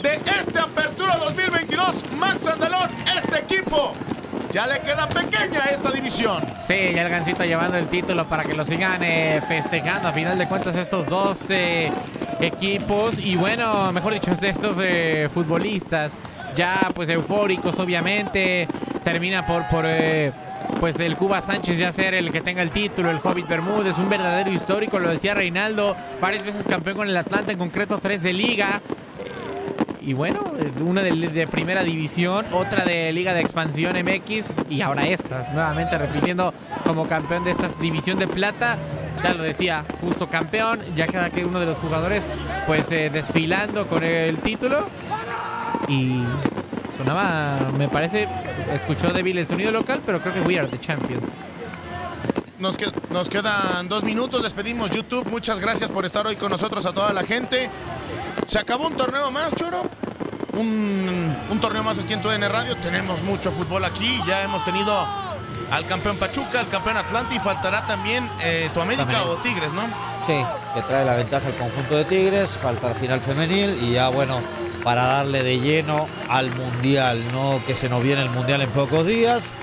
de 0.00 0.20
esta 0.40 0.62
apertura 0.62 1.16
2022. 1.16 2.12
Max 2.12 2.46
Andalón, 2.46 2.88
este 3.16 3.40
equipo 3.40 3.92
ya 4.52 4.68
le 4.68 4.78
queda 4.78 5.08
pequeña 5.08 5.64
esta 5.72 5.90
división. 5.90 6.40
Sí, 6.56 6.92
ya 6.94 7.02
el 7.02 7.08
Gancito 7.08 7.42
llevando 7.42 7.76
el 7.78 7.88
título 7.88 8.28
para 8.28 8.44
que 8.44 8.54
lo 8.54 8.64
sigan 8.64 9.02
eh, 9.02 9.42
festejando. 9.48 10.06
A 10.06 10.12
final 10.12 10.38
de 10.38 10.46
cuentas, 10.46 10.76
estos 10.76 11.08
dos 11.08 11.50
eh, 11.50 11.90
equipos 12.40 13.18
y 13.18 13.34
bueno, 13.34 13.90
mejor 13.92 14.14
dicho, 14.14 14.30
estos 14.40 14.78
eh, 14.80 15.28
futbolistas 15.32 16.16
ya 16.54 16.90
pues 16.94 17.08
eufóricos, 17.08 17.78
obviamente. 17.78 18.68
Termina 19.02 19.46
por, 19.46 19.68
por 19.68 19.84
pues 20.80 21.00
el 21.00 21.16
Cuba 21.16 21.40
Sánchez 21.40 21.78
ya 21.78 21.92
ser 21.92 22.14
el 22.14 22.30
que 22.30 22.40
tenga 22.40 22.62
el 22.62 22.70
título, 22.70 23.10
el 23.10 23.20
Hobbit 23.22 23.46
Bermúdez, 23.46 23.98
un 23.98 24.08
verdadero 24.08 24.50
histórico, 24.50 24.98
lo 24.98 25.10
decía 25.10 25.34
Reinaldo, 25.34 25.96
varias 26.20 26.44
veces 26.44 26.66
campeón 26.66 26.96
con 26.96 27.08
el 27.08 27.16
Atlanta, 27.16 27.52
en 27.52 27.58
concreto 27.58 27.98
tres 27.98 28.22
de 28.22 28.32
liga. 28.32 28.80
Y 30.06 30.12
bueno, 30.12 30.52
una 30.84 31.02
de, 31.02 31.46
primera 31.46 31.82
división, 31.82 32.44
otra 32.52 32.84
de 32.84 33.10
Liga 33.14 33.32
de 33.32 33.40
Expansión 33.40 33.96
MX 33.96 34.60
y 34.68 34.82
ahora 34.82 35.06
esta, 35.06 35.48
nuevamente 35.54 35.96
repitiendo 35.96 36.52
como 36.84 37.08
campeón 37.08 37.42
de 37.42 37.52
esta 37.52 37.68
división 37.80 38.18
de 38.18 38.28
plata. 38.28 38.76
Ya 39.22 39.32
lo 39.32 39.42
decía, 39.42 39.86
justo 40.02 40.28
campeón, 40.28 40.80
ya 40.94 41.06
cada 41.06 41.30
que 41.30 41.46
uno 41.46 41.58
de 41.58 41.64
los 41.64 41.78
jugadores 41.78 42.28
pues 42.66 42.92
eh, 42.92 43.08
desfilando 43.10 43.86
con 43.86 44.04
el 44.04 44.40
título. 44.40 44.88
Y 45.88 46.22
sonaba, 46.96 47.70
me 47.76 47.88
parece, 47.88 48.28
escuchó 48.72 49.12
débil 49.12 49.38
el 49.38 49.46
sonido 49.46 49.70
local, 49.70 50.00
pero 50.04 50.20
creo 50.20 50.34
que 50.34 50.40
we 50.40 50.58
are 50.58 50.68
the 50.68 50.78
champions. 50.78 51.28
Nos, 52.58 52.76
nos, 53.10 53.28
quedan 53.28 53.88
dos 53.88 54.04
minutos, 54.04 54.42
despedimos 54.42 54.90
YouTube. 54.90 55.28
Muchas 55.28 55.60
gracias 55.60 55.90
por 55.90 56.04
estar 56.06 56.26
hoy 56.26 56.36
con 56.36 56.50
nosotros 56.50 56.86
a 56.86 56.92
toda 56.92 57.12
la 57.12 57.24
gente. 57.24 57.68
Se 58.46 58.58
acabó 58.58 58.86
un 58.86 58.94
torneo 58.94 59.30
más, 59.30 59.54
Choro. 59.54 59.82
Un, 60.54 61.36
un 61.50 61.60
torneo 61.60 61.82
más 61.82 61.98
aquí 61.98 62.12
en 62.12 62.22
TUDN 62.22 62.48
Radio. 62.48 62.76
Tenemos 62.76 63.22
mucho 63.22 63.50
fútbol 63.50 63.84
aquí. 63.84 64.20
Ya 64.26 64.42
hemos 64.44 64.64
tenido 64.64 65.06
al 65.70 65.86
campeón 65.86 66.16
Pachuca, 66.18 66.60
al 66.60 66.68
campeón 66.68 66.96
Atlante 66.96 67.34
y 67.34 67.38
faltará 67.38 67.86
también 67.86 68.30
eh, 68.42 68.70
tu 68.72 68.80
América 68.80 69.24
o 69.24 69.36
Tigres, 69.38 69.72
¿no? 69.72 69.82
Sí, 70.24 70.44
que 70.74 70.82
trae 70.82 71.04
la 71.04 71.16
ventaja 71.16 71.48
el 71.48 71.56
conjunto 71.56 71.96
de 71.96 72.04
Tigres. 72.04 72.56
Falta 72.56 72.90
la 72.90 72.94
final 72.94 73.20
femenil 73.20 73.76
y 73.82 73.92
ya, 73.92 74.08
bueno, 74.08 74.40
para 74.84 75.04
darle 75.04 75.42
de 75.42 75.58
lleno 75.58 76.08
al 76.28 76.54
Mundial, 76.54 77.24
¿no? 77.32 77.62
Que 77.66 77.74
se 77.74 77.88
nos 77.88 78.02
viene 78.02 78.22
el 78.22 78.30
Mundial 78.30 78.60
en 78.60 78.70
pocos 78.70 79.06
días, 79.06 79.54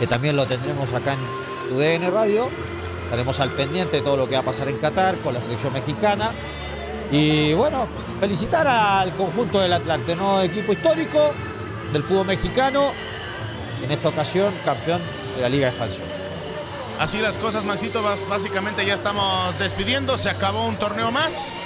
que 0.00 0.06
también 0.06 0.36
lo 0.36 0.46
tendremos 0.46 0.92
acá 0.92 1.14
en 1.14 1.74
UDN 1.74 2.12
Radio. 2.12 2.50
Estaremos 3.04 3.38
al 3.38 3.52
pendiente 3.52 3.98
de 3.98 4.02
todo 4.02 4.16
lo 4.16 4.28
que 4.28 4.34
va 4.34 4.40
a 4.40 4.44
pasar 4.44 4.68
en 4.68 4.78
Qatar 4.78 5.18
con 5.18 5.32
la 5.32 5.40
selección 5.40 5.72
mexicana. 5.72 6.32
Y 7.12 7.52
bueno, 7.54 7.86
felicitar 8.18 8.66
al 8.66 9.14
conjunto 9.14 9.60
del 9.60 9.72
Atlante, 9.72 10.16
¿no? 10.16 10.42
Equipo 10.42 10.72
histórico 10.72 11.32
del 11.92 12.02
fútbol 12.02 12.26
mexicano, 12.26 12.92
en 13.82 13.90
esta 13.92 14.08
ocasión 14.08 14.52
campeón 14.64 15.00
de 15.36 15.42
la 15.42 15.48
Liga 15.48 15.66
de 15.66 15.70
Expansión. 15.70 16.08
Así 16.98 17.18
las 17.18 17.38
cosas, 17.38 17.64
Maxito, 17.64 18.02
básicamente 18.28 18.84
ya 18.84 18.94
estamos 18.94 19.56
despidiendo, 19.58 20.16
se 20.16 20.30
acabó 20.30 20.66
un 20.66 20.76
torneo 20.76 21.10
más, 21.12 21.56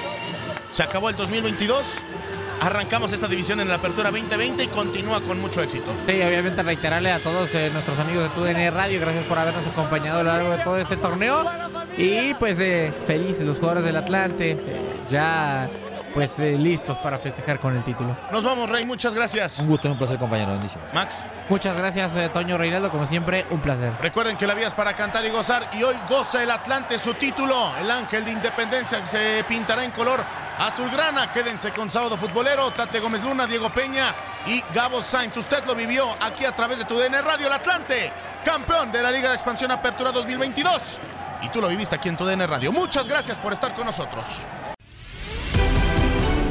se 0.70 0.82
acabó 0.82 1.08
el 1.08 1.16
2022 1.16 1.86
arrancamos 2.60 3.12
esta 3.12 3.26
división 3.26 3.60
en 3.60 3.68
la 3.68 3.74
apertura 3.74 4.10
2020 4.10 4.64
y 4.64 4.66
continúa 4.68 5.20
con 5.20 5.40
mucho 5.40 5.62
éxito. 5.62 5.92
Sí, 6.06 6.12
obviamente 6.22 6.62
reiterarle 6.62 7.12
a 7.12 7.22
todos 7.22 7.54
eh, 7.54 7.70
nuestros 7.70 7.98
amigos 7.98 8.24
de 8.24 8.30
TUDN 8.30 8.74
Radio, 8.74 9.00
gracias 9.00 9.24
por 9.24 9.38
habernos 9.38 9.66
acompañado 9.66 10.20
a 10.20 10.22
lo 10.22 10.32
largo 10.32 10.50
de 10.50 10.58
todo 10.58 10.76
este 10.78 10.96
torneo. 10.96 11.44
Y 11.96 12.34
pues 12.34 12.60
eh, 12.60 12.92
felices 13.04 13.46
los 13.46 13.58
jugadores 13.58 13.84
del 13.84 13.96
Atlante, 13.96 14.52
eh, 14.52 15.00
ya 15.08 15.68
pues 16.18 16.40
eh, 16.40 16.56
listos 16.58 16.98
para 16.98 17.18
festejar 17.18 17.60
con 17.60 17.76
el 17.76 17.82
título. 17.84 18.16
Nos 18.32 18.44
vamos, 18.44 18.70
Rey, 18.70 18.84
muchas 18.84 19.14
gracias. 19.14 19.60
Un 19.60 19.68
gusto 19.68 19.88
y 19.88 19.92
un 19.92 19.98
placer, 19.98 20.18
compañero. 20.18 20.52
Bendición. 20.52 20.82
Max. 20.92 21.26
Muchas 21.48 21.76
gracias, 21.76 22.16
eh, 22.16 22.28
Toño 22.28 22.58
Reinaldo. 22.58 22.90
Como 22.90 23.06
siempre, 23.06 23.46
un 23.50 23.60
placer. 23.60 23.92
Recuerden 24.00 24.36
que 24.36 24.46
la 24.46 24.54
vida 24.54 24.66
es 24.66 24.74
para 24.74 24.94
cantar 24.94 25.24
y 25.24 25.30
gozar. 25.30 25.70
Y 25.78 25.82
hoy 25.82 25.94
goza 26.08 26.42
el 26.42 26.50
Atlante 26.50 26.98
su 26.98 27.14
título. 27.14 27.72
El 27.80 27.90
Ángel 27.90 28.24
de 28.24 28.32
Independencia 28.32 29.00
que 29.00 29.06
se 29.06 29.44
pintará 29.48 29.84
en 29.84 29.90
color 29.92 30.24
azulgrana. 30.58 31.30
Quédense 31.32 31.72
con 31.72 31.90
Sábado 31.90 32.16
Futbolero, 32.16 32.70
Tate 32.72 33.00
Gómez 33.00 33.22
Luna, 33.22 33.46
Diego 33.46 33.70
Peña 33.70 34.14
y 34.46 34.62
Gabo 34.74 35.00
Sainz. 35.02 35.36
Usted 35.36 35.64
lo 35.64 35.74
vivió 35.74 36.08
aquí 36.20 36.44
a 36.44 36.54
través 36.54 36.78
de 36.78 36.84
tu 36.84 36.98
DN 36.98 37.20
Radio. 37.22 37.46
El 37.46 37.52
Atlante, 37.52 38.12
campeón 38.44 38.90
de 38.92 39.02
la 39.02 39.10
Liga 39.10 39.28
de 39.28 39.34
Expansión 39.34 39.70
Apertura 39.70 40.12
2022. 40.12 41.00
Y 41.42 41.48
tú 41.50 41.60
lo 41.60 41.68
viviste 41.68 41.94
aquí 41.94 42.08
en 42.08 42.16
tu 42.16 42.24
DN 42.24 42.46
Radio. 42.46 42.72
Muchas 42.72 43.08
gracias 43.08 43.38
por 43.38 43.52
estar 43.52 43.74
con 43.74 43.86
nosotros. 43.86 44.46